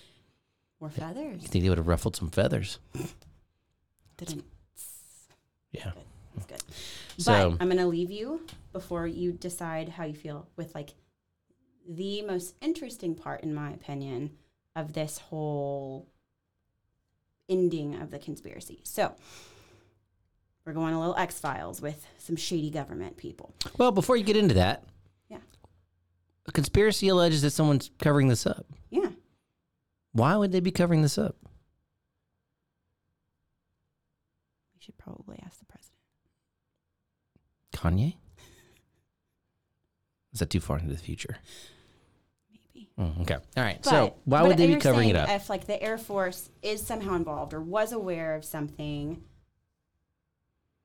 Or, 0.80 0.90
feathers. 0.90 1.42
You 1.42 1.48
think 1.50 1.64
they 1.64 1.70
would 1.70 1.78
have 1.78 1.90
ruffled 1.90 2.16
some 2.16 2.30
feathers? 2.30 2.80
Didn't. 4.16 4.46
Yeah. 5.74 5.92
That's 6.36 6.46
good. 6.48 6.64
So- 7.18 7.52
but 7.52 7.62
I'm 7.62 7.68
going 7.68 7.78
to 7.80 7.86
leave 7.86 8.12
you 8.12 8.46
before 8.72 9.08
you 9.08 9.34
decide 9.34 9.90
how 9.90 10.06
you 10.06 10.14
feel 10.14 10.48
with 10.56 10.74
like 10.74 10.94
the 11.86 12.22
most 12.22 12.56
interesting 12.62 13.14
part, 13.14 13.44
in 13.44 13.54
my 13.54 13.72
opinion, 13.74 14.32
of 14.76 14.94
this 14.94 15.18
whole 15.18 16.08
ending 17.50 17.96
of 17.96 18.12
the 18.12 18.20
conspiracy. 18.20 18.80
So 18.84 19.14
we're 20.66 20.74
going 20.74 20.94
a 20.94 21.00
little 21.00 21.16
X 21.16 21.40
Files 21.40 21.82
with 21.82 22.08
some 22.18 22.36
shady 22.36 22.70
government 22.70 23.18
people. 23.18 23.54
Well, 23.78 23.92
before 23.92 24.16
you 24.16 24.24
get 24.24 24.38
into 24.38 24.54
that, 24.56 24.84
Yeah. 25.30 25.40
a 26.48 26.52
conspiracy 26.52 27.08
alleges 27.10 27.42
that 27.42 27.52
someone's 27.52 27.92
covering 28.00 28.28
this 28.30 28.46
up. 28.46 28.66
Yeah. 28.90 29.10
Why 30.14 30.36
would 30.38 30.52
they 30.52 30.60
be 30.60 30.72
covering 30.72 31.02
this 31.02 31.18
up? 31.18 31.36
We 34.76 34.82
should 34.82 34.98
probably 34.98 35.40
ask 35.46 35.60
the 35.60 35.66
president. 35.66 35.98
Kanye? 37.74 38.16
Is 40.34 40.40
that 40.40 40.50
too 40.50 40.60
far 40.62 40.80
into 40.80 40.94
the 40.94 40.98
future? 41.00 41.38
Maybe. 42.98 43.10
Mm, 43.10 43.22
okay. 43.22 43.36
All 43.36 43.64
right. 43.64 43.80
But- 43.84 43.90
so 43.90 44.16
why 44.26 44.44
would 44.44 44.58
they 44.58 44.68
be 44.68 44.76
covering 44.76 45.10
it 45.10 45.16
up? 45.16 45.30
If 45.30 45.50
like 45.50 45.66
the 45.68 45.82
Air 45.82 45.98
Force 45.98 46.50
is 46.62 46.86
somehow 46.86 47.16
involved 47.16 47.54
or 47.54 47.62
was 47.62 47.92
aware 47.92 48.36
of 48.36 48.46
something, 48.46 49.24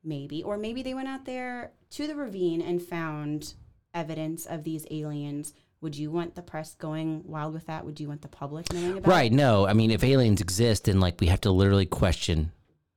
maybe, 0.04 0.42
or 0.42 0.56
maybe 0.56 0.82
they 0.82 0.94
went 0.94 1.08
out 1.08 1.24
there 1.24 1.72
to 1.90 2.06
the 2.06 2.14
ravine 2.14 2.60
and 2.62 2.82
found 2.82 3.54
evidence 3.94 4.46
of 4.46 4.64
these 4.64 4.86
aliens. 4.90 5.52
Would 5.80 5.96
you 5.96 6.10
want 6.10 6.34
the 6.34 6.42
press 6.42 6.74
going 6.74 7.22
wild 7.26 7.52
with 7.54 7.66
that? 7.66 7.84
Would 7.84 8.00
you 8.00 8.08
want 8.08 8.22
the 8.22 8.28
public 8.28 8.72
knowing 8.72 8.98
about 8.98 9.06
Right. 9.10 9.30
it? 9.32 9.34
No. 9.34 9.66
I 9.66 9.72
mean, 9.72 9.90
if 9.90 10.02
aliens 10.02 10.40
exist, 10.40 10.84
then 10.84 11.00
like 11.00 11.20
we 11.20 11.26
have 11.28 11.40
to 11.42 11.50
literally 11.50 11.86
question 11.86 12.52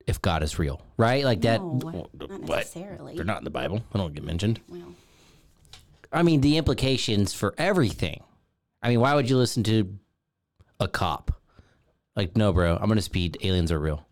if 0.07 0.21
God 0.21 0.43
is 0.43 0.57
real, 0.57 0.81
right? 0.97 1.23
Like 1.23 1.41
that. 1.41 1.61
No, 1.61 1.73
not 1.83 2.09
what? 2.13 2.41
necessarily. 2.49 3.15
They're 3.15 3.25
not 3.25 3.39
in 3.39 3.43
the 3.43 3.49
Bible. 3.49 3.83
They 3.91 3.99
don't 3.99 4.13
get 4.13 4.23
mentioned. 4.23 4.59
Well, 4.67 4.95
I 6.11 6.23
mean, 6.23 6.41
the 6.41 6.57
implications 6.57 7.33
for 7.33 7.53
everything. 7.57 8.23
I 8.81 8.89
mean, 8.89 8.99
why 8.99 9.13
would 9.15 9.29
you 9.29 9.37
listen 9.37 9.63
to 9.63 9.97
a 10.79 10.87
cop? 10.87 11.41
Like, 12.15 12.35
no, 12.35 12.51
bro, 12.53 12.75
I'm 12.75 12.87
gonna 12.87 13.01
speed. 13.01 13.37
Aliens 13.41 13.71
are 13.71 13.79
real. 13.79 14.05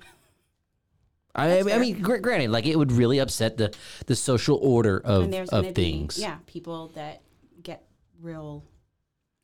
I, 1.34 1.60
I 1.60 1.78
mean, 1.78 2.00
gr- 2.00 2.16
granted, 2.18 2.50
like 2.50 2.66
it 2.66 2.76
would 2.76 2.92
really 2.92 3.18
upset 3.18 3.56
the 3.56 3.74
the 4.06 4.16
social 4.16 4.58
order 4.62 4.98
of 4.98 5.32
of 5.50 5.74
things. 5.74 6.16
Be, 6.16 6.22
yeah, 6.22 6.36
people 6.46 6.88
that 6.94 7.22
get 7.62 7.84
real 8.20 8.64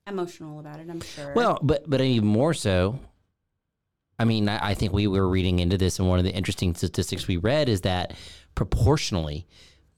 emotional 0.07 0.59
about 0.61 0.81
it. 0.81 0.89
I'm 0.91 1.01
sure. 1.01 1.33
Well, 1.35 1.59
but 1.63 1.89
but 1.89 2.01
even 2.01 2.27
more 2.27 2.55
so. 2.55 2.99
I 4.19 4.25
mean, 4.25 4.49
I, 4.49 4.71
I 4.71 4.75
think 4.75 4.93
we 4.93 5.07
were 5.07 5.29
reading 5.29 5.61
into 5.61 5.79
this, 5.79 5.99
and 5.99 6.09
one 6.09 6.19
of 6.19 6.25
the 6.25 6.35
interesting 6.35 6.75
statistics 6.75 7.29
we 7.29 7.37
read 7.37 7.69
is 7.69 7.83
that 7.83 8.15
proportionally, 8.55 9.47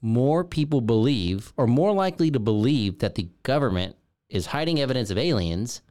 more 0.01 0.43
people 0.43 0.79
believe, 0.81 1.53
or 1.57 1.65
more 1.65 1.91
likely 1.91 2.29
to 2.31 2.39
believe, 2.39 2.99
that 2.99 3.15
the 3.15 3.29
government 3.43 3.95
is 4.31 4.47
hiding 4.47 4.79
evidence 4.79 5.09
of 5.11 5.17
aliens 5.17 5.81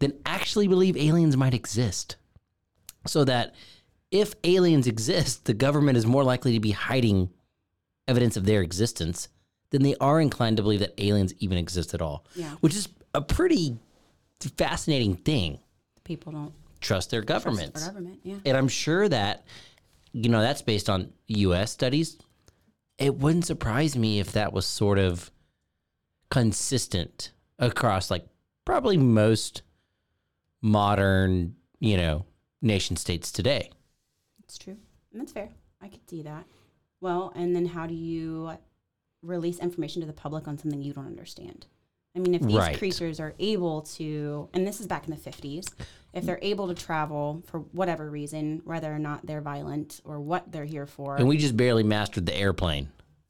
than 0.00 0.12
actually 0.26 0.66
believe 0.66 0.96
aliens 0.96 1.36
might 1.36 1.54
exist. 1.54 2.16
So 3.06 3.22
that 3.24 3.54
if 4.10 4.34
aliens 4.42 4.86
exist, 4.86 5.44
the 5.44 5.54
government 5.54 5.96
is 5.98 6.06
more 6.06 6.24
likely 6.24 6.52
to 6.54 6.60
be 6.60 6.72
hiding 6.72 7.30
evidence 8.08 8.36
of 8.36 8.46
their 8.46 8.62
existence 8.62 9.28
than 9.70 9.82
they 9.82 9.94
are 10.00 10.20
inclined 10.20 10.56
to 10.56 10.62
believe 10.62 10.80
that 10.80 10.94
aliens 10.98 11.34
even 11.38 11.58
exist 11.58 11.92
at 11.94 12.00
all. 12.02 12.24
Yeah. 12.34 12.50
Which 12.60 12.74
is 12.74 12.88
a 13.14 13.20
pretty 13.20 13.78
fascinating 14.56 15.16
thing. 15.16 15.58
people 16.04 16.32
don't 16.32 16.52
Trust 16.80 17.10
their 17.10 17.22
trust 17.22 17.44
governments. 17.44 17.82
our 17.86 17.92
government. 17.92 18.20
Yeah. 18.22 18.36
And 18.44 18.56
I'm 18.56 18.68
sure 18.68 19.08
that, 19.08 19.44
you 20.12 20.28
know, 20.28 20.40
that's 20.40 20.62
based 20.62 20.88
on 20.90 21.12
US 21.26 21.72
studies. 21.72 22.16
It 22.98 23.16
wouldn't 23.16 23.46
surprise 23.46 23.96
me 23.96 24.20
if 24.20 24.32
that 24.32 24.52
was 24.52 24.66
sort 24.66 24.98
of 24.98 25.30
consistent 26.30 27.32
across 27.58 28.10
like 28.10 28.26
probably 28.64 28.96
most 28.96 29.62
modern, 30.62 31.54
you 31.80 31.96
know, 31.96 32.24
nation 32.62 32.96
states 32.96 33.30
today. 33.30 33.70
It's 34.44 34.58
true. 34.58 34.76
And 35.12 35.20
that's 35.20 35.32
fair. 35.32 35.50
I 35.80 35.88
could 35.88 36.08
see 36.08 36.22
that. 36.22 36.44
Well, 37.00 37.32
and 37.34 37.54
then 37.54 37.66
how 37.66 37.86
do 37.86 37.94
you 37.94 38.52
release 39.22 39.58
information 39.58 40.00
to 40.00 40.06
the 40.06 40.12
public 40.12 40.48
on 40.48 40.58
something 40.58 40.82
you 40.82 40.92
don't 40.92 41.06
understand? 41.06 41.66
I 42.14 42.18
mean, 42.18 42.34
if 42.34 42.40
these 42.42 42.56
Right. 42.56 42.78
creatures 42.78 43.20
are 43.20 43.34
able 43.38 43.82
to, 43.82 44.48
and 44.54 44.66
this 44.66 44.80
is 44.80 44.86
back 44.86 45.04
in 45.06 45.10
the 45.10 45.20
50s, 45.20 45.68
if 46.14 46.24
they're 46.24 46.38
able 46.40 46.68
to 46.68 46.74
travel 46.74 47.42
for 47.46 47.60
whatever 47.72 48.08
reason, 48.10 48.62
whether 48.64 48.92
or 48.92 48.98
not 48.98 49.26
they're 49.26 49.42
violent 49.42 50.00
or 50.02 50.18
what 50.18 50.50
they're 50.50 50.64
here 50.64 50.86
for, 50.86 51.16
And 51.16 51.28
we 51.28 51.36
just 51.36 51.56
barely 51.58 51.82
mastered 51.82 52.24
the 52.26 52.34
airplane. 52.34 52.88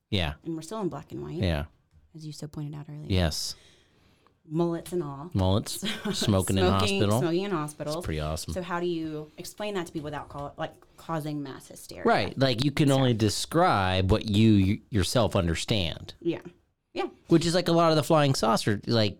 Yeah. 0.08 0.34
and 0.44 0.54
we're 0.54 0.62
still 0.62 0.80
in 0.80 0.88
black 0.88 1.10
and 1.10 1.20
white, 1.20 1.34
Yeah. 1.42 1.64
as 2.14 2.24
you 2.24 2.32
so 2.32 2.46
pointed 2.46 2.76
out 2.78 2.86
earlier, 2.88 3.06
Yes. 3.08 3.56
Mullets 4.48 4.92
and 4.92 5.02
all. 5.02 5.30
Mullets. 5.34 5.84
Smoking, 6.12 6.58
in 6.58 6.64
hospital. 6.64 7.20
Smoking 7.20 7.44
in 7.44 7.50
hospitals. 7.50 8.04
Pretty 8.04 8.20
awesome. 8.20 8.52
So 8.54 8.62
how 8.62 8.80
do 8.80 8.86
you 8.86 9.30
explain 9.38 9.74
that 9.74 9.86
to 9.86 9.92
people 9.92 10.04
without 10.06 10.28
call, 10.28 10.54
like 10.56 10.72
causing 10.96 11.42
mass 11.42 11.68
hysteria? 11.68 12.04
Right. 12.04 12.38
Like 12.38 12.64
you 12.64 12.70
can 12.70 12.90
only 12.90 13.14
describe 13.14 14.10
what 14.10 14.28
you 14.28 14.80
yourself 14.90 15.36
understand. 15.36 16.14
Yeah. 16.20 16.40
Yeah. 16.94 17.08
which 17.28 17.44
is 17.44 17.54
like 17.54 17.68
a 17.68 17.72
lot 17.72 17.90
of 17.90 17.96
the 17.96 18.02
flying 18.02 18.34
saucer 18.34 18.80
like 18.86 19.18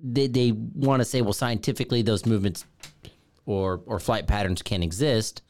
they, 0.00 0.28
they 0.28 0.52
want 0.52 1.00
to 1.00 1.04
say 1.04 1.20
well 1.20 1.32
scientifically 1.32 2.00
those 2.02 2.24
movements 2.26 2.64
or 3.44 3.80
or 3.86 3.98
flight 3.98 4.28
patterns 4.28 4.62
can't 4.62 4.84
exist 4.84 5.42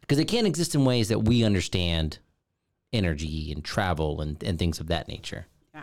because 0.00 0.16
they 0.16 0.24
can't 0.24 0.46
exist 0.46 0.74
in 0.74 0.86
ways 0.86 1.08
that 1.08 1.18
we 1.18 1.44
understand 1.44 2.18
energy 2.94 3.52
and 3.52 3.62
travel 3.62 4.22
and, 4.22 4.42
and 4.42 4.58
things 4.58 4.80
of 4.80 4.86
that 4.86 5.06
nature 5.06 5.44
Yeah. 5.74 5.82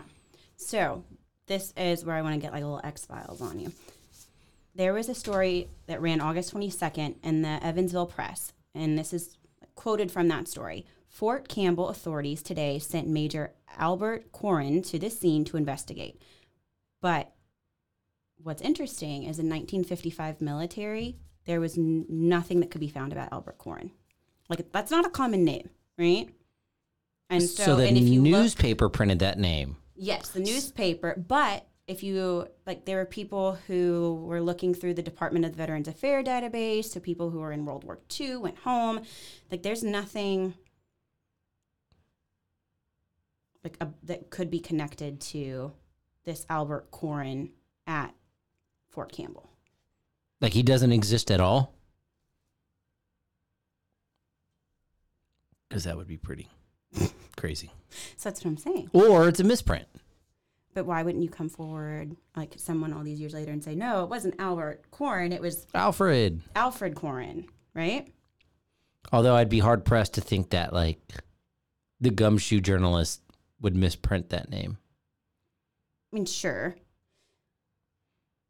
So 0.56 1.04
this 1.46 1.72
is 1.76 2.04
where 2.04 2.16
I 2.16 2.22
want 2.22 2.34
to 2.34 2.40
get 2.40 2.52
like 2.52 2.62
a 2.62 2.66
little 2.66 2.80
X 2.84 3.04
Files 3.06 3.40
on 3.40 3.58
you. 3.58 3.72
There 4.74 4.92
was 4.92 5.08
a 5.08 5.14
story 5.14 5.68
that 5.86 6.02
ran 6.02 6.20
August 6.20 6.52
22nd 6.54 7.16
in 7.22 7.42
the 7.42 7.64
Evansville 7.64 8.06
Press, 8.06 8.52
and 8.74 8.98
this 8.98 9.12
is 9.12 9.36
quoted 9.74 10.10
from 10.10 10.28
that 10.28 10.48
story. 10.48 10.84
Fort 11.08 11.48
Campbell 11.48 11.88
authorities 11.88 12.42
today 12.42 12.78
sent 12.78 13.08
Major 13.08 13.52
Albert 13.78 14.32
Corin 14.32 14.82
to 14.82 14.98
the 14.98 15.08
scene 15.08 15.44
to 15.46 15.56
investigate. 15.56 16.20
But 17.00 17.32
what's 18.42 18.60
interesting 18.60 19.22
is 19.22 19.38
in 19.38 19.48
1955 19.48 20.40
military, 20.42 21.16
there 21.46 21.60
was 21.60 21.78
n- 21.78 22.04
nothing 22.08 22.60
that 22.60 22.70
could 22.70 22.80
be 22.80 22.88
found 22.88 23.12
about 23.12 23.32
Albert 23.32 23.56
Corin. 23.56 23.92
Like 24.50 24.70
that's 24.72 24.90
not 24.90 25.06
a 25.06 25.10
common 25.10 25.44
name, 25.44 25.70
right? 25.98 26.28
And 27.30 27.42
so, 27.42 27.62
so, 27.64 27.76
the 27.76 27.86
and 27.86 27.96
if 27.96 28.04
you 28.04 28.22
look- 28.22 28.30
newspaper 28.32 28.88
printed 28.88 29.20
that 29.20 29.38
name 29.38 29.76
Yes, 29.96 30.28
the 30.30 30.40
newspaper. 30.40 31.14
But 31.16 31.66
if 31.86 32.02
you 32.02 32.48
like, 32.66 32.84
there 32.84 32.98
were 32.98 33.06
people 33.06 33.58
who 33.66 34.22
were 34.24 34.40
looking 34.40 34.74
through 34.74 34.94
the 34.94 35.02
Department 35.02 35.44
of 35.44 35.54
Veterans 35.54 35.88
Affairs 35.88 36.26
database. 36.26 36.86
So 36.86 37.00
people 37.00 37.30
who 37.30 37.40
were 37.40 37.52
in 37.52 37.64
World 37.64 37.84
War 37.84 37.98
II 38.18 38.36
went 38.36 38.58
home. 38.58 39.02
Like, 39.50 39.62
there's 39.62 39.82
nothing 39.82 40.54
like 43.64 43.76
a, 43.80 43.88
that 44.04 44.30
could 44.30 44.50
be 44.50 44.60
connected 44.60 45.20
to 45.20 45.72
this 46.24 46.46
Albert 46.48 46.90
Corin 46.90 47.50
at 47.86 48.14
Fort 48.88 49.12
Campbell. 49.12 49.48
like 50.40 50.52
he 50.52 50.62
doesn't 50.62 50.92
exist 50.92 51.30
at 51.30 51.40
all 51.40 51.74
because 55.68 55.84
that 55.84 55.96
would 55.96 56.06
be 56.06 56.16
pretty 56.16 56.48
crazy 57.36 57.70
So 58.16 58.28
that's 58.28 58.44
what 58.44 58.50
I'm 58.50 58.56
saying. 58.56 58.90
or 58.92 59.28
it's 59.28 59.40
a 59.40 59.44
misprint 59.44 59.86
But 60.74 60.86
why 60.86 61.02
wouldn't 61.02 61.22
you 61.24 61.30
come 61.30 61.48
forward, 61.48 62.16
like 62.36 62.54
someone 62.56 62.92
all 62.92 63.02
these 63.02 63.20
years 63.20 63.34
later, 63.34 63.52
and 63.52 63.62
say, 63.64 63.74
no, 63.74 64.02
it 64.04 64.10
wasn't 64.10 64.34
Albert 64.38 64.90
Corin, 64.90 65.32
it 65.32 65.40
was 65.40 65.66
alfred 65.74 66.42
Alfred 66.54 66.94
Corin, 66.94 67.46
right? 67.74 68.12
Although 69.12 69.34
I'd 69.36 69.48
be 69.48 69.60
hard 69.60 69.84
pressed 69.84 70.14
to 70.14 70.20
think 70.20 70.50
that 70.50 70.72
like 70.72 70.98
the 72.00 72.10
gumshoe 72.10 72.60
journalist 72.60 73.20
would 73.60 73.76
misprint 73.76 74.30
that 74.30 74.50
name. 74.50 74.78
I 76.12 76.16
mean, 76.16 76.26
sure. 76.26 76.76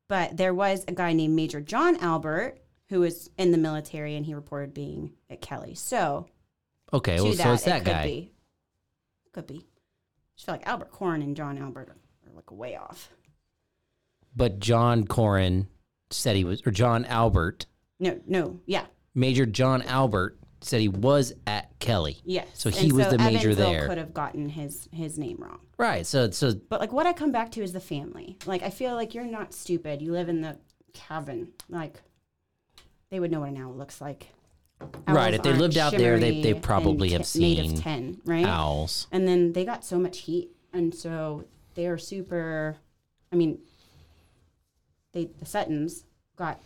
But 0.09 0.37
there 0.37 0.55
was 0.55 0.85
a 0.87 0.93
guy 0.93 1.13
named 1.13 1.35
Major 1.35 1.61
John 1.61 1.97
Albert 1.97 2.59
who 2.89 3.01
was 3.01 3.29
in 3.37 3.51
the 3.51 3.59
military 3.59 4.15
and 4.15 4.25
he 4.25 4.35
reported 4.35 4.73
being 4.73 5.13
at 5.29 5.41
Kelly. 5.41 5.75
So, 5.75 6.27
Okay, 6.93 7.21
well, 7.21 7.33
that, 7.33 7.43
so 7.43 7.53
it's 7.53 7.63
it 7.63 7.67
that 7.67 7.79
could 7.85 7.93
guy. 7.93 8.29
Could 9.37 9.47
be. 9.47 9.67
I 10.39 10.43
feel 10.43 10.55
like 10.55 10.67
Albert 10.67 10.91
Corn 10.93 11.21
and 11.21 11.37
John 11.37 11.59
Albert 11.59 11.91
are 11.91 12.33
like 12.35 12.51
way 12.51 12.75
off. 12.75 13.11
But 14.35 14.61
John 14.61 15.07
Corin 15.07 15.69
said 16.11 16.37
he 16.37 16.45
was, 16.45 16.67
or 16.67 16.71
John 16.71 17.05
Albert, 17.05 17.67
No, 18.01 18.19
no, 18.27 18.61
yeah, 18.65 18.87
Major 19.15 19.45
John 19.45 19.83
Albert 19.83 20.39
said 20.63 20.81
he 20.81 20.89
was 20.89 21.35
at 21.47 21.79
Kelly. 21.81 22.19
yes. 22.25 22.49
So 22.55 22.71
he 22.71 22.93
was 22.93 23.09
the 23.09 23.19
major 23.19 23.51
Evansville 23.51 23.71
there. 23.71 23.89
Could 23.89 23.99
have 23.99 24.15
gotten 24.15 24.49
his 24.49 24.89
his 24.91 25.19
name 25.19 25.37
wrong. 25.39 25.61
Right. 25.77 26.07
So, 26.07 26.31
so 26.31 26.55
But 26.55 26.81
like 26.81 26.93
what 26.93 27.07
I 27.07 27.13
come 27.13 27.31
back 27.31 27.51
to 27.53 27.63
is 27.63 27.75
the 27.75 27.81
family. 27.81 28.39
Like 28.47 28.63
I 28.63 28.71
feel 28.71 28.95
like 28.95 29.15
you're 29.15 29.25
not 29.25 29.53
stupid. 29.53 30.01
You 30.01 30.13
live 30.13 30.31
in 30.31 30.41
the 30.41 30.57
cabin. 30.95 31.53
Like 31.69 32.01
they 33.11 33.21
would 33.21 33.31
know 33.31 33.41
what 33.41 33.51
an 33.51 33.59
owl 33.59 33.75
looks 33.75 34.01
like. 34.01 34.29
Right, 35.09 35.33
if 35.35 35.43
they 35.43 35.53
lived 35.53 35.79
out 35.79 35.93
there, 35.93 36.19
they- 36.19 36.43
they 36.43 36.55
probably 36.55 37.11
have 37.11 37.27
t- 37.27 37.41
made 37.41 37.69
seen 37.71 37.77
ten, 37.79 38.21
right? 38.25 38.45
owls. 38.45 39.07
And 39.13 39.27
then 39.27 39.53
they 39.53 39.65
got 39.65 39.85
so 39.85 39.99
much 39.99 40.19
heat, 40.19 40.51
and 40.73 40.95
so 40.95 41.45
they 41.75 41.87
are 41.87 41.97
super. 41.99 42.77
I 43.33 43.37
mean, 43.37 43.59
they 45.13 45.27
the 45.39 45.47
Suttons 45.47 46.05
got 46.37 46.61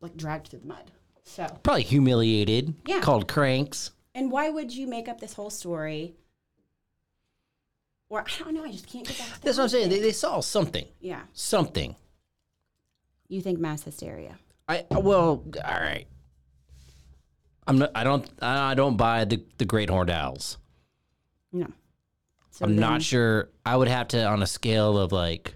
like 0.00 0.16
dragged 0.16 0.48
through 0.48 0.60
the 0.60 0.66
mud. 0.66 0.90
So 1.24 1.46
Probably 1.62 1.82
humiliated. 1.82 2.74
Yeah. 2.86 3.00
Called 3.00 3.26
cranks. 3.28 3.90
and 4.14 4.30
why 4.32 4.48
would 4.48 4.72
you 4.74 4.86
make 4.86 5.08
up 5.08 5.20
this 5.20 5.34
whole 5.34 5.50
story? 5.50 6.14
Or 8.08 8.22
I 8.22 8.38
don't 8.44 8.54
know. 8.54 8.64
I 8.64 8.72
just 8.72 8.86
can't 8.88 9.06
get 9.06 9.18
back. 9.18 9.28
To 9.28 9.40
That's 9.42 9.56
what 9.58 9.64
I'm 9.64 9.68
saying. 9.68 9.88
They, 9.88 10.00
they 10.00 10.12
saw 10.12 10.40
something. 10.40 10.86
yeah. 11.00 11.22
Something. 11.32 11.94
You 13.28 13.40
think 13.40 13.60
mass 13.60 13.84
hysteria? 13.84 14.36
I 14.68 14.84
well, 14.90 15.44
all 15.64 15.80
right. 15.80 16.06
I'm 17.70 17.78
not. 17.78 17.92
I 17.94 18.02
don't. 18.02 18.28
I 18.42 18.74
don't 18.74 18.96
buy 18.96 19.24
the 19.24 19.40
the 19.58 19.64
great 19.64 19.88
horned 19.88 20.10
owls. 20.10 20.58
No. 21.52 21.66
So 22.50 22.64
I'm 22.64 22.72
then- 22.72 22.80
not 22.80 23.00
sure. 23.02 23.48
I 23.64 23.76
would 23.76 23.86
have 23.86 24.08
to 24.08 24.24
on 24.24 24.42
a 24.42 24.46
scale 24.46 24.98
of 24.98 25.12
like 25.12 25.54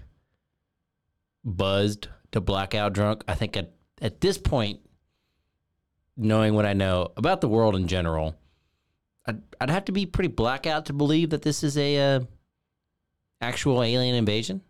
buzzed 1.43 2.07
to 2.31 2.39
blackout 2.39 2.93
drunk. 2.93 3.23
I 3.27 3.35
think 3.35 3.57
at 3.57 3.73
at 4.01 4.21
this 4.21 4.37
point, 4.37 4.79
knowing 6.15 6.53
what 6.53 6.65
I 6.65 6.71
know 6.71 7.11
about 7.17 7.41
the 7.41 7.49
world 7.49 7.75
in 7.75 7.87
general, 7.87 8.35
I'd 9.25 9.41
I'd 9.59 9.69
have 9.69 9.85
to 9.85 9.91
be 9.91 10.05
pretty 10.05 10.29
blackout 10.29 10.85
to 10.85 10.93
believe 10.93 11.31
that 11.31 11.41
this 11.41 11.63
is 11.63 11.77
a 11.77 11.97
uh, 12.15 12.19
actual 13.41 13.83
alien 13.83 14.15
invasion. 14.15 14.61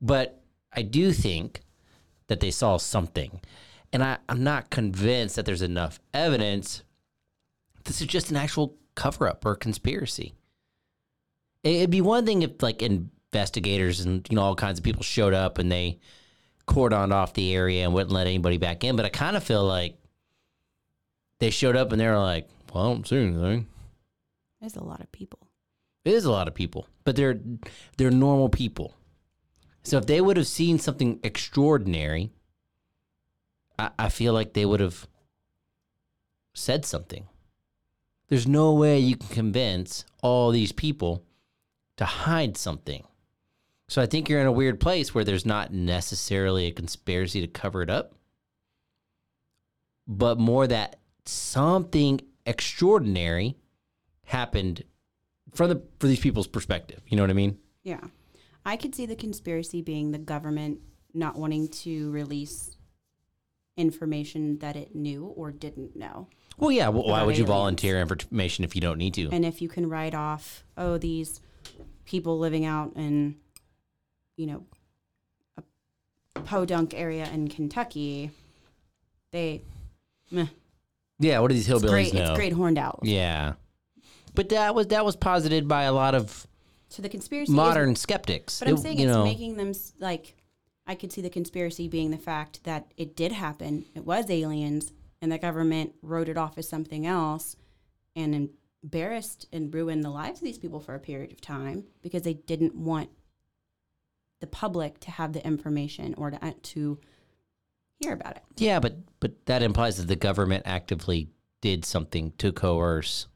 But 0.00 0.42
I 0.72 0.82
do 0.82 1.12
think 1.12 1.60
that 2.26 2.40
they 2.40 2.50
saw 2.50 2.76
something, 2.76 3.40
and 3.94 4.02
I, 4.02 4.18
I'm 4.28 4.42
not 4.42 4.70
convinced 4.70 5.36
that 5.36 5.46
there's 5.46 5.62
enough 5.62 6.00
evidence. 6.12 6.82
This 7.84 8.00
is 8.00 8.08
just 8.08 8.28
an 8.30 8.36
actual 8.36 8.76
cover 8.96 9.28
up 9.28 9.46
or 9.46 9.54
conspiracy. 9.54 10.34
It'd 11.62 11.90
be 11.90 12.00
one 12.00 12.26
thing 12.26 12.42
if 12.42 12.60
like 12.60 12.82
investigators 12.82 14.00
and 14.00 14.26
you 14.28 14.36
know 14.36 14.42
all 14.42 14.56
kinds 14.56 14.80
of 14.80 14.84
people 14.84 15.04
showed 15.04 15.32
up 15.32 15.58
and 15.58 15.70
they 15.70 16.00
cordoned 16.66 17.12
off 17.12 17.34
the 17.34 17.54
area 17.54 17.84
and 17.84 17.94
wouldn't 17.94 18.12
let 18.12 18.26
anybody 18.26 18.58
back 18.58 18.82
in. 18.82 18.96
But 18.96 19.06
I 19.06 19.10
kind 19.10 19.36
of 19.36 19.44
feel 19.44 19.64
like 19.64 19.96
they 21.38 21.50
showed 21.50 21.76
up 21.76 21.92
and 21.92 22.00
they 22.00 22.08
were 22.08 22.18
like, 22.18 22.48
"Well, 22.74 22.84
I 22.84 22.92
don't 22.92 23.06
see 23.06 23.16
anything." 23.16 23.68
There's 24.60 24.76
a 24.76 24.82
lot 24.84 25.00
of 25.00 25.12
people. 25.12 25.38
It 26.04 26.14
is 26.14 26.24
a 26.24 26.32
lot 26.32 26.48
of 26.48 26.54
people, 26.54 26.88
but 27.04 27.14
they're 27.14 27.40
they're 27.96 28.10
normal 28.10 28.48
people. 28.48 28.92
So 29.84 29.98
if 29.98 30.06
they 30.06 30.20
would 30.20 30.36
have 30.36 30.48
seen 30.48 30.78
something 30.80 31.20
extraordinary, 31.22 32.32
I, 33.78 33.90
I 33.98 34.08
feel 34.08 34.32
like 34.32 34.52
they 34.52 34.66
would 34.66 34.80
have 34.80 35.06
said 36.54 36.84
something. 36.84 37.26
There's 38.28 38.46
no 38.46 38.72
way 38.72 38.98
you 38.98 39.16
can 39.16 39.28
convince 39.28 40.04
all 40.22 40.50
these 40.50 40.72
people 40.72 41.24
to 41.96 42.04
hide 42.04 42.56
something. 42.56 43.04
So 43.88 44.00
I 44.00 44.06
think 44.06 44.28
you're 44.28 44.40
in 44.40 44.46
a 44.46 44.52
weird 44.52 44.80
place 44.80 45.14
where 45.14 45.24
there's 45.24 45.44
not 45.44 45.72
necessarily 45.72 46.66
a 46.66 46.72
conspiracy 46.72 47.40
to 47.42 47.46
cover 47.46 47.82
it 47.82 47.90
up, 47.90 48.14
but 50.06 50.38
more 50.38 50.66
that 50.66 50.96
something 51.26 52.20
extraordinary 52.46 53.56
happened 54.24 54.84
from 55.52 55.68
the 55.68 55.82
for 55.98 56.06
these 56.06 56.20
people's 56.20 56.46
perspective. 56.46 57.00
You 57.08 57.16
know 57.16 57.22
what 57.22 57.30
I 57.30 57.34
mean? 57.34 57.58
Yeah. 57.82 58.00
I 58.64 58.76
could 58.76 58.94
see 58.94 59.04
the 59.06 59.16
conspiracy 59.16 59.82
being 59.82 60.10
the 60.10 60.18
government 60.18 60.80
not 61.12 61.36
wanting 61.36 61.68
to 61.68 62.10
release 62.10 62.76
information 63.76 64.58
that 64.58 64.76
it 64.76 64.94
knew 64.94 65.26
or 65.26 65.50
didn't 65.50 65.96
know. 65.96 66.28
Well, 66.56 66.70
yeah. 66.70 66.88
Well, 66.88 67.04
why 67.04 67.22
would 67.22 67.36
you 67.36 67.44
aliens. 67.44 67.48
volunteer 67.48 68.00
information 68.00 68.64
if 68.64 68.74
you 68.74 68.80
don't 68.80 68.98
need 68.98 69.14
to? 69.14 69.28
And 69.30 69.44
if 69.44 69.60
you 69.60 69.68
can 69.68 69.88
write 69.88 70.14
off, 70.14 70.64
oh, 70.76 70.98
these 70.98 71.40
people 72.04 72.38
living 72.38 72.64
out 72.64 72.92
in, 72.96 73.36
you 74.36 74.46
know, 74.46 74.64
a 76.36 76.40
podunk 76.40 76.94
area 76.94 77.28
in 77.32 77.48
Kentucky, 77.48 78.30
they, 79.32 79.62
meh, 80.30 80.46
yeah. 81.18 81.38
What 81.40 81.48
do 81.48 81.54
these 81.54 81.68
it's 81.68 81.82
hillbillies 81.82 81.90
great, 81.90 82.14
know? 82.14 82.20
it's 82.22 82.36
great 82.38 82.52
horned 82.52 82.78
out. 82.78 83.00
Yeah. 83.02 83.54
But 84.34 84.48
that 84.50 84.74
was 84.74 84.88
that 84.88 85.04
was 85.04 85.16
posited 85.16 85.68
by 85.68 85.84
a 85.84 85.92
lot 85.92 86.14
of 86.14 86.46
So 86.88 87.02
the 87.02 87.08
conspiracy 87.08 87.52
modern 87.52 87.96
skeptics. 87.96 88.58
But 88.58 88.68
I'm 88.68 88.74
It- 88.74 88.78
saying 88.80 88.98
you 88.98 89.06
it's 89.08 89.14
know, 89.16 89.24
making 89.24 89.56
them 89.56 89.72
like 90.00 90.36
I 90.86 90.94
could 90.94 91.12
see 91.12 91.20
the 91.20 91.30
conspiracy 91.30 91.88
being 91.88 92.10
the 92.10 92.18
fact 92.18 92.64
that 92.64 92.92
it 92.96 93.16
did 93.16 93.32
happen. 93.32 93.86
It 93.94 94.04
was 94.04 94.28
aliens, 94.30 94.92
and 95.20 95.32
the 95.32 95.38
government 95.38 95.94
wrote 96.02 96.28
it 96.28 96.36
off 96.36 96.58
as 96.58 96.68
something 96.68 97.06
else, 97.06 97.56
and 98.14 98.50
embarrassed 98.82 99.46
and 99.52 99.72
ruined 99.72 100.04
the 100.04 100.10
lives 100.10 100.40
of 100.40 100.44
these 100.44 100.58
people 100.58 100.80
for 100.80 100.94
a 100.94 101.00
period 101.00 101.32
of 101.32 101.40
time 101.40 101.84
because 102.02 102.22
they 102.22 102.34
didn't 102.34 102.74
want 102.74 103.10
the 104.40 104.46
public 104.46 105.00
to 105.00 105.10
have 105.10 105.32
the 105.32 105.44
information 105.46 106.14
or 106.18 106.30
to 106.30 106.44
uh, 106.44 106.52
to 106.62 106.98
hear 107.98 108.12
about 108.12 108.36
it. 108.36 108.42
Yeah, 108.56 108.78
but 108.78 108.98
but 109.20 109.46
that 109.46 109.62
implies 109.62 109.96
that 109.96 110.06
the 110.06 110.16
government 110.16 110.64
actively 110.66 111.30
did 111.62 111.84
something 111.84 112.32
to 112.36 112.52
coerce 112.52 113.26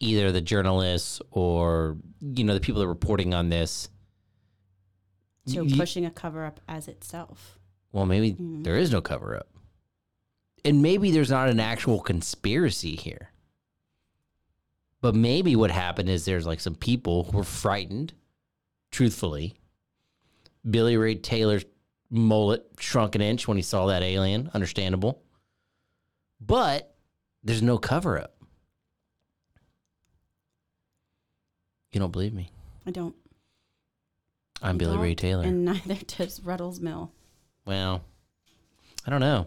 either 0.00 0.30
the 0.30 0.42
journalists 0.42 1.22
or 1.30 1.96
you 2.20 2.44
know 2.44 2.54
the 2.54 2.60
people 2.60 2.80
that 2.80 2.86
are 2.86 2.90
reporting 2.90 3.32
on 3.32 3.48
this. 3.48 3.88
So 5.46 5.62
Y- 5.64 5.72
pushing 5.76 6.04
a 6.06 6.10
cover 6.10 6.44
up 6.44 6.60
as 6.68 6.88
itself. 6.88 7.58
Well, 7.92 8.06
maybe 8.06 8.32
Mhm. 8.34 8.64
there 8.64 8.76
is 8.76 8.90
no 8.90 9.00
cover 9.00 9.36
up. 9.36 9.48
And 10.64 10.80
maybe 10.80 11.10
there's 11.10 11.30
not 11.30 11.50
an 11.50 11.60
actual 11.60 12.00
conspiracy 12.00 12.96
here. 12.96 13.30
But 15.02 15.14
maybe 15.14 15.54
what 15.54 15.70
happened 15.70 16.08
is 16.08 16.24
there's 16.24 16.46
like 16.46 16.60
some 16.60 16.74
people 16.74 17.24
who 17.24 17.36
were 17.38 17.44
frightened, 17.44 18.14
truthfully. 18.90 19.54
Billy 20.68 20.96
Ray 20.96 21.16
Taylor's 21.16 21.66
mullet 22.08 22.64
shrunk 22.78 23.14
an 23.14 23.20
inch 23.20 23.46
when 23.46 23.58
he 23.58 23.62
saw 23.62 23.86
that 23.86 24.02
alien, 24.02 24.50
understandable. 24.54 25.22
But 26.40 26.96
there's 27.42 27.60
no 27.62 27.76
cover 27.76 28.18
up. 28.18 28.34
You 31.92 32.00
don't 32.00 32.10
believe 32.12 32.32
me? 32.32 32.50
I 32.86 32.90
don't. 32.90 33.14
I'm 34.64 34.78
Billy 34.78 34.96
Ray 34.96 35.14
Taylor. 35.14 35.44
and 35.44 35.64
neither 35.64 35.96
does 36.06 36.40
Ruddell's 36.40 36.80
Mill. 36.80 37.12
well, 37.66 38.02
I 39.06 39.10
don't 39.10 39.20
know. 39.20 39.46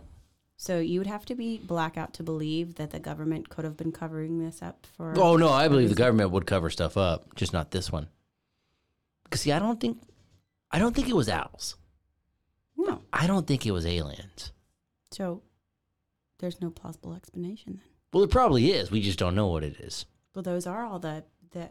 So 0.59 0.80
you 0.80 0.99
would 0.99 1.07
have 1.07 1.26
to 1.26 1.36
be 1.36 1.57
blackout 1.59 2.13
to 2.15 2.24
believe 2.24 2.76
that 2.76 2.89
the 2.91 2.99
government 2.99 3.49
could 3.49 3.63
have 3.63 3.78
been 3.78 3.91
covering 3.91 4.39
this 4.39 4.61
up 4.61 4.88
for. 4.95 5.13
Oh 5.18 5.36
no, 5.38 5.49
I 5.49 5.68
believe 5.68 5.89
the 5.89 5.95
government 5.95 6.32
would 6.32 6.45
cover 6.47 6.70
stuff 6.70 6.97
up, 6.97 7.36
just 7.36 7.53
not 7.53 7.72
this 7.72 7.91
one. 7.91 8.07
Because 9.24 9.41
see, 9.41 9.51
I 9.51 9.59
don't 9.59 9.80
think, 9.80 10.01
I 10.72 10.80
don't 10.80 10.95
think 10.95 11.09
it 11.09 11.15
was 11.15 11.30
owls. 11.30 11.76
No. 12.76 13.01
I 13.11 13.28
don't 13.28 13.45
think 13.45 13.65
it 13.65 13.72
was 13.72 13.86
aliens. 13.86 14.51
So 15.11 15.41
there's 16.39 16.61
no 16.61 16.70
plausible 16.70 17.13
explanation 17.13 17.74
then. 17.80 17.89
Well, 18.13 18.24
it 18.24 18.32
probably 18.32 18.72
is. 18.72 18.89
We 18.89 19.01
just 19.01 19.20
don't 19.20 19.36
know 19.36 19.47
what 19.47 19.63
it 19.63 19.80
is. 19.80 20.05
Well, 20.34 20.43
those 20.43 20.65
are 20.65 20.86
all 20.86 20.99
the 20.99 21.24
the 21.51 21.70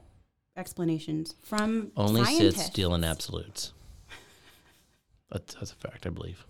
explanations 0.56 1.34
from 1.42 1.92
Only 1.96 2.24
scientists. 2.24 2.56
Sith 2.56 2.66
stealing 2.72 3.04
absolutes. 3.04 3.72
That's, 5.30 5.54
that's 5.54 5.72
a 5.72 5.74
fact, 5.74 6.06
I 6.06 6.10
believe. 6.10 6.46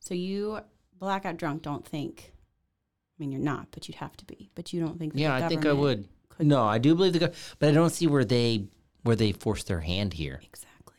So 0.00 0.14
you 0.14 0.58
blackout 0.98 1.36
drunk 1.36 1.62
don't 1.62 1.86
think. 1.86 2.32
I 2.32 3.22
mean, 3.22 3.30
you're 3.30 3.40
not, 3.40 3.68
but 3.70 3.86
you'd 3.88 3.96
have 3.96 4.16
to 4.16 4.24
be. 4.24 4.50
But 4.54 4.72
you 4.72 4.80
don't 4.80 4.98
think. 4.98 5.12
Yeah, 5.14 5.34
I 5.34 5.46
think 5.46 5.64
I 5.64 5.72
would. 5.72 6.08
No, 6.40 6.64
I 6.64 6.78
do 6.78 6.94
believe 6.94 7.12
the 7.12 7.18
government, 7.20 7.54
but 7.58 7.68
I 7.68 7.72
don't 7.72 7.90
see 7.90 8.06
where 8.08 8.24
they 8.24 8.64
where 9.02 9.14
they 9.14 9.30
forced 9.32 9.66
their 9.68 9.80
hand 9.80 10.14
here. 10.14 10.40
Exactly. 10.42 10.96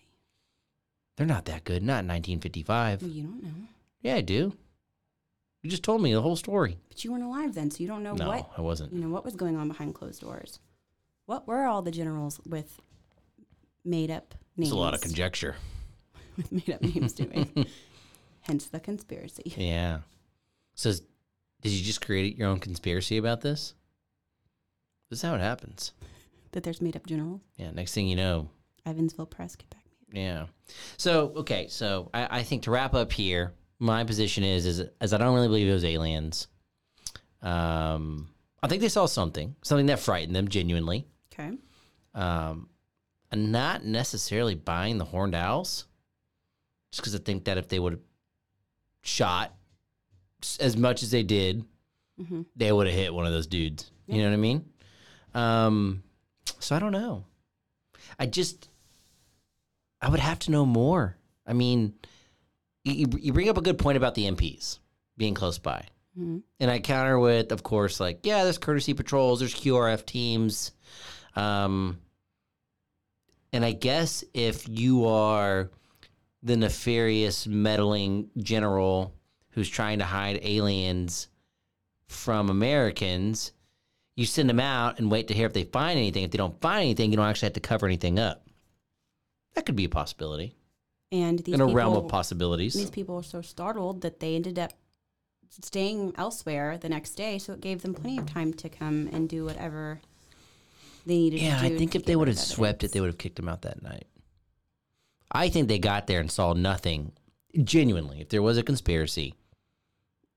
They're 1.18 1.28
not 1.28 1.46
that 1.46 1.64
good. 1.66 1.84
Not 1.84 2.04
in 2.04 2.08
1955. 2.08 3.02
Well, 3.02 3.12
you 3.12 3.24
don't 3.24 3.44
know, 3.44 3.50
Yeah, 4.02 4.16
I 4.16 4.22
do. 4.22 4.54
You 5.64 5.70
just 5.70 5.84
told 5.84 6.02
me 6.02 6.14
the 6.14 6.22
whole 6.22 6.36
story. 6.36 6.78
but 6.90 7.04
you 7.04 7.12
weren't 7.12 7.24
alive 7.24 7.54
then, 7.54 7.70
so 7.70 7.82
you 7.82 7.88
don't 7.88 8.04
know 8.04 8.14
no, 8.14 8.28
what 8.28 8.50
I 8.58 8.62
wasn't. 8.62 8.94
you 8.94 9.00
know 9.00 9.10
what 9.10 9.26
was 9.26 9.36
going 9.36 9.56
on 9.58 9.68
behind 9.68 9.94
closed 9.94 10.22
doors. 10.22 10.60
What 11.32 11.48
were 11.48 11.64
all 11.64 11.82
the 11.82 11.92
generals 11.92 12.42
with 12.46 12.82
made 13.86 14.12
up 14.12 14.36
names? 14.58 14.68
It's 14.68 14.76
a 14.76 14.78
lot 14.78 14.94
of 14.94 15.00
conjecture. 15.00 15.56
with 16.36 16.52
made 16.52 16.70
up 16.70 16.82
names 16.82 17.14
doing. 17.14 17.68
Hence 18.42 18.66
the 18.66 18.82
conspiracy. 18.82 19.54
Yeah. 19.56 20.00
So, 20.76 20.92
did 21.62 21.72
you 21.72 21.86
just 21.86 22.06
create 22.06 22.38
your 22.38 22.50
own 22.50 22.60
conspiracy 22.60 23.16
about 23.16 23.40
this? 23.40 23.76
This 25.10 25.20
is 25.20 25.24
how 25.24 25.34
it 25.34 25.40
happens. 25.40 25.94
That 26.52 26.64
there's 26.64 26.82
made 26.82 26.98
up 26.98 27.08
generals. 27.08 27.40
Yeah. 27.56 27.72
Next 27.72 27.94
thing 27.94 28.10
you 28.10 28.18
know, 28.18 28.50
Evansville 28.86 29.26
Press, 29.26 29.56
get 29.56 29.70
back 29.70 29.86
me. 29.86 30.22
Yeah. 30.22 30.48
So 30.98 31.32
okay, 31.38 31.68
so 31.70 32.10
I, 32.14 32.40
I 32.40 32.44
think 32.44 32.64
to 32.64 32.72
wrap 32.72 32.94
up 32.94 33.10
here, 33.10 33.54
my 33.80 34.04
position 34.04 34.44
is 34.44 34.66
is 34.66 34.84
as 35.00 35.14
I 35.14 35.18
don't 35.18 35.34
really 35.34 35.48
believe 35.48 35.70
it 35.70 35.74
was 35.74 35.86
aliens. 35.86 36.48
Um, 37.42 38.28
I 38.62 38.68
think 38.68 38.82
they 38.82 38.90
saw 38.90 39.06
something, 39.06 39.56
something 39.62 39.86
that 39.86 40.00
frightened 40.00 40.36
them 40.36 40.50
genuinely. 40.50 41.08
Okay. 41.34 41.52
Um, 42.14 42.70
and 43.32 43.52
not 43.52 43.84
necessarily 43.86 44.56
buying 44.56 44.98
the 44.98 45.06
horned 45.06 45.36
owls, 45.36 45.86
just 46.92 47.02
because 47.02 47.16
I 47.16 47.20
think 47.20 47.46
that 47.46 47.58
if 47.58 47.68
they 47.70 47.80
would 47.80 47.94
have 47.94 48.02
shot 49.04 49.54
as 50.60 50.76
much 50.76 51.04
as 51.04 51.12
they 51.12 51.24
did, 51.24 51.66
Mm-hmm. 52.22 52.42
they 52.56 52.72
would 52.72 52.86
have 52.86 52.96
hit 52.96 53.14
one 53.14 53.26
of 53.26 53.32
those 53.32 53.48
dudes. 53.48 53.90
You 54.06 54.18
know 54.22 54.26
what 54.28 54.34
I 54.34 54.38
mean? 54.38 54.66
Um, 55.34 56.04
so 56.60 56.76
I 56.76 56.80
don't 56.80 56.92
know. 56.92 57.24
I 58.20 58.28
just, 58.28 58.70
I 60.02 60.10
would 60.10 60.20
have 60.20 60.38
to 60.40 60.52
know 60.52 60.64
more. 60.66 61.18
I 61.48 61.54
mean, 61.54 61.94
you, 62.84 63.08
you 63.20 63.34
bring 63.34 63.50
up 63.50 63.58
a 63.58 63.62
good 63.62 63.80
point 63.80 63.98
about 63.98 64.14
the 64.14 64.26
MPs 64.26 64.78
being 65.18 65.34
close 65.34 65.58
by. 65.58 65.86
Mm-hmm. 66.20 66.40
And 66.60 66.70
I 66.70 66.80
counter 66.80 67.18
with, 67.18 67.52
of 67.52 67.64
course, 67.64 68.00
like, 68.00 68.20
yeah, 68.24 68.44
there's 68.44 68.60
courtesy 68.60 68.94
patrols, 68.94 69.40
there's 69.40 69.56
QRF 69.56 70.06
teams. 70.06 70.74
Um, 71.36 72.00
and 73.54 73.66
I 73.66 73.72
guess 73.72 74.24
if 74.34 74.68
you 74.68 75.06
are 75.06 75.70
the 76.44 76.58
nefarious, 76.58 77.48
meddling 77.48 78.30
general 78.38 79.14
who's 79.50 79.70
trying 79.70 80.00
to 80.00 80.06
hide 80.06 80.40
aliens 80.44 81.28
from 82.08 82.50
Americans, 82.50 83.52
you 84.16 84.26
send 84.26 84.50
them 84.50 84.60
out 84.60 85.00
and 85.00 85.12
wait 85.12 85.28
to 85.28 85.34
hear 85.34 85.48
if 85.48 85.54
they 85.54 85.64
find 85.64 85.98
anything. 85.98 86.24
If 86.24 86.32
they 86.32 86.38
don't 86.38 86.60
find 86.62 86.82
anything, 86.82 87.12
you 87.12 87.18
don't 87.18 87.26
actually 87.28 87.48
have 87.48 87.54
to 87.54 87.60
cover 87.60 87.86
anything 87.86 88.20
up. 88.20 88.46
That 89.54 89.66
could 89.66 89.76
be 89.76 89.86
a 89.86 89.90
possibility 89.90 90.56
And 91.12 91.40
these 91.40 91.56
in 91.56 91.62
a 91.62 91.66
people, 91.66 91.76
realm 91.76 91.98
of 91.98 92.08
possibilities. 92.08 92.74
these 92.74 92.90
people 92.90 93.16
were 93.16 93.24
so 93.24 93.42
startled 93.42 94.02
that 94.02 94.20
they 94.20 94.36
ended 94.36 94.58
up 94.58 94.74
staying 95.50 96.14
elsewhere 96.18 96.78
the 96.78 96.88
next 96.88 97.16
day. 97.16 97.38
So 97.38 97.54
it 97.54 97.62
gave 97.62 97.82
them 97.82 97.94
plenty 97.94 98.18
of 98.18 98.26
time 98.32 98.54
to 98.54 98.70
come 98.70 99.10
and 99.12 99.28
do 99.28 99.44
whatever 99.44 100.00
they 101.06 101.18
needed 101.18 101.42
Yeah. 101.42 101.60
I 101.62 101.76
think 101.78 101.96
if 101.96 102.06
they 102.06 102.16
would 102.16 102.28
have 102.28 102.40
swept 102.40 102.84
it, 102.84 102.92
they 102.92 103.00
would 103.00 103.08
have 103.10 103.18
kicked 103.18 103.40
him 103.40 103.50
out 103.50 103.62
that 103.64 103.82
night. 103.82 104.08
I 105.32 105.50
think 105.50 105.68
they 105.68 105.80
got 105.80 106.08
there 106.08 106.20
and 106.20 106.32
saw 106.32 106.54
nothing. 106.54 107.14
Genuinely, 107.64 108.22
if 108.22 108.30
there 108.30 108.42
was 108.42 108.58
a 108.58 108.64
conspiracy, 108.64 109.34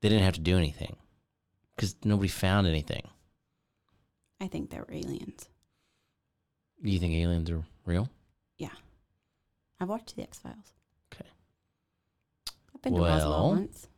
they 0.01 0.09
didn't 0.09 0.25
have 0.25 0.35
to 0.35 0.41
do 0.41 0.57
anything 0.59 0.97
because 1.75 1.95
nobody 2.05 2.29
found 2.29 2.67
anything. 2.67 3.09
I 4.41 4.49
think 4.49 4.71
they 4.71 4.79
were 4.79 4.91
aliens. 4.91 5.49
Do 6.83 6.91
you 6.91 6.99
think 6.99 7.15
aliens 7.15 7.51
are 7.51 7.62
real? 7.87 8.09
Yeah. 8.59 8.69
I've 9.81 9.89
watched 9.89 10.17
the 10.17 10.23
X 10.23 10.39
Files. 10.39 10.73
Okay. 11.12 11.29
I've 12.75 12.83
been 12.83 12.95
to 12.95 13.01
Roswell 13.01 13.31
Well, 13.31 13.51
once. 13.51 13.89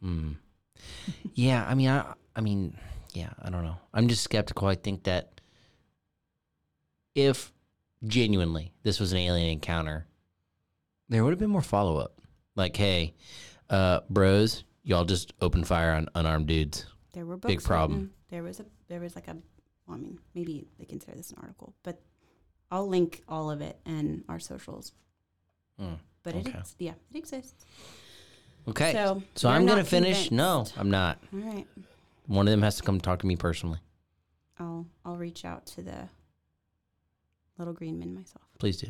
Hmm. 0.00 0.32
yeah, 1.34 1.66
I 1.68 1.74
mean, 1.74 1.88
I, 1.88 2.14
I 2.34 2.40
mean, 2.40 2.76
yeah, 3.12 3.30
I 3.42 3.50
don't 3.50 3.64
know. 3.64 3.76
I'm 3.92 4.08
just 4.08 4.22
skeptical. 4.22 4.68
I 4.68 4.74
think 4.76 5.04
that 5.04 5.39
if 7.14 7.52
genuinely 8.04 8.72
this 8.82 8.98
was 9.00 9.12
an 9.12 9.18
alien 9.18 9.50
encounter, 9.50 10.06
there 11.08 11.24
would 11.24 11.30
have 11.30 11.38
been 11.40 11.50
more 11.50 11.62
follow 11.62 11.96
up. 11.98 12.20
Like, 12.56 12.76
hey, 12.76 13.14
uh, 13.68 14.00
bros, 14.10 14.64
y'all 14.82 15.04
just 15.04 15.32
open 15.40 15.64
fire 15.64 15.92
on 15.92 16.08
unarmed 16.14 16.46
dudes. 16.46 16.86
There 17.12 17.26
were 17.26 17.36
books 17.36 17.54
Big 17.54 17.62
problem. 17.62 17.98
written. 18.00 18.10
There 18.28 18.42
was 18.42 18.60
a 18.60 18.64
there 18.88 19.00
was 19.00 19.14
like 19.14 19.28
a 19.28 19.36
well, 19.86 19.96
I 19.96 20.00
mean, 20.00 20.18
maybe 20.34 20.68
they 20.78 20.84
consider 20.84 21.16
this 21.16 21.30
an 21.30 21.38
article, 21.40 21.74
but 21.82 22.00
I'll 22.70 22.86
link 22.88 23.22
all 23.28 23.50
of 23.50 23.60
it 23.60 23.78
in 23.84 24.22
our 24.28 24.38
socials. 24.38 24.92
Hmm. 25.78 25.94
But 26.22 26.34
it 26.36 26.46
Okay. 26.46 26.58
ex- 26.58 26.76
yeah, 26.78 26.92
it 27.12 27.16
exists. 27.18 27.64
Okay. 28.68 28.92
So, 28.92 29.22
So, 29.34 29.48
I'm 29.48 29.66
gonna 29.66 29.82
finish. 29.84 30.30
No. 30.30 30.66
I'm 30.76 30.90
not. 30.90 31.18
All 31.32 31.40
right. 31.40 31.66
One 32.26 32.46
of 32.46 32.52
them 32.52 32.62
has 32.62 32.76
to 32.76 32.82
come 32.82 33.00
talk 33.00 33.18
to 33.20 33.26
me 33.26 33.34
personally. 33.36 33.80
I'll 34.58 34.86
I'll 35.04 35.16
reach 35.16 35.44
out 35.44 35.66
to 35.66 35.82
the 35.82 36.08
little 37.60 37.74
green 37.74 37.98
men 37.98 38.14
myself. 38.14 38.42
Please 38.58 38.78
do. 38.78 38.88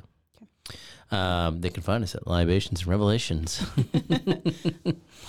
Um, 1.10 1.60
they 1.60 1.70
can 1.70 1.82
find 1.82 2.04
us 2.04 2.14
at 2.14 2.26
Libations 2.26 2.80
and 2.80 2.88
Revelations. 2.88 3.58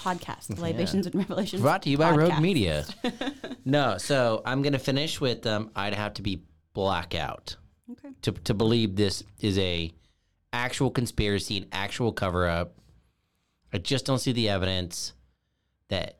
Podcast, 0.04 0.58
Libations 0.60 1.08
and 1.08 1.16
Revelations. 1.16 1.62
Brought 1.62 1.82
to 1.84 1.90
you 1.90 1.98
by 1.98 2.12
Rogue. 2.12 2.40
Media. 2.40 2.86
no, 3.66 3.98
so 3.98 4.42
I'm 4.46 4.62
gonna 4.62 4.80
finish 4.80 5.20
with 5.20 5.46
um, 5.48 5.72
I'd 5.76 5.96
have 5.96 6.14
to 6.16 6.22
be 6.22 6.44
blackout 6.74 7.58
Okay. 7.92 8.10
to 8.22 8.32
to 8.32 8.54
believe 8.54 8.96
this 8.96 9.24
is 9.40 9.58
a 9.58 9.92
actual 10.54 10.92
conspiracy, 10.92 11.58
an 11.58 11.66
actual 11.72 12.14
cover 12.14 12.48
up. 12.48 12.76
I 13.74 13.80
just 13.80 14.06
don't 14.06 14.20
see 14.20 14.34
the 14.34 14.50
evidence 14.50 15.14
that 15.88 16.20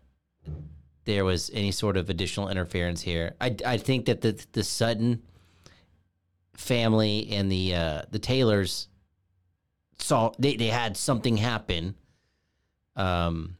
there 1.06 1.24
was 1.24 1.52
any 1.54 1.72
sort 1.72 1.98
of 1.98 2.10
additional 2.10 2.50
interference 2.50 3.02
here. 3.02 3.36
I, 3.40 3.56
I 3.66 3.78
think 3.78 4.06
that 4.08 4.22
the 4.22 4.44
the 4.54 4.64
Sutton 4.64 5.22
family 6.56 7.30
and 7.32 7.52
the 7.52 7.76
uh, 7.76 8.02
the 8.12 8.20
Taylors 8.20 8.88
saw 10.00 10.32
they, 10.40 10.56
they 10.56 10.68
had 10.68 10.98
something 10.98 11.38
happen. 11.38 11.96
Um, 12.96 13.58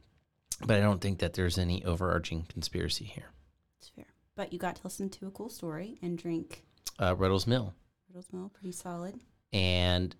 but 0.64 0.76
I 0.76 0.80
don't 0.80 1.00
think 1.00 1.18
that 1.20 1.34
there's 1.34 1.58
any 1.58 1.84
overarching 1.84 2.44
conspiracy 2.48 3.04
here. 3.04 3.30
It's 3.78 3.88
fair. 3.88 4.06
But 4.36 4.52
you 4.52 4.58
got 4.58 4.76
to 4.76 4.82
listen 4.84 5.08
to 5.10 5.26
a 5.26 5.30
cool 5.30 5.48
story 5.48 5.98
and 6.02 6.16
drink 6.18 6.64
Uh, 6.98 7.14
Ruddell's 7.16 7.46
Mill. 7.46 7.74
Ruddell's 8.08 8.32
Mill, 8.32 8.50
pretty 8.54 8.72
solid. 8.72 9.18
And 9.52 10.14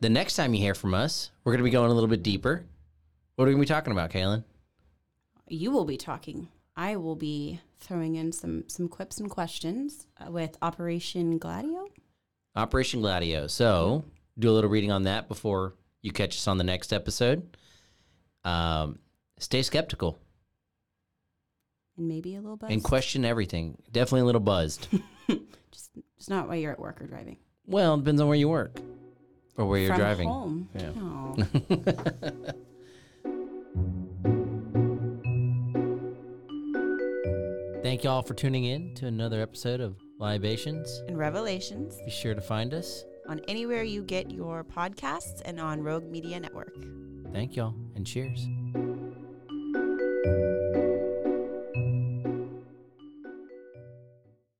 the 0.00 0.10
next 0.10 0.36
time 0.36 0.54
you 0.54 0.60
hear 0.60 0.74
from 0.74 0.94
us, 0.94 1.30
we're 1.44 1.52
going 1.52 1.60
to 1.60 1.64
be 1.64 1.70
going 1.70 1.90
a 1.90 1.94
little 1.94 2.08
bit 2.08 2.22
deeper. 2.22 2.64
What 3.36 3.44
are 3.44 3.48
we 3.48 3.54
going 3.54 3.64
to 3.64 3.68
be 3.72 3.74
talking 3.74 3.92
about, 3.92 4.10
Kaylin? 4.10 4.44
You 5.48 5.70
will 5.70 5.84
be 5.84 5.96
talking. 5.96 6.48
I 6.76 6.96
will 6.96 7.16
be 7.16 7.60
throwing 7.80 8.16
in 8.16 8.32
some 8.32 8.64
some 8.68 8.88
quips 8.88 9.18
and 9.18 9.30
questions 9.30 10.06
uh, 10.20 10.30
with 10.30 10.58
Operation 10.60 11.38
Gladio. 11.38 11.86
Operation 12.58 13.00
Gladio. 13.00 13.46
So 13.46 14.04
do 14.38 14.50
a 14.50 14.52
little 14.52 14.70
reading 14.70 14.90
on 14.92 15.04
that 15.04 15.28
before 15.28 15.74
you 16.02 16.10
catch 16.12 16.36
us 16.36 16.46
on 16.48 16.58
the 16.58 16.64
next 16.64 16.92
episode. 16.92 17.56
Um, 18.44 18.98
stay 19.38 19.62
skeptical 19.62 20.18
And 21.96 22.08
maybe 22.08 22.34
a 22.36 22.40
little 22.40 22.56
buzz. 22.56 22.70
and 22.70 22.82
question 22.82 23.24
everything. 23.24 23.78
Definitely 23.92 24.20
a 24.22 24.24
little 24.24 24.40
buzzed. 24.40 24.88
Just, 25.70 25.90
just 26.16 26.30
not 26.30 26.48
while 26.48 26.56
you're 26.56 26.72
at 26.72 26.78
work 26.80 27.00
or 27.02 27.06
driving. 27.06 27.36
well, 27.66 27.94
it 27.94 27.98
depends 27.98 28.20
on 28.22 28.26
where 28.28 28.38
you 28.38 28.48
work 28.48 28.80
or 29.56 29.66
where 29.66 29.78
you're 29.78 29.88
From 29.90 29.98
driving. 29.98 30.28
home. 30.28 30.68
Yeah. 30.74 30.92
Oh. 30.96 31.36
Thank 37.82 38.04
you 38.04 38.10
all 38.10 38.22
for 38.22 38.34
tuning 38.34 38.64
in 38.64 38.94
to 38.96 39.06
another 39.06 39.40
episode 39.40 39.80
of 39.80 39.96
Libations. 40.18 41.02
and 41.06 41.16
Revelations 41.18 41.96
Be 42.04 42.10
sure 42.10 42.34
to 42.34 42.40
find 42.40 42.74
us. 42.74 43.04
on 43.28 43.40
anywhere 43.48 43.82
you 43.84 44.02
get 44.02 44.30
your 44.30 44.64
podcasts 44.64 45.42
and 45.44 45.60
on 45.60 45.80
Rogue 45.82 46.10
Media 46.10 46.40
Network. 46.40 46.74
Thank 47.32 47.56
y'all 47.56 47.74
and 47.94 48.06
cheers. 48.06 48.46